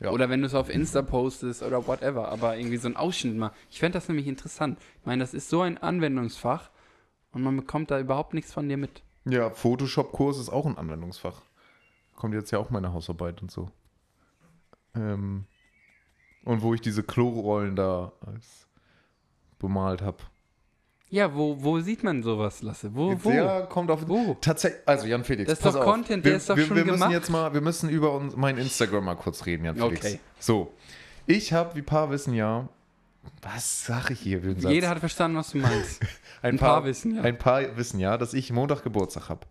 Ja. 0.00 0.10
Oder 0.10 0.30
wenn 0.30 0.40
du 0.40 0.46
es 0.46 0.54
auf 0.54 0.70
Insta 0.70 1.02
postest 1.02 1.62
oder 1.62 1.86
whatever, 1.86 2.28
aber 2.28 2.56
irgendwie 2.56 2.78
so 2.78 2.88
ein 2.88 2.96
Ausschnitt 2.96 3.36
mal. 3.36 3.52
Ich 3.70 3.78
fände 3.78 3.98
das 3.98 4.08
nämlich 4.08 4.26
interessant. 4.26 4.78
Ich 5.00 5.06
meine, 5.06 5.22
das 5.22 5.34
ist 5.34 5.50
so 5.50 5.60
ein 5.60 5.76
Anwendungsfach 5.76 6.70
und 7.32 7.42
man 7.42 7.56
bekommt 7.56 7.90
da 7.90 8.00
überhaupt 8.00 8.32
nichts 8.32 8.52
von 8.52 8.68
dir 8.68 8.78
mit. 8.78 9.02
Ja, 9.26 9.50
Photoshop-Kurs 9.50 10.38
ist 10.38 10.48
auch 10.48 10.64
ein 10.64 10.78
Anwendungsfach. 10.78 11.42
Kommt 12.14 12.34
jetzt 12.34 12.50
ja 12.52 12.58
auch 12.58 12.70
meine 12.70 12.92
Hausarbeit 12.94 13.42
und 13.42 13.50
so. 13.50 13.70
Ähm, 14.94 15.44
und 16.44 16.62
wo 16.62 16.72
ich 16.72 16.80
diese 16.80 17.02
Klorollen 17.02 17.76
da 17.76 18.12
als 18.24 18.66
bemalt 19.58 20.00
habe. 20.00 20.18
Ja, 21.08 21.34
wo, 21.34 21.56
wo 21.62 21.78
sieht 21.80 22.02
man 22.02 22.22
sowas, 22.22 22.62
Lasse? 22.62 22.94
Wo, 22.94 23.14
wo? 23.22 23.30
Ja, 23.30 23.62
kommt 23.62 23.90
auf. 23.90 24.08
Wo? 24.08 24.36
Tatsächlich, 24.40 24.80
also 24.86 25.06
Jan 25.06 25.22
Felix, 25.22 25.48
Das 25.48 25.58
ist 25.60 25.64
doch 25.64 25.76
auf. 25.76 25.84
Content, 25.84 26.24
der 26.24 26.32
wir, 26.32 26.36
ist 26.36 26.50
doch 26.50 26.56
wir, 26.56 26.66
schon 26.66 26.76
wir 26.76 26.84
müssen 26.84 26.98
gemacht. 26.98 27.12
jetzt 27.12 27.30
mal, 27.30 27.54
wir 27.54 27.60
müssen 27.60 27.88
über 27.88 28.12
uns, 28.12 28.34
mein 28.34 28.58
Instagram 28.58 29.04
mal 29.04 29.14
kurz 29.14 29.46
reden, 29.46 29.64
Jan 29.64 29.76
Felix. 29.76 30.04
Okay. 30.04 30.20
So, 30.40 30.74
ich 31.26 31.52
habe, 31.52 31.76
wie 31.76 31.82
paar 31.82 32.10
wissen 32.10 32.34
ja, 32.34 32.68
was 33.42 33.86
sag 33.86 34.10
ich 34.10 34.20
hier? 34.20 34.40
Jeder 34.40 34.88
hat 34.88 34.98
verstanden, 34.98 35.36
was 35.36 35.50
du 35.50 35.58
meinst. 35.58 36.00
ein, 36.42 36.54
ein 36.54 36.56
paar 36.58 36.84
wissen 36.84 37.14
ja. 37.14 37.22
Ein 37.22 37.38
paar 37.38 37.76
wissen 37.76 38.00
ja, 38.00 38.18
dass 38.18 38.34
ich 38.34 38.52
Montag 38.52 38.82
Geburtstag 38.82 39.28
habe. 39.28 39.46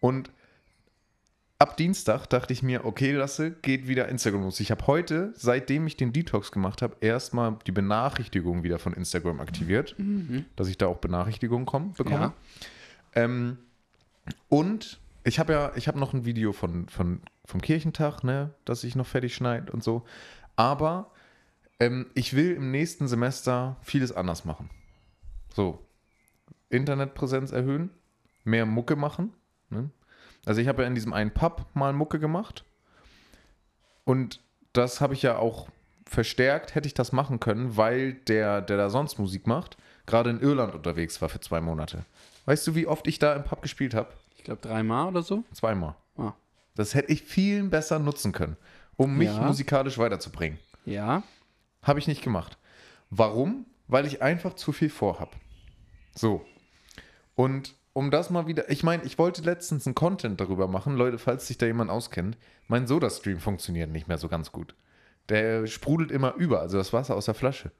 Und 0.00 0.30
ab 1.62 1.76
Dienstag 1.76 2.26
dachte 2.26 2.52
ich 2.52 2.64
mir, 2.64 2.84
okay, 2.84 3.12
Lasse, 3.12 3.52
geht 3.52 3.86
wieder 3.86 4.08
Instagram 4.08 4.42
los. 4.42 4.58
Ich 4.58 4.72
habe 4.72 4.84
heute, 4.88 5.32
seitdem 5.36 5.86
ich 5.86 5.96
den 5.96 6.12
Detox 6.12 6.50
gemacht 6.50 6.82
habe, 6.82 6.96
erstmal 7.00 7.56
die 7.68 7.70
Benachrichtigung 7.70 8.64
wieder 8.64 8.80
von 8.80 8.92
Instagram 8.92 9.38
aktiviert, 9.38 9.94
dass 10.56 10.66
ich 10.66 10.76
da 10.76 10.88
auch 10.88 10.98
Benachrichtigungen 10.98 11.64
komm, 11.64 11.92
bekomme. 11.92 12.32
Ja. 13.14 13.22
Ähm, 13.22 13.58
und 14.48 14.98
ich 15.22 15.38
habe 15.38 15.52
ja, 15.52 15.72
ich 15.76 15.86
habe 15.86 16.00
noch 16.00 16.12
ein 16.12 16.24
Video 16.24 16.52
von, 16.52 16.88
von, 16.88 17.20
vom 17.44 17.60
Kirchentag, 17.60 18.24
ne, 18.24 18.52
das 18.64 18.82
ich 18.82 18.96
noch 18.96 19.06
fertig 19.06 19.32
schneide 19.32 19.72
und 19.72 19.84
so. 19.84 20.02
Aber 20.56 21.12
ähm, 21.78 22.06
ich 22.14 22.34
will 22.34 22.54
im 22.54 22.72
nächsten 22.72 23.06
Semester 23.06 23.76
vieles 23.82 24.10
anders 24.10 24.44
machen. 24.44 24.68
So, 25.54 25.86
Internetpräsenz 26.70 27.52
erhöhen, 27.52 27.90
mehr 28.42 28.66
Mucke 28.66 28.96
machen. 28.96 29.32
Ne? 29.70 29.90
Also 30.44 30.60
ich 30.60 30.68
habe 30.68 30.82
ja 30.82 30.88
in 30.88 30.94
diesem 30.94 31.12
einen 31.12 31.32
Pub 31.32 31.66
mal 31.74 31.92
Mucke 31.92 32.18
gemacht. 32.18 32.64
Und 34.04 34.40
das 34.72 35.00
habe 35.00 35.14
ich 35.14 35.22
ja 35.22 35.36
auch 35.36 35.68
verstärkt, 36.06 36.74
hätte 36.74 36.86
ich 36.86 36.94
das 36.94 37.12
machen 37.12 37.40
können, 37.40 37.76
weil 37.76 38.14
der, 38.14 38.60
der 38.60 38.76
da 38.76 38.90
sonst 38.90 39.18
Musik 39.18 39.46
macht, 39.46 39.76
gerade 40.06 40.30
in 40.30 40.40
Irland 40.40 40.74
unterwegs 40.74 41.22
war 41.22 41.28
für 41.28 41.40
zwei 41.40 41.60
Monate. 41.60 42.04
Weißt 42.44 42.66
du, 42.66 42.74
wie 42.74 42.86
oft 42.86 43.06
ich 43.06 43.18
da 43.18 43.34
im 43.34 43.44
Pub 43.44 43.62
gespielt 43.62 43.94
habe? 43.94 44.08
Ich 44.36 44.44
glaube 44.44 44.60
dreimal 44.60 45.08
oder 45.08 45.22
so. 45.22 45.44
Zweimal. 45.52 45.94
Ah. 46.16 46.32
Das 46.74 46.94
hätte 46.94 47.12
ich 47.12 47.22
viel 47.22 47.62
besser 47.64 47.98
nutzen 47.98 48.32
können, 48.32 48.56
um 48.96 49.16
mich 49.16 49.28
Ja. 49.28 49.42
musikalisch 49.42 49.98
weiterzubringen. 49.98 50.58
Ja. 50.84 51.22
Habe 51.82 51.98
ich 52.00 52.08
nicht 52.08 52.22
gemacht. 52.22 52.58
Warum? 53.10 53.66
Weil 53.86 54.06
ich 54.06 54.22
einfach 54.22 54.54
zu 54.54 54.72
viel 54.72 54.90
vorhab. 54.90 55.36
So. 56.14 56.44
Und 57.36 57.74
um 57.92 58.10
das 58.10 58.30
mal 58.30 58.46
wieder, 58.46 58.70
ich 58.70 58.82
meine, 58.82 59.04
ich 59.04 59.18
wollte 59.18 59.42
letztens 59.42 59.86
einen 59.86 59.94
Content 59.94 60.40
darüber 60.40 60.66
machen, 60.66 60.96
Leute, 60.96 61.18
falls 61.18 61.46
sich 61.46 61.58
da 61.58 61.66
jemand 61.66 61.90
auskennt, 61.90 62.38
mein 62.68 62.86
Soda-Stream 62.86 63.38
funktioniert 63.38 63.90
nicht 63.90 64.08
mehr 64.08 64.18
so 64.18 64.28
ganz 64.28 64.52
gut. 64.52 64.74
Der 65.28 65.66
sprudelt 65.66 66.10
immer 66.10 66.34
über, 66.34 66.60
also 66.60 66.78
das 66.78 66.92
Wasser 66.92 67.14
aus 67.14 67.26
der 67.26 67.34
Flasche. 67.34 67.70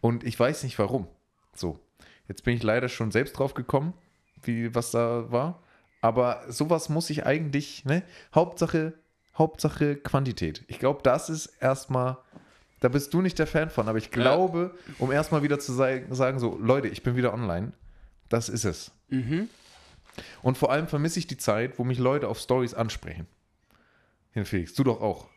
Und 0.00 0.24
ich 0.24 0.38
weiß 0.38 0.62
nicht 0.64 0.78
warum. 0.78 1.06
So. 1.54 1.80
Jetzt 2.28 2.44
bin 2.44 2.54
ich 2.54 2.62
leider 2.62 2.88
schon 2.88 3.10
selbst 3.10 3.38
drauf 3.38 3.54
gekommen, 3.54 3.94
wie 4.42 4.74
was 4.74 4.90
da 4.90 5.30
war. 5.30 5.62
Aber 6.00 6.44
sowas 6.48 6.88
muss 6.88 7.10
ich 7.10 7.26
eigentlich, 7.26 7.84
ne? 7.84 8.02
Hauptsache, 8.34 8.94
Hauptsache 9.36 9.96
Quantität. 9.96 10.64
Ich 10.68 10.78
glaube, 10.78 11.00
das 11.02 11.28
ist 11.28 11.46
erstmal, 11.60 12.18
da 12.80 12.88
bist 12.88 13.12
du 13.14 13.22
nicht 13.22 13.38
der 13.38 13.46
Fan 13.46 13.70
von, 13.70 13.88
aber 13.88 13.98
ich 13.98 14.10
glaube, 14.10 14.74
um 14.98 15.10
erstmal 15.10 15.42
wieder 15.42 15.58
zu 15.58 15.72
sagen, 15.72 16.38
so, 16.38 16.58
Leute, 16.58 16.88
ich 16.88 17.02
bin 17.02 17.16
wieder 17.16 17.32
online, 17.32 17.72
das 18.28 18.48
ist 18.48 18.64
es. 18.64 18.90
Mhm. 19.08 19.48
Und 20.42 20.58
vor 20.58 20.72
allem 20.72 20.88
vermisse 20.88 21.18
ich 21.18 21.26
die 21.26 21.36
Zeit, 21.36 21.78
wo 21.78 21.84
mich 21.84 21.98
Leute 21.98 22.28
auf 22.28 22.38
Stories 22.38 22.74
ansprechen. 22.74 23.26
Hin 24.32 24.44
Felix, 24.44 24.74
du 24.74 24.84
doch 24.84 25.00
auch. 25.00 25.28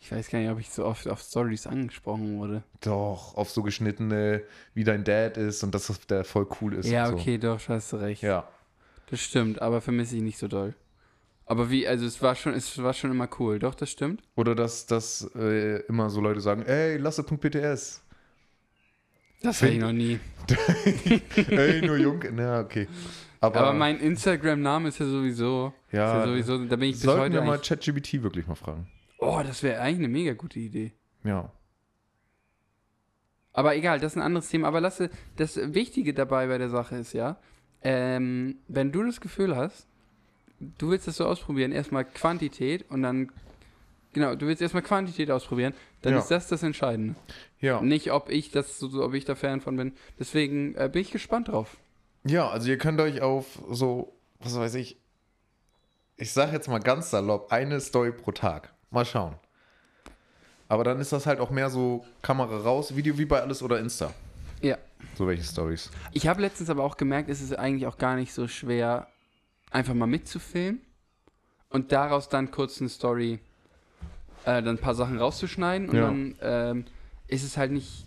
Ich 0.00 0.10
weiß 0.10 0.30
gar 0.30 0.38
nicht, 0.38 0.50
ob 0.50 0.58
ich 0.58 0.70
so 0.70 0.84
oft 0.86 1.06
auf 1.08 1.20
Stories 1.20 1.66
angesprochen 1.66 2.38
wurde. 2.38 2.62
Doch, 2.80 3.34
auf 3.36 3.50
so 3.50 3.62
geschnittene, 3.62 4.42
wie 4.72 4.82
dein 4.82 5.04
Dad 5.04 5.36
ist 5.36 5.62
und 5.62 5.74
dass 5.74 5.88
das 5.88 6.00
der 6.06 6.24
voll 6.24 6.48
cool 6.60 6.74
ist. 6.74 6.88
ja, 6.88 7.04
und 7.04 7.10
so. 7.10 7.16
okay, 7.18 7.38
doch, 7.38 7.60
hast 7.68 7.92
du 7.92 7.96
recht. 7.96 8.22
Ja. 8.22 8.48
Das 9.10 9.20
stimmt, 9.20 9.60
aber 9.60 9.80
vermisse 9.80 10.16
ich 10.16 10.22
nicht 10.22 10.38
so 10.38 10.48
doll. 10.48 10.74
Aber 11.44 11.68
wie, 11.68 11.86
also 11.86 12.06
es 12.06 12.22
war 12.22 12.34
schon, 12.36 12.54
es 12.54 12.80
war 12.80 12.94
schon 12.94 13.10
immer 13.10 13.28
cool. 13.40 13.58
Doch, 13.58 13.74
das 13.74 13.90
stimmt. 13.90 14.22
Oder 14.36 14.54
dass, 14.54 14.86
dass 14.86 15.28
äh, 15.34 15.80
immer 15.88 16.08
so 16.08 16.20
Leute 16.20 16.40
sagen, 16.40 16.62
ey, 16.62 16.96
lasse.pts. 16.96 18.02
Das 19.42 19.62
hatte 19.62 19.72
ich 19.72 19.80
noch 19.80 19.92
nie. 19.92 20.20
ey, 21.50 21.82
nur 21.86 21.96
jung. 21.96 22.22
Na, 22.32 22.60
okay. 22.60 22.88
Aber, 23.40 23.60
Aber 23.60 23.72
mein 23.72 23.98
Instagram-Name 23.98 24.88
ist 24.88 24.98
ja 24.98 25.06
sowieso, 25.06 25.72
ja, 25.92 26.18
ja 26.18 26.26
sowieso, 26.26 26.58
da 26.66 26.76
bin 26.76 26.90
ich 26.90 26.96
bis 26.96 27.02
sollten 27.02 27.20
heute 27.20 27.34
wir 27.34 27.42
mal 27.42 27.54
eigentlich, 27.54 27.68
ChatGBT 27.68 28.22
wirklich 28.22 28.46
mal 28.46 28.54
fragen. 28.54 28.86
Oh, 29.18 29.40
das 29.44 29.62
wäre 29.62 29.80
eigentlich 29.80 29.98
eine 29.98 30.08
mega 30.08 30.34
gute 30.34 30.58
Idee. 30.58 30.92
Ja. 31.24 31.50
Aber 33.52 33.74
egal, 33.76 33.98
das 33.98 34.12
ist 34.12 34.16
ein 34.16 34.22
anderes 34.22 34.48
Thema. 34.48 34.68
Aber 34.68 34.80
lasse, 34.80 35.10
das 35.36 35.56
Wichtige 35.56 36.14
dabei 36.14 36.46
bei 36.46 36.58
der 36.58 36.70
Sache 36.70 36.96
ist 36.96 37.12
ja, 37.12 37.38
ähm, 37.82 38.56
wenn 38.68 38.92
du 38.92 39.02
das 39.04 39.20
Gefühl 39.20 39.56
hast, 39.56 39.86
du 40.78 40.90
willst 40.90 41.08
das 41.08 41.16
so 41.16 41.26
ausprobieren, 41.26 41.72
erstmal 41.72 42.04
Quantität 42.04 42.90
und 42.90 43.02
dann, 43.02 43.32
genau, 44.12 44.34
du 44.34 44.46
willst 44.46 44.62
erstmal 44.62 44.82
Quantität 44.82 45.30
ausprobieren, 45.30 45.74
dann 46.02 46.14
Ja. 46.14 46.18
ist 46.18 46.30
das 46.30 46.48
das 46.48 46.62
Entscheidende. 46.62 47.14
Ja. 47.60 47.80
Nicht, 47.80 48.12
ob 48.12 48.30
ich 48.30 48.50
das, 48.50 48.78
so, 48.78 49.02
ob 49.04 49.14
ich 49.14 49.24
da 49.24 49.34
Fan 49.34 49.60
von 49.60 49.76
bin. 49.76 49.92
Deswegen 50.18 50.74
äh, 50.76 50.88
bin 50.92 51.02
ich 51.02 51.10
gespannt 51.10 51.48
drauf. 51.48 51.76
Ja, 52.24 52.48
also 52.48 52.68
ihr 52.68 52.78
könnt 52.78 53.00
euch 53.00 53.20
auf 53.22 53.46
so, 53.70 54.12
was 54.40 54.56
weiß 54.56 54.74
ich, 54.74 54.98
ich 56.16 56.32
sag 56.32 56.52
jetzt 56.52 56.68
mal 56.68 56.80
ganz 56.80 57.10
salopp, 57.10 57.50
eine 57.52 57.80
Story 57.80 58.12
pro 58.12 58.32
Tag. 58.32 58.72
Mal 58.90 59.04
schauen. 59.06 59.36
Aber 60.68 60.84
dann 60.84 61.00
ist 61.00 61.12
das 61.12 61.26
halt 61.26 61.40
auch 61.40 61.50
mehr 61.50 61.70
so 61.70 62.04
Kamera 62.22 62.58
raus, 62.58 62.94
Video 62.94 63.16
wie 63.18 63.24
bei 63.24 63.40
alles 63.40 63.62
oder 63.62 63.78
Insta. 63.80 64.12
Ja. 64.60 64.76
So 65.16 65.26
welche 65.26 65.42
Stories. 65.42 65.90
Ich 66.12 66.26
habe 66.28 66.42
letztens 66.42 66.70
aber 66.70 66.84
auch 66.84 66.96
gemerkt, 66.96 67.28
es 67.30 67.40
ist 67.40 67.58
eigentlich 67.58 67.86
auch 67.86 67.96
gar 67.98 68.16
nicht 68.16 68.32
so 68.32 68.46
schwer, 68.48 69.08
einfach 69.70 69.94
mal 69.94 70.06
mitzufilmen 70.06 70.80
und 71.70 71.90
daraus 71.92 72.28
dann 72.28 72.50
kurz 72.50 72.80
eine 72.80 72.88
Story, 72.90 73.40
äh, 74.44 74.62
dann 74.62 74.68
ein 74.68 74.78
paar 74.78 74.94
Sachen 74.94 75.18
rauszuschneiden 75.18 75.88
und 75.88 75.96
Ja. 75.96 76.02
dann 76.06 76.34
ähm, 76.40 76.84
ist 77.28 77.44
es 77.44 77.56
halt 77.56 77.72
nicht, 77.72 78.06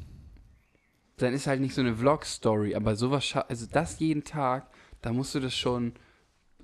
dann 1.18 1.34
ist 1.34 1.48
halt 1.48 1.62
nicht 1.62 1.74
so 1.76 1.82
eine 1.82 1.96
Vlog-Story, 1.96 2.76
aber 2.76 2.96
sowas, 2.96 3.34
also 3.48 3.66
das 3.72 4.00
jeden 4.00 4.24
Tag, 4.24 4.68
da 5.02 5.14
musst 5.14 5.36
du 5.36 5.40
das 5.40 5.56
schon 5.56 5.94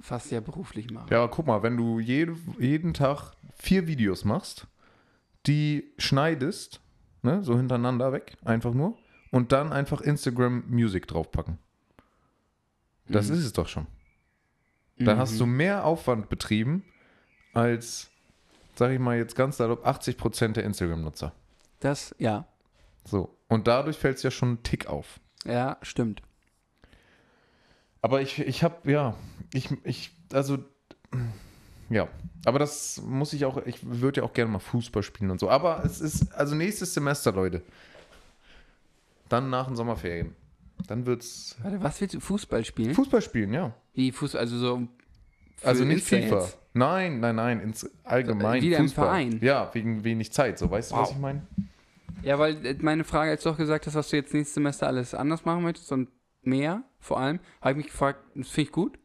fast 0.01 0.31
ja 0.31 0.39
beruflich 0.39 0.89
mache. 0.91 1.11
Ja, 1.13 1.19
aber 1.23 1.29
guck 1.31 1.45
mal, 1.47 1.61
wenn 1.63 1.77
du 1.77 1.99
jede, 1.99 2.35
jeden 2.57 2.93
Tag 2.93 3.33
vier 3.57 3.85
Videos 3.87 4.23
machst, 4.25 4.67
die 5.45 5.91
schneidest, 5.97 6.81
ne, 7.21 7.43
so 7.43 7.55
hintereinander 7.57 8.11
weg, 8.11 8.37
einfach 8.43 8.73
nur, 8.73 8.97
und 9.31 9.51
dann 9.51 9.71
einfach 9.73 10.01
Instagram 10.01 10.63
Music 10.69 11.07
draufpacken. 11.07 11.57
Das 13.07 13.27
Mhm. 13.29 13.35
ist 13.35 13.45
es 13.45 13.53
doch 13.53 13.67
schon. 13.67 13.87
Da 14.97 15.15
hast 15.17 15.39
du 15.39 15.45
mehr 15.45 15.85
Aufwand 15.85 16.27
betrieben 16.29 16.83
als, 17.53 18.11
sag 18.79 18.91
ich 18.91 18.99
mal 18.99 19.17
jetzt 19.17 19.35
ganz 19.35 19.57
salopp, 19.57 19.85
80% 19.85 20.53
der 20.53 20.63
Instagram-Nutzer. 20.63 21.33
Das, 21.81 22.15
ja. 22.17 22.47
So. 23.03 23.37
Und 23.49 23.67
dadurch 23.67 23.97
fällt 23.97 24.17
es 24.17 24.23
ja 24.23 24.31
schon 24.31 24.49
einen 24.49 24.63
Tick 24.63 24.87
auf. 24.87 25.19
Ja, 25.45 25.77
stimmt. 25.81 26.21
Aber 28.01 28.21
ich, 28.21 28.39
ich 28.39 28.63
habe, 28.63 28.89
ja, 28.89 29.15
ich, 29.53 29.69
ich, 29.83 30.11
also, 30.31 30.59
ja. 31.89 32.07
Aber 32.45 32.57
das 32.57 33.01
muss 33.01 33.33
ich 33.33 33.43
auch, 33.43 33.57
ich 33.65 33.79
würde 33.83 34.21
ja 34.21 34.25
auch 34.25 34.31
gerne 34.31 34.49
mal 34.49 34.59
Fußball 34.59 35.03
spielen 35.03 35.29
und 35.29 35.41
so. 35.41 35.49
Aber 35.49 35.83
es 35.83 35.99
ist, 35.99 36.31
also 36.33 36.55
nächstes 36.55 36.93
Semester, 36.93 37.33
Leute. 37.33 37.61
Dann 39.27 39.49
nach 39.49 39.67
den 39.67 39.75
Sommerferien. 39.75 40.35
Dann 40.87 41.05
wird's 41.05 41.57
Warte, 41.61 41.83
was 41.83 41.99
willst 41.99 42.15
du? 42.15 42.21
Fußball 42.21 42.63
spielen? 42.63 42.95
Fußball 42.95 43.21
spielen, 43.21 43.51
ja. 43.51 43.73
Wie 43.93 44.13
Fußball, 44.13 44.39
also 44.39 44.57
so. 44.57 44.87
Also 45.63 45.83
nicht 45.83 46.05
FIFA. 46.05 46.47
Nein, 46.73 47.19
nein, 47.19 47.35
nein, 47.35 47.59
ins 47.61 47.89
allgemein 48.03 48.61
Wieder 48.61 48.77
im 48.77 48.85
Fußball. 48.85 49.05
Verein? 49.05 49.39
Ja, 49.41 49.69
wegen 49.73 50.03
wenig 50.03 50.31
Zeit, 50.31 50.59
so 50.59 50.69
weißt 50.69 50.91
du, 50.91 50.95
was 50.95 51.09
Wow. 51.09 51.15
ich 51.15 51.21
meine? 51.21 51.41
Ja, 52.21 52.37
weil 52.37 52.65
äh, 52.65 52.75
meine 52.81 53.03
Frage, 53.03 53.31
als 53.31 53.43
du 53.43 53.49
doch 53.49 53.57
gesagt 53.57 53.87
hast, 53.87 53.95
was 53.95 54.09
du 54.09 54.17
jetzt 54.17 54.33
nächstes 54.33 54.53
Semester 54.55 54.87
alles 54.87 55.13
anders 55.13 55.45
machen 55.45 55.63
möchtest 55.63 55.91
und 55.91 56.09
mehr, 56.41 56.83
vor 56.99 57.19
allem, 57.19 57.39
habe 57.61 57.71
ich 57.71 57.77
mich 57.77 57.87
gefragt, 57.87 58.19
das 58.35 58.49
finde 58.49 58.67
ich 58.69 58.71
gut, 58.71 58.99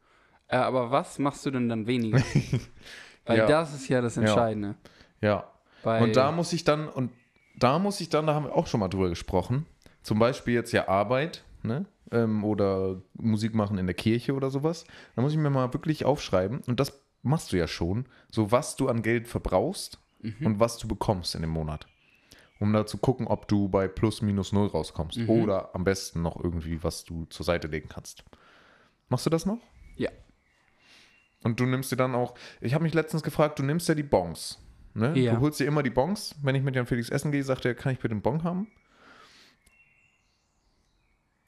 äh, 0.49 0.57
aber 0.57 0.91
was 0.91 1.19
machst 1.19 1.45
du 1.47 1.51
denn 1.51 1.69
dann 1.69 1.87
weniger? 1.87 2.19
weil 3.27 3.39
Ja. 3.39 3.47
das 3.47 3.75
ist 3.75 3.89
ja 3.89 4.01
das 4.01 4.17
Entscheidende. 4.17 4.75
Ja. 5.21 5.51
Weil, 5.83 6.03
Und 6.03 6.17
da 6.17 6.33
muss 6.33 6.53
ich 6.53 6.65
dann, 6.65 6.89
und 6.89 7.11
da 7.57 7.79
muss 7.79 8.01
ich 8.01 8.09
dann, 8.09 8.27
da 8.27 8.35
haben 8.35 8.45
wir 8.47 8.55
auch 8.55 8.67
schon 8.67 8.81
mal 8.81 8.89
drüber 8.89 9.09
gesprochen, 9.09 9.67
zum 10.03 10.19
Beispiel 10.19 10.55
jetzt 10.55 10.73
ja 10.73 10.89
Arbeit, 10.89 11.45
ne? 11.63 11.87
Ähm, 12.11 12.45
oder 12.45 13.01
Musik 13.15 13.55
machen 13.55 13.79
in 13.79 13.87
der 13.87 13.95
Kirche 13.95 14.35
oder 14.35 14.51
sowas. 14.51 14.85
Da 15.17 15.23
muss 15.23 15.33
ich 15.33 15.39
mir 15.39 15.51
mal 15.51 15.73
wirklich 15.73 16.05
aufschreiben, 16.05 16.61
und 16.67 16.79
das 16.81 17.04
machst 17.25 17.53
du 17.53 17.57
ja 17.57 17.67
schon, 17.67 18.07
so 18.31 18.53
was 18.53 18.77
du 18.77 18.89
an 18.89 19.03
Geld 19.03 19.27
verbrauchst 19.29 19.99
Mhm. 20.21 20.47
und 20.47 20.61
was 20.61 20.79
du 20.79 20.89
bekommst 20.89 21.35
in 21.35 21.43
dem 21.43 21.51
Monat. 21.51 21.87
Um 22.61 22.73
da 22.73 22.87
zu 22.87 22.97
gucken, 22.97 23.27
ob 23.27 23.47
du 23.49 23.69
bei 23.69 23.89
plus 23.89 24.23
minus 24.23 24.53
null 24.53 24.69
rauskommst. 24.69 25.19
Mhm. 25.19 25.29
Oder 25.29 25.75
am 25.75 25.85
besten 25.85 26.23
noch 26.23 26.43
irgendwie, 26.43 26.83
was 26.83 27.05
du 27.05 27.27
zur 27.27 27.45
Seite 27.45 27.67
legen 27.69 27.89
kannst. 27.91 28.25
Machst 29.11 29.27
du 29.27 29.31
das 29.31 29.45
noch? 29.45 29.59
Ja. 29.97 30.11
Und 31.43 31.61
du 31.61 31.67
nimmst 31.67 31.93
dir 31.93 31.97
dann 31.97 32.15
auch, 32.15 32.35
ich 32.63 32.73
habe 32.73 32.85
mich 32.85 32.95
letztens 32.95 33.23
gefragt, 33.23 33.59
du 33.59 33.63
nimmst 33.65 33.87
ja 33.89 33.95
die 33.95 34.03
Bons. 34.03 34.59
Ne? 34.95 35.13
Ja. 35.19 35.35
Du 35.35 35.41
holst 35.41 35.61
dir 35.61 35.67
immer 35.67 35.83
die 35.83 35.91
Bons. 35.91 36.37
Wenn 36.43 36.55
ich 36.55 36.63
mit 36.63 36.75
Jan 36.75 36.87
Felix 36.87 37.11
essen 37.11 37.31
gehe, 37.33 37.43
sagt 37.45 37.67
er, 37.67 37.75
kann 37.75 37.93
ich 37.93 37.99
bitte 37.99 38.13
einen 38.13 38.23
Bon 38.23 38.45
haben? 38.45 38.69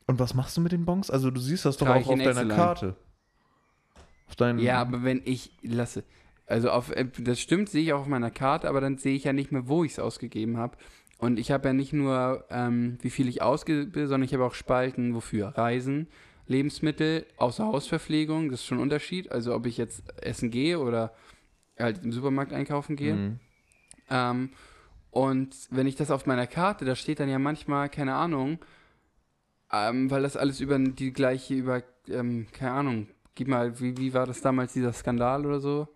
Und 0.06 0.18
was 0.18 0.34
machst 0.34 0.56
du 0.56 0.60
mit 0.60 0.72
den 0.72 0.84
Bons? 0.84 1.10
Also 1.10 1.30
du 1.30 1.40
siehst 1.40 1.64
das 1.64 1.76
doch 1.78 1.86
Trage 1.86 2.00
auch 2.04 2.06
auf 2.08 2.12
in 2.12 2.18
deiner 2.18 2.30
Excel 2.42 2.50
ein. 2.50 2.56
Karte. 2.56 2.96
Auf 4.28 4.36
deinen, 4.36 4.58
Ja, 4.58 4.80
aber 4.80 5.04
wenn 5.04 5.22
ich 5.24 5.50
lasse, 5.62 6.04
also 6.46 6.70
auf, 6.70 6.90
äh, 6.90 7.06
das 7.18 7.40
stimmt, 7.40 7.68
sehe 7.68 7.82
ich 7.82 7.92
auch 7.92 8.00
auf 8.00 8.06
meiner 8.06 8.30
Karte, 8.30 8.68
aber 8.68 8.80
dann 8.80 8.98
sehe 8.98 9.14
ich 9.14 9.24
ja 9.24 9.32
nicht 9.32 9.52
mehr, 9.52 9.68
wo 9.68 9.84
ich 9.84 9.92
es 9.92 9.98
ausgegeben 9.98 10.56
habe. 10.56 10.76
Und 11.18 11.38
ich 11.38 11.50
habe 11.50 11.68
ja 11.68 11.72
nicht 11.72 11.92
nur, 11.92 12.44
ähm, 12.50 12.98
wie 13.00 13.10
viel 13.10 13.28
ich 13.28 13.42
ausgebe, 13.42 14.06
sondern 14.06 14.24
ich 14.24 14.34
habe 14.34 14.44
auch 14.44 14.54
Spalten, 14.54 15.14
wofür? 15.14 15.48
Reisen, 15.56 16.08
Lebensmittel, 16.46 17.26
Außerhausverpflegung, 17.38 18.50
das 18.50 18.60
ist 18.60 18.66
schon 18.66 18.78
ein 18.78 18.82
Unterschied. 18.82 19.32
Also 19.32 19.54
ob 19.54 19.66
ich 19.66 19.76
jetzt 19.78 20.04
essen 20.22 20.50
gehe 20.50 20.78
oder 20.78 21.14
halt 21.78 22.04
im 22.04 22.12
Supermarkt 22.12 22.52
einkaufen 22.52 22.96
gehe. 22.96 23.14
Mhm. 23.14 23.40
Ähm, 24.10 24.50
und 25.10 25.54
wenn 25.70 25.86
ich 25.86 25.96
das 25.96 26.10
auf 26.10 26.26
meiner 26.26 26.46
Karte, 26.46 26.84
da 26.84 26.94
steht 26.94 27.20
dann 27.20 27.28
ja 27.28 27.38
manchmal, 27.38 27.88
keine 27.88 28.14
Ahnung, 28.14 28.58
ähm, 29.72 30.10
weil 30.10 30.22
das 30.22 30.36
alles 30.36 30.60
über 30.60 30.78
die 30.78 31.12
gleiche, 31.12 31.54
über, 31.54 31.82
ähm, 32.08 32.46
keine 32.52 32.72
Ahnung, 32.72 33.08
gib 33.36 33.46
mal, 33.46 33.78
wie, 33.78 33.96
wie 33.96 34.12
war 34.12 34.26
das 34.26 34.40
damals, 34.40 34.72
dieser 34.72 34.92
Skandal 34.92 35.46
oder 35.46 35.60
so? 35.60 35.86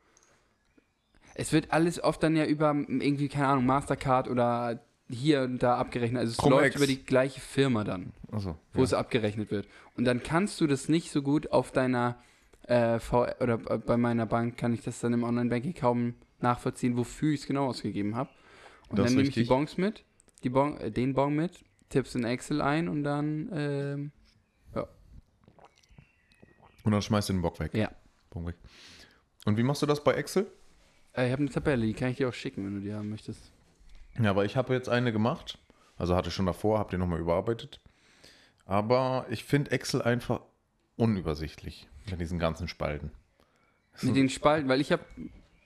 Es 1.35 1.53
wird 1.53 1.73
alles 1.73 2.03
oft 2.03 2.23
dann 2.23 2.37
ja 2.37 2.45
über 2.45 2.73
irgendwie, 2.87 3.29
keine 3.29 3.49
Ahnung, 3.49 3.67
Mastercard 3.67 4.29
oder 4.29 4.81
hier 5.09 5.43
und 5.43 5.61
da 5.63 5.77
abgerechnet. 5.77 6.21
Also 6.21 6.33
es 6.33 6.37
Cum-Ex. 6.37 6.61
läuft 6.63 6.77
über 6.77 6.87
die 6.87 7.03
gleiche 7.05 7.41
Firma 7.41 7.83
dann, 7.83 8.13
Achso. 8.31 8.57
wo 8.73 8.83
es 8.83 8.95
abgerechnet 8.95 9.51
wird. 9.51 9.67
Und 9.97 10.05
dann 10.05 10.23
kannst 10.23 10.61
du 10.61 10.67
das 10.69 10.89
nicht 10.89 11.11
so 11.11 11.23
gut 11.23 11.51
auf 11.51 11.73
deiner 11.73 12.17
äh, 12.69 13.01
v 13.01 13.27
oder 13.41 13.59
bei 13.59 13.97
meiner 13.97 14.27
Bank 14.27 14.57
kann 14.57 14.73
ich 14.73 14.83
das 14.83 15.01
dann 15.01 15.13
im 15.13 15.25
Online-Banking 15.25 15.75
kaum 15.75 16.15
nachvollziehen, 16.41 16.97
wofür 16.97 17.33
ich 17.33 17.41
es 17.41 17.47
genau 17.47 17.67
ausgegeben 17.67 18.15
habe. 18.15 18.31
Und 18.89 18.99
Das 18.99 19.07
dann 19.07 19.17
nehme 19.17 19.29
ich 19.29 19.35
die. 19.35 19.45
Bons 19.45 19.79
mit, 19.79 20.05
die 20.45 20.51
bon, 20.51 20.77
äh, 20.79 20.91
den 20.91 21.15
Bon 21.15 21.35
mit, 21.35 21.65
tipp's 21.89 22.15
in 22.15 22.25
Excel 22.25 22.61
ein 22.61 22.89
und 22.89 23.03
dann, 23.03 23.51
ähm, 23.53 24.13
Und 26.85 26.93
dann 26.93 27.03
schmeißt 27.03 27.29
du 27.29 27.33
den 27.35 27.43
Bock 27.43 27.61
weg. 27.61 27.75
ja. 27.75 27.91
Bon 28.31 28.47
weg. 28.47 28.55
Und 29.45 29.57
wie 29.57 29.63
machst 29.63 29.83
du 29.83 29.87
das 29.87 30.05
bei 30.05 30.13
Excel? 30.15 30.47
Äh, 31.15 31.27
ich 31.27 31.33
habe 31.33 31.43
eine 31.43 31.51
Tabelle, 31.51 31.85
die 31.85 31.95
kann 31.95 32.11
ich 32.11 32.19
dir 32.19 32.29
auch 32.29 32.35
schicken, 32.35 32.65
wenn 32.65 32.75
du 32.77 32.81
die 32.81 32.95
haben 32.95 33.11
möchtest. 33.11 33.51
Ja, 34.21 34.31
aber 34.31 34.45
ich 34.45 34.57
habe 34.57 34.75
jetzt 34.75 34.89
eine 34.89 35.13
gemacht. 35.13 35.59
Also 35.97 36.15
hatte 36.17 36.31
schon 36.31 36.47
davor, 36.47 36.79
habe 36.79 36.91
die 36.91 36.97
nochmal 36.97 37.19
überarbeitet. 37.19 37.81
Aber 38.65 39.27
ich 39.29 39.45
finde 39.45 39.73
Excel 39.73 40.01
einfach 40.01 40.41
unübersichtlich 40.97 41.89
mit 42.11 42.21
diesen 42.21 42.39
ganzen 42.39 42.69
Spalten. 42.69 43.11
Mit 44.03 44.17
den 44.17 44.29
Spalten, 44.29 44.69
weil 44.69 44.81
ich 44.81 44.93
habe, 44.93 45.05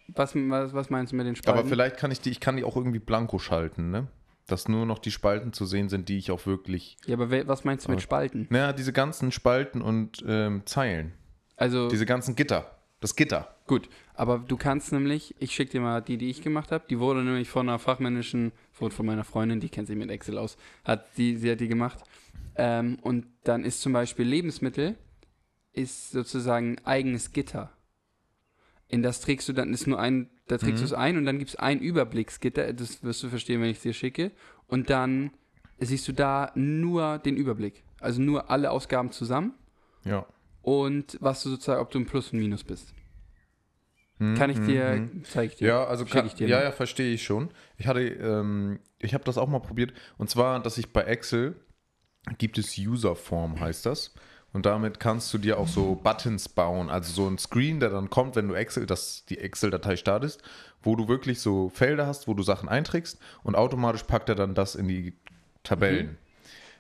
was, 0.09 0.35
was, 0.35 0.73
was 0.73 0.91
meinst 0.91 1.13
du 1.13 1.17
mit 1.17 1.27
den 1.27 1.37
Spalten? 1.37 1.61
Aber 1.61 1.69
vielleicht 1.69 1.99
kann 1.99 2.11
ich 2.11 2.21
die, 2.21 2.31
ich 2.31 2.41
kann 2.41 2.57
die 2.57 2.65
auch 2.65 2.77
irgendwie 2.77 2.99
blanko 2.99 3.39
schalten, 3.39 3.91
ne? 3.91 4.09
Dass 4.47 4.69
nur 4.69 4.85
noch 4.85 4.99
die 4.99 5.11
Spalten 5.11 5.53
zu 5.53 5.65
sehen 5.65 5.89
sind, 5.89 6.09
die 6.09 6.19
ich 6.19 6.31
auch 6.31 6.45
wirklich. 6.47 6.97
ja, 7.07 7.15
aber 7.17 7.47
was 7.47 7.65
meinst 7.65 7.87
du 7.87 7.91
mit 7.91 8.03
Spalten? 8.03 8.47
Naja, 8.51 8.73
diese 8.73 8.93
ganzen 8.93 9.33
Spalten 9.33 9.81
und 9.81 10.23
ähm, 10.27 10.63
Zeilen. 10.67 11.15
Also, 11.57 11.89
Diese 11.89 12.05
ganzen 12.05 12.35
Gitter. 12.37 12.71
Das 13.01 13.17
Gitter. 13.17 13.55
gut, 13.67 13.89
aber 14.15 14.39
du 14.39 14.57
kannst 14.57 14.91
nämlich, 14.93 15.35
ich 15.39 15.55
schicke 15.55 15.73
dir 15.73 15.81
mal 15.83 16.01
die, 16.01 16.17
die 16.17 16.31
ich 16.31 16.41
gemacht 16.43 16.73
habe, 16.73 16.85
die 16.89 16.99
wurde 16.99 17.23
nämlich 17.23 17.49
von 17.51 17.69
einer 17.69 17.79
fachmännischen, 17.79 18.53
wurde 18.79 18.95
von 18.95 19.05
meiner 19.05 19.25
Freundin, 19.25 19.61
die 19.61 19.69
kennt 19.69 19.89
sich 19.89 19.97
mit 19.97 20.11
Excel 20.11 20.39
aus, 20.39 20.57
hat 20.85 21.05
die, 21.19 21.37
sie 21.37 21.51
hat 21.51 21.61
die 21.61 21.69
gemacht. 21.69 21.99
Ähm, 22.57 22.99
und 23.03 23.27
dann 23.45 23.63
ist 23.65 23.83
zum 23.83 23.93
Beispiel 23.93 24.27
Lebensmittel, 24.27 24.97
ist 25.73 26.13
sozusagen 26.13 26.79
ein 26.79 26.87
eigenes 26.87 27.33
Gitter. 27.33 27.73
In 28.89 29.03
das 29.03 29.21
trägst 29.21 29.49
du 29.49 29.53
dann, 29.53 29.73
ist 29.75 29.87
nur 29.87 29.99
ein, 29.99 30.31
da 30.47 30.59
trägst 30.59 30.81
du 30.81 30.85
es 30.85 30.93
ein 30.93 31.17
und 31.17 31.25
dann 31.25 31.39
gibt 31.39 31.51
es 31.51 31.57
ein 31.57 31.81
Überblicksgitter, 31.81 32.73
das 32.73 33.03
wirst 33.03 33.23
du 33.23 33.29
verstehen, 33.29 33.61
wenn 33.63 33.71
ich 33.71 33.79
es 33.79 33.83
dir 33.83 33.95
schicke. 33.95 34.31
Und 34.67 34.91
dann 34.91 35.31
siehst 35.79 36.07
du 36.09 36.13
da 36.13 36.53
nur 36.55 37.19
den 37.19 37.37
Überblick. 37.37 37.83
Also 38.01 38.21
nur 38.21 38.51
alle 38.51 38.71
Ausgaben 38.71 39.11
zusammen 39.11 39.55
Ja. 40.05 40.27
und 40.63 41.17
was 41.21 41.43
du 41.43 41.51
sozusagen, 41.51 41.81
ob 41.81 41.91
du 41.91 41.99
im 41.99 42.07
Plus 42.07 42.33
und 42.33 42.39
Minus 42.39 42.65
bist. 42.65 42.93
Hm, 44.19 44.35
Kann 44.37 44.51
ich 44.51 44.59
hm, 44.59 44.67
dir, 44.67 44.89
hm. 44.91 45.25
zeige 45.25 45.53
ich 45.53 45.59
dir. 45.59 45.69
Ja, 45.69 45.85
also 45.85 46.05
kann, 46.05 46.27
ich 46.27 46.35
dir 46.35 46.47
ja, 46.47 46.59
mal. 46.59 46.65
ja, 46.65 46.73
verstehe 46.73 47.13
ich 47.15 47.25
schon. 47.25 47.51
Ich 47.77 47.87
hatte, 47.87 48.01
ähm, 48.01 48.79
ich 48.99 49.15
habe 49.15 49.25
das 49.25 49.39
auch 49.39 49.49
mal 49.49 49.61
probiert. 49.61 49.93
Und 50.19 50.31
zwar, 50.31 50.61
dass 50.61 50.79
ich 50.79 50.93
bei 50.93 51.03
Excel 51.03 51.57
gibt 52.39 52.59
es 52.59 52.79
Userform, 52.79 53.59
heißt 53.59 53.87
das. 53.87 54.15
Und 54.55 54.67
damit 54.67 55.01
kannst 55.01 55.35
du 55.35 55.39
dir 55.39 55.59
auch 55.59 55.67
so 55.67 55.97
Buttons 55.97 56.49
bauen, 56.49 56.89
also 56.89 57.13
so 57.13 57.29
ein 57.29 57.39
Screen, 57.39 57.81
der 57.81 57.91
dann 57.91 58.09
kommt, 58.09 58.37
wenn 58.37 58.47
du 58.47 58.55
Excel, 58.55 58.87
das 58.87 59.25
die 59.29 59.39
Excel-Datei 59.39 59.97
startest, 59.97 60.43
wo 60.81 60.95
du 60.95 61.09
wirklich 61.09 61.41
so 61.41 61.71
Felder 61.71 62.07
hast, 62.07 62.29
wo 62.29 62.35
du 62.35 62.45
Sachen 62.45 62.69
einträgst 62.69 63.19
und 63.43 63.57
automatisch 63.57 64.05
packt 64.05 64.29
er 64.29 64.37
dann 64.37 64.55
das 64.55 64.77
in 64.77 64.87
die 64.87 65.13
Tabellen. 65.65 66.19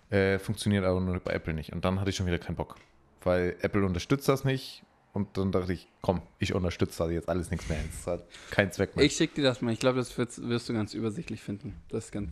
Äh, 0.09 0.39
funktioniert 0.39 0.85
aber 0.85 1.01
nur 1.01 1.19
bei 1.19 1.33
Apple 1.33 1.53
nicht. 1.53 1.73
Und 1.73 1.85
dann 1.85 1.99
hatte 1.99 2.11
ich 2.11 2.17
schon 2.17 2.27
wieder 2.27 2.38
keinen 2.38 2.55
Bock, 2.55 2.77
weil 3.25 3.57
Apple 3.61 3.85
unterstützt 3.85 4.29
das 4.29 4.44
nicht. 4.44 4.85
Und 5.13 5.37
dann 5.37 5.51
dachte 5.51 5.73
ich, 5.73 5.88
komm, 6.01 6.23
ich 6.38 6.55
unterstütze 6.55 7.05
da 7.05 7.11
jetzt 7.11 7.29
alles 7.29 7.51
nichts 7.51 7.69
mehr. 7.69 7.79
Es 7.88 8.07
hat 8.07 8.25
keinen 8.51 8.71
Zweck 8.71 8.94
mehr. 8.94 9.05
Ich 9.05 9.17
schicke 9.17 9.35
dir 9.35 9.42
das 9.42 9.63
mal. 9.63 9.73
Ich 9.73 9.81
glaube, 9.81 9.98
das 9.98 10.17
wirst, 10.17 10.48
wirst 10.48 10.69
du 10.69 10.75
ganz 10.75 10.94
übersichtlich 10.94 11.40
finden. 11.40 11.75
Das 11.88 12.07
ist 12.07 12.13
ganz 12.13 12.31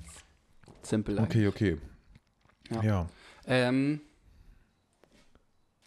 simpel. 0.83 1.19
eigentlich. 1.19 1.49
Okay, 1.49 1.77
okay. 1.77 1.79
Ja. 2.71 2.83
Ja. 2.83 3.09
Ähm, 3.47 4.01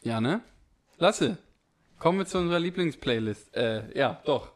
ja, 0.06 0.22
ne? 0.22 0.42
Lasse, 1.00 1.40
kommen 1.98 2.20
wir 2.20 2.26
zu 2.28 2.38
unserer 2.38 2.60
Lieblingsplaylist. 2.60 3.56
Äh, 3.56 3.98
ja, 3.98 4.22
doch. 4.24 4.52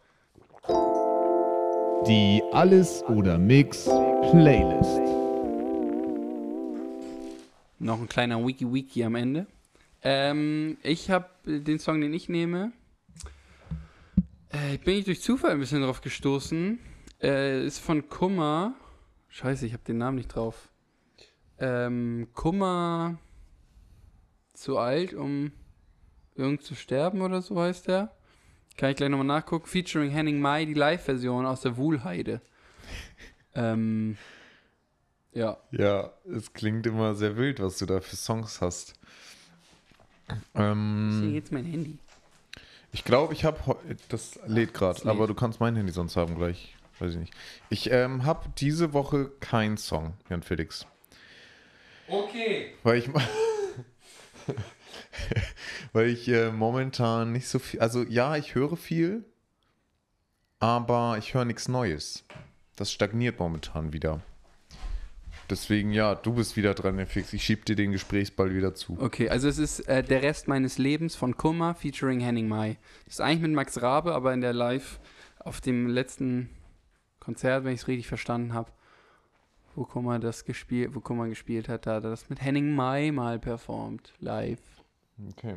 Die 2.07 2.41
Alles 2.51 3.03
oder 3.05 3.39
Mix 3.39 3.85
Playlist. 4.29 5.01
Noch 7.79 7.99
ein 7.99 8.07
kleiner 8.07 8.45
Wiki-Wiki 8.45 9.03
am 9.03 9.15
Ende. 9.15 9.47
Ähm, 10.03 10.77
ich 10.83 11.09
habe 11.09 11.27
den 11.45 11.79
Song, 11.79 11.99
den 11.99 12.13
ich 12.13 12.29
nehme, 12.29 12.71
äh, 14.49 14.77
bin 14.77 14.99
ich 14.99 15.05
durch 15.05 15.21
Zufall 15.21 15.51
ein 15.51 15.59
bisschen 15.59 15.81
drauf 15.81 16.01
gestoßen. 16.01 16.79
Äh, 17.23 17.65
ist 17.65 17.79
von 17.79 18.07
Kummer. 18.07 18.75
Scheiße, 19.29 19.65
ich 19.65 19.73
habe 19.73 19.83
den 19.83 19.97
Namen 19.97 20.17
nicht 20.17 20.35
drauf. 20.35 20.69
Ähm, 21.57 22.27
Kummer 22.33 23.17
zu 24.60 24.78
alt, 24.78 25.14
um 25.14 25.51
irgend 26.36 26.64
zu 26.64 26.76
sterben 26.76 27.22
oder 27.22 27.41
so 27.41 27.60
heißt 27.60 27.88
der. 27.88 28.12
Kann 28.78 28.91
ich 28.91 28.97
gleich 28.97 29.10
nochmal 29.10 29.28
nachgucken. 29.28 29.68
Featuring 29.68 30.10
Henning 30.10 30.39
Mai, 30.39 30.66
die 30.66 30.74
Live-Version 30.74 31.45
aus 31.45 31.62
der 31.62 31.78
Wuhlheide. 31.78 32.41
ähm, 33.55 34.18
ja. 35.34 35.57
Ja, 35.72 36.14
es 36.34 36.53
klingt 36.53 36.88
immer 36.88 37.16
sehr 37.16 37.38
wild, 37.38 37.60
was 37.60 37.78
du 37.78 37.86
da 37.86 37.99
für 37.99 38.16
Songs 38.16 38.62
hast. 38.62 38.93
Ähm, 40.55 41.32
jetzt 41.34 41.51
mein 41.51 41.66
Handy. 41.66 41.97
ich 42.91 43.03
glaube, 43.03 43.34
ich 43.34 43.45
habe 43.45 43.78
das 44.10 44.39
lädt 44.45 44.74
gerade, 44.74 45.10
aber 45.10 45.28
du 45.28 45.34
kannst 45.34 45.60
mein 45.60 45.76
Handy 45.76 45.91
sonst 45.91 46.16
haben 46.16 46.36
gleich. 46.36 46.76
Weiß 46.99 47.14
ich 47.14 47.18
nicht. 47.18 47.34
Ich 47.70 47.91
ähm, 47.91 48.26
habe 48.26 48.49
diese 48.57 48.93
Woche 48.93 49.32
keinen 49.39 49.78
Song, 49.78 50.14
Jan 50.30 50.43
Felix. 50.43 50.86
Okay. 52.07 52.74
Weil 52.84 52.99
ich, 52.99 53.10
weil 55.93 56.07
ich 56.07 56.27
äh, 56.27 56.51
momentan 56.51 57.31
nicht 57.31 57.47
so 57.47 57.59
viel, 57.59 57.79
also 57.79 58.03
ja, 58.03 58.35
ich 58.35 58.55
höre 58.55 58.77
viel, 58.77 59.25
aber 60.59 61.17
ich 61.17 61.33
höre 61.33 61.45
nichts 61.45 61.67
Neues. 61.67 62.25
Das 62.75 62.91
stagniert 62.91 63.39
momentan 63.39 63.93
wieder. 63.93 64.21
Deswegen, 65.49 65.91
ja, 65.91 66.13
du 66.13 66.33
bist 66.33 66.55
wieder 66.57 66.75
dran, 66.75 67.03
Fix. 67.07 67.33
Ich 67.33 67.43
schieb 67.43 67.65
dir 67.65 67.75
den 67.75 67.91
Gesprächsball 67.91 68.53
wieder 68.53 68.75
zu. 68.75 68.97
Okay, 68.99 69.29
also 69.29 69.47
es 69.47 69.57
ist 69.57 69.79
äh, 69.87 70.03
Der 70.03 70.21
Rest 70.21 70.47
meines 70.47 70.77
Lebens 70.77 71.15
von 71.15 71.35
Kummer 71.37 71.73
featuring 71.73 72.19
Henning 72.19 72.47
Mai. 72.47 72.77
Das 73.05 73.15
ist 73.15 73.21
eigentlich 73.21 73.41
mit 73.41 73.53
Max 73.53 73.81
Rabe, 73.81 74.13
aber 74.13 74.33
in 74.33 74.41
der 74.41 74.53
Live 74.53 74.99
auf 75.39 75.59
dem 75.59 75.87
letzten 75.87 76.49
Konzert, 77.19 77.63
wenn 77.63 77.73
ich 77.73 77.81
es 77.81 77.87
richtig 77.87 78.07
verstanden 78.07 78.53
habe, 78.53 78.71
wo 79.76 79.86
Kummer 79.86 80.20
das 80.20 80.45
gespielt, 80.45 80.95
wo 80.95 80.99
Kummer 80.99 81.28
gespielt 81.28 81.70
hat, 81.70 81.86
da 81.86 81.95
hat 81.95 82.03
er 82.03 82.09
das 82.09 82.30
mit 82.30 82.41
Henning 82.41 82.74
Mai 82.74 83.11
mal 83.11 83.39
performt, 83.39 84.13
live. 84.20 84.61
Okay. 85.32 85.55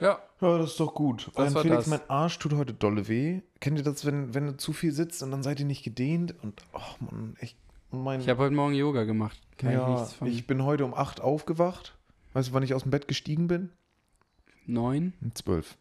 Ja, 0.00 0.18
Ja, 0.40 0.58
das 0.58 0.72
ist 0.72 0.80
doch 0.80 0.94
gut. 0.94 1.30
Das 1.34 1.54
war 1.54 1.62
Felix, 1.62 1.84
das. 1.84 1.86
mein 1.86 2.10
Arsch 2.10 2.38
tut 2.38 2.52
heute 2.54 2.74
dolle 2.74 3.08
weh. 3.08 3.40
Kennt 3.60 3.78
ihr 3.78 3.84
das, 3.84 4.04
wenn, 4.04 4.34
wenn 4.34 4.46
du 4.46 4.56
zu 4.56 4.72
viel 4.72 4.92
sitzt 4.92 5.22
und 5.22 5.30
dann 5.30 5.42
seid 5.42 5.60
ihr 5.60 5.66
nicht 5.66 5.84
gedehnt? 5.84 6.34
Und, 6.42 6.62
ach 6.72 6.96
man, 7.00 7.36
echt. 7.38 7.56
Mein, 7.90 8.20
ich 8.20 8.28
habe 8.28 8.42
heute 8.42 8.54
Morgen 8.54 8.74
Yoga 8.74 9.04
gemacht. 9.04 9.40
Kann 9.56 9.70
ich 9.70 9.76
ja, 9.76 9.88
nichts 9.88 10.14
von 10.14 10.26
ich 10.26 10.46
bin 10.48 10.64
heute 10.64 10.84
um 10.84 10.94
8 10.94 11.20
aufgewacht. 11.20 11.96
Weißt 12.32 12.48
du, 12.48 12.52
wann 12.52 12.64
ich 12.64 12.74
aus 12.74 12.82
dem 12.82 12.90
Bett 12.90 13.06
gestiegen 13.06 13.46
bin? 13.46 13.70
neun. 14.66 15.12
Um 15.22 15.34
12. 15.34 15.76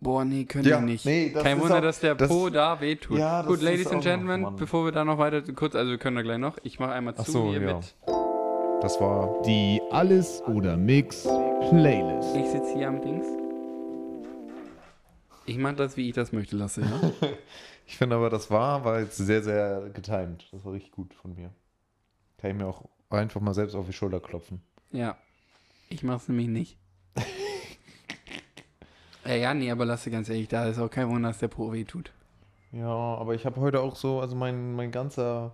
Boah, 0.00 0.24
nee, 0.24 0.44
können 0.44 0.64
Ja, 0.64 0.78
wir 0.78 0.86
nicht. 0.86 1.04
nee, 1.04 1.30
das 1.34 1.42
Kein 1.42 1.56
ist 1.56 1.62
Wunder, 1.64 1.78
auch- 1.78 1.82
dass 1.82 1.98
der 2.00 2.14
das- 2.14 2.28
Po 2.28 2.48
da 2.50 2.80
wehtut. 2.80 3.18
Ja, 3.18 3.38
das 3.42 3.48
Gut, 3.48 3.62
Ladies 3.62 3.86
and 3.88 3.96
noch- 3.96 4.02
Gentlemen, 4.04 4.40
Mann. 4.42 4.56
bevor 4.56 4.84
wir 4.84 4.92
da 4.92 5.04
noch 5.04 5.18
weiter 5.18 5.42
kurz, 5.54 5.74
also 5.74 5.90
wir 5.90 5.98
können 5.98 6.16
da 6.16 6.22
gleich 6.22 6.38
noch. 6.38 6.56
Ich 6.62 6.78
mache 6.78 6.92
einmal 6.92 7.14
Ach 7.16 7.24
zu 7.24 7.32
so, 7.32 7.50
hier 7.50 7.60
ja. 7.62 7.76
mit. 7.76 7.94
Das 8.80 9.00
war. 9.00 9.42
Die 9.42 9.80
Alles 9.90 10.40
oder 10.46 10.76
Mix 10.76 11.22
Playlist. 11.70 12.36
Ich 12.36 12.46
sitze 12.46 12.74
hier 12.76 12.86
am 12.88 13.00
Dings. 13.02 13.26
Ich 15.46 15.58
mache 15.58 15.74
das, 15.76 15.96
wie 15.96 16.08
ich 16.08 16.14
das 16.14 16.30
möchte, 16.32 16.56
Lasse, 16.56 16.82
ja? 16.82 17.28
Ich 17.90 17.96
finde 17.96 18.16
aber, 18.16 18.28
das 18.28 18.50
war, 18.50 18.84
war 18.84 19.00
jetzt 19.00 19.16
sehr, 19.16 19.42
sehr 19.42 19.88
getimed. 19.94 20.46
Das 20.52 20.62
war 20.62 20.74
richtig 20.74 20.92
gut 20.92 21.14
von 21.14 21.34
mir. 21.34 21.48
Kann 22.36 22.50
ich 22.50 22.56
mir 22.58 22.66
auch 22.66 22.84
einfach 23.08 23.40
mal 23.40 23.54
selbst 23.54 23.74
auf 23.74 23.86
die 23.86 23.92
Schulter 23.94 24.20
klopfen. 24.20 24.60
ja. 24.92 25.16
Ich 25.90 26.02
mach's 26.02 26.28
nämlich 26.28 26.48
nicht. 26.48 26.76
äh, 29.28 29.40
ja, 29.40 29.54
nee, 29.54 29.70
aber 29.70 29.84
Lasse, 29.84 30.10
ganz 30.10 30.28
ehrlich, 30.28 30.48
da 30.48 30.66
ist 30.66 30.78
auch 30.78 30.90
kein 30.90 31.08
Wunder, 31.08 31.28
dass 31.28 31.38
der 31.38 31.48
Po 31.48 31.72
weh 31.72 31.84
tut. 31.84 32.10
Ja, 32.72 32.86
aber 32.88 33.34
ich 33.34 33.46
habe 33.46 33.60
heute 33.60 33.80
auch 33.80 33.94
so, 33.96 34.20
also 34.20 34.34
mein, 34.36 34.74
mein 34.74 34.90
ganzer 34.90 35.52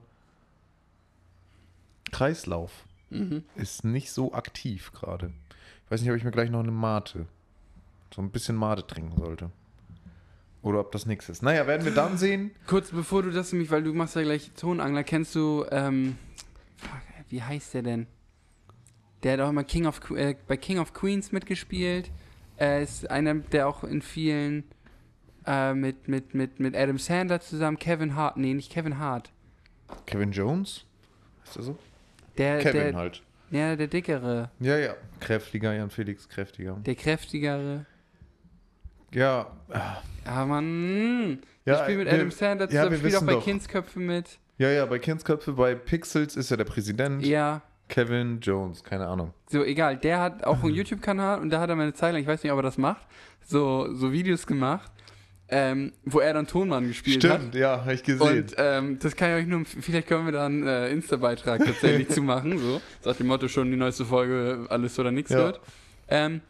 Kreislauf 2.12 2.84
Mhm. 3.10 3.44
ist 3.54 3.84
nicht 3.84 4.10
so 4.10 4.32
aktiv 4.32 4.90
gerade. 4.92 5.32
Ich 5.84 5.90
weiß 5.90 6.00
nicht, 6.00 6.10
ob 6.10 6.16
ich 6.16 6.24
mir 6.24 6.30
gleich 6.32 6.50
noch 6.50 6.60
eine 6.60 6.72
Mate, 6.72 7.26
so 8.14 8.22
ein 8.22 8.30
bisschen 8.30 8.56
Mate 8.56 8.86
trinken 8.86 9.16
sollte. 9.16 9.50
Oder 10.62 10.80
ob 10.80 10.90
das 10.92 11.04
nichts 11.06 11.28
ist. 11.28 11.42
Naja, 11.42 11.66
werden 11.66 11.84
wir 11.84 11.92
dann 11.94 12.16
sehen. 12.16 12.50
Kurz 12.66 12.90
bevor 12.90 13.22
du 13.22 13.30
das 13.30 13.52
nämlich, 13.52 13.70
weil 13.70 13.82
du 13.82 13.92
machst 13.92 14.16
ja 14.16 14.22
gleich 14.22 14.50
Tonangler, 14.56 15.04
kennst 15.04 15.34
du, 15.34 15.64
ähm, 15.70 16.16
wie 17.28 17.42
heißt 17.42 17.74
der 17.74 17.82
denn? 17.82 18.06
Der 19.22 19.34
hat 19.34 19.40
auch 19.40 19.50
immer 19.50 19.64
King 19.64 19.86
of, 19.86 20.00
äh, 20.10 20.34
bei 20.48 20.56
King 20.56 20.78
of 20.78 20.92
Queens 20.94 21.32
mitgespielt. 21.32 22.10
Er 22.56 22.80
ist 22.82 23.10
einer, 23.10 23.34
der 23.34 23.68
auch 23.68 23.84
in 23.84 24.00
vielen 24.02 24.64
äh, 25.46 25.74
mit, 25.74 26.08
mit, 26.08 26.34
mit, 26.34 26.60
mit 26.60 26.76
Adam 26.76 26.98
Sandler 26.98 27.40
zusammen, 27.40 27.78
Kevin 27.78 28.14
Hart, 28.14 28.36
nee, 28.36 28.54
nicht 28.54 28.70
Kevin 28.72 28.98
Hart. 28.98 29.30
Kevin 30.06 30.32
Jones? 30.32 30.84
Ist 31.44 31.56
der 31.56 31.62
so? 31.62 31.78
Der, 32.38 32.58
Kevin 32.58 32.80
der, 32.80 32.94
halt. 32.94 33.22
Ja, 33.50 33.76
der 33.76 33.86
dickere, 33.86 34.50
Ja, 34.60 34.78
ja. 34.78 34.94
Kräftiger, 35.20 35.74
Jan 35.74 35.90
Felix, 35.90 36.28
kräftiger. 36.28 36.74
der 36.84 36.94
kräftigere. 36.94 37.86
Ja. 39.12 39.46
Ah, 40.24 40.44
Mann. 40.44 41.38
Ja, 41.64 41.76
der 41.76 41.82
spielt 41.84 41.98
mit 41.98 42.06
wir- 42.08 42.14
Adam 42.14 42.30
Sandler 42.30 42.64
ja, 42.66 42.70
zusammen, 42.70 42.90
wir 42.92 42.98
spielt 42.98 43.16
auch 43.16 43.26
bei 43.26 43.32
doch. 43.34 43.44
Kindsköpfe 43.44 43.98
mit. 44.00 44.38
Ja, 44.58 44.70
ja, 44.70 44.86
bei 44.86 44.98
Kindsköpfe, 44.98 45.52
bei 45.52 45.74
Pixels 45.74 46.36
ist 46.36 46.50
er 46.50 46.56
der 46.56 46.64
Präsident. 46.64 47.24
Ja, 47.24 47.62
Kevin 47.88 48.40
Jones, 48.40 48.82
keine 48.82 49.06
Ahnung. 49.06 49.32
so 49.48 49.62
egal. 49.62 49.96
Der 49.96 50.20
hat 50.20 50.44
auch 50.44 50.62
einen 50.62 50.74
YouTube-Kanal 50.74 51.40
und 51.40 51.50
da 51.50 51.60
hat 51.60 51.68
er 51.70 51.76
mal 51.76 51.82
eine 51.82 51.92
Zeit 51.94 52.12
lang, 52.12 52.22
ich 52.22 52.26
weiß 52.28 52.42
nicht, 52.42 52.52
ob 52.52 52.58
er 52.58 52.62
das 52.62 52.78
macht, 52.78 53.06
so, 53.44 53.92
so 53.94 54.10
Videos 54.12 54.46
gemacht, 54.46 54.90
ähm, 55.48 55.92
wo 56.04 56.20
er 56.20 56.32
dann 56.32 56.46
Tonmann 56.46 56.88
gespielt 56.88 57.22
hat. 57.24 57.40
Stimmt, 57.40 57.54
ja, 57.54 57.80
habe 57.82 57.92
ich 57.94 58.02
gesehen. 58.02 58.38
Und 58.44 58.54
ähm, 58.56 58.98
das 58.98 59.14
kann 59.14 59.30
ich 59.30 59.42
euch 59.42 59.46
nur, 59.46 59.64
vielleicht 59.66 60.08
können 60.08 60.24
wir 60.24 60.32
da 60.32 60.46
einen 60.46 60.66
äh, 60.66 60.88
Insta-Beitrag 60.90 61.62
tatsächlich 61.64 62.08
zu 62.10 62.22
machen. 62.22 62.58
So. 62.58 62.80
Sagt 63.02 63.20
dem 63.20 63.26
Motto 63.26 63.46
schon 63.48 63.70
die 63.70 63.76
neueste 63.76 64.06
Folge, 64.06 64.66
alles 64.70 64.98
oder 64.98 65.10
nichts 65.12 65.30
Ja. 65.30 65.38
wird. 65.38 65.60
Ähm, 66.08 66.40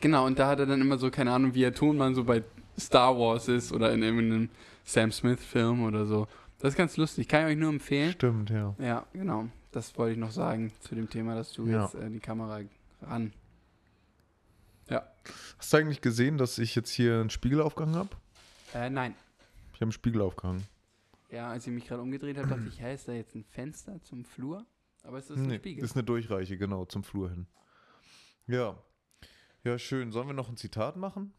genau, 0.00 0.26
und 0.26 0.38
da 0.38 0.46
hat 0.46 0.60
er 0.60 0.66
dann 0.66 0.80
immer 0.80 0.98
so, 0.98 1.10
keine 1.10 1.32
Ahnung, 1.32 1.54
wie 1.54 1.64
er 1.64 1.74
Tonmann 1.74 2.14
so 2.14 2.22
bei 2.24 2.42
Star 2.78 3.18
Wars 3.18 3.48
ist 3.48 3.72
oder 3.72 3.92
in 3.92 4.02
irgendeinem 4.02 4.48
Sam 4.84 5.10
Smith-Film 5.10 5.82
oder 5.82 6.06
so. 6.06 6.28
Das 6.60 6.70
ist 6.72 6.76
ganz 6.78 6.96
lustig, 6.96 7.26
kann 7.28 7.42
ich 7.46 7.52
euch 7.54 7.58
nur 7.58 7.70
empfehlen. 7.70 8.12
Stimmt, 8.12 8.50
ja. 8.50 8.74
Ja, 8.78 9.04
genau. 9.12 9.48
Das 9.76 9.98
wollte 9.98 10.12
ich 10.14 10.18
noch 10.18 10.30
sagen 10.30 10.72
zu 10.80 10.94
dem 10.94 11.10
Thema, 11.10 11.34
dass 11.34 11.52
du 11.52 11.66
Ja. 11.66 11.82
jetzt 11.84 11.94
äh, 11.96 12.08
die 12.08 12.18
Kamera 12.18 12.62
ran. 13.02 13.34
Ja. 14.88 15.06
Hast 15.58 15.70
du 15.70 15.76
eigentlich 15.76 16.00
gesehen, 16.00 16.38
dass 16.38 16.56
ich 16.56 16.74
jetzt 16.74 16.88
hier 16.88 17.20
einen 17.20 17.28
Spiegel 17.28 17.60
aufgehangen 17.60 17.94
habe? 17.96 18.08
Äh, 18.72 18.88
nein. 18.88 19.14
Ich 19.72 19.74
habe 19.74 19.82
einen 19.86 19.92
Spiegel 19.92 20.22
aufgehangen. 20.22 20.66
Ja, 21.30 21.50
als 21.50 21.66
ich 21.66 21.74
mich 21.74 21.86
gerade 21.86 22.00
umgedreht 22.00 22.38
habe, 22.38 22.48
dachte 22.48 22.66
ich, 22.68 22.80
hä, 22.80 22.94
ist 22.94 23.06
da 23.06 23.12
jetzt 23.12 23.34
ein 23.34 23.44
Fenster 23.44 24.02
zum 24.02 24.24
Flur? 24.24 24.64
Aber 25.02 25.18
es 25.18 25.28
ist 25.28 25.36
ein 25.36 25.46
Nee, 25.48 25.58
Spiegel. 25.58 25.84
ist 25.84 25.94
eine 25.94 26.04
Durchreiche, 26.04 26.56
genau, 26.56 26.86
zum 26.86 27.04
Flur 27.04 27.28
hin. 27.28 27.46
Ja. 28.46 28.78
Ja, 29.62 29.78
schön. 29.78 30.10
Sollen 30.10 30.26
wir 30.28 30.32
noch 30.34 30.48
ein 30.48 30.56
Zitat 30.56 30.96
machen? 30.96 31.34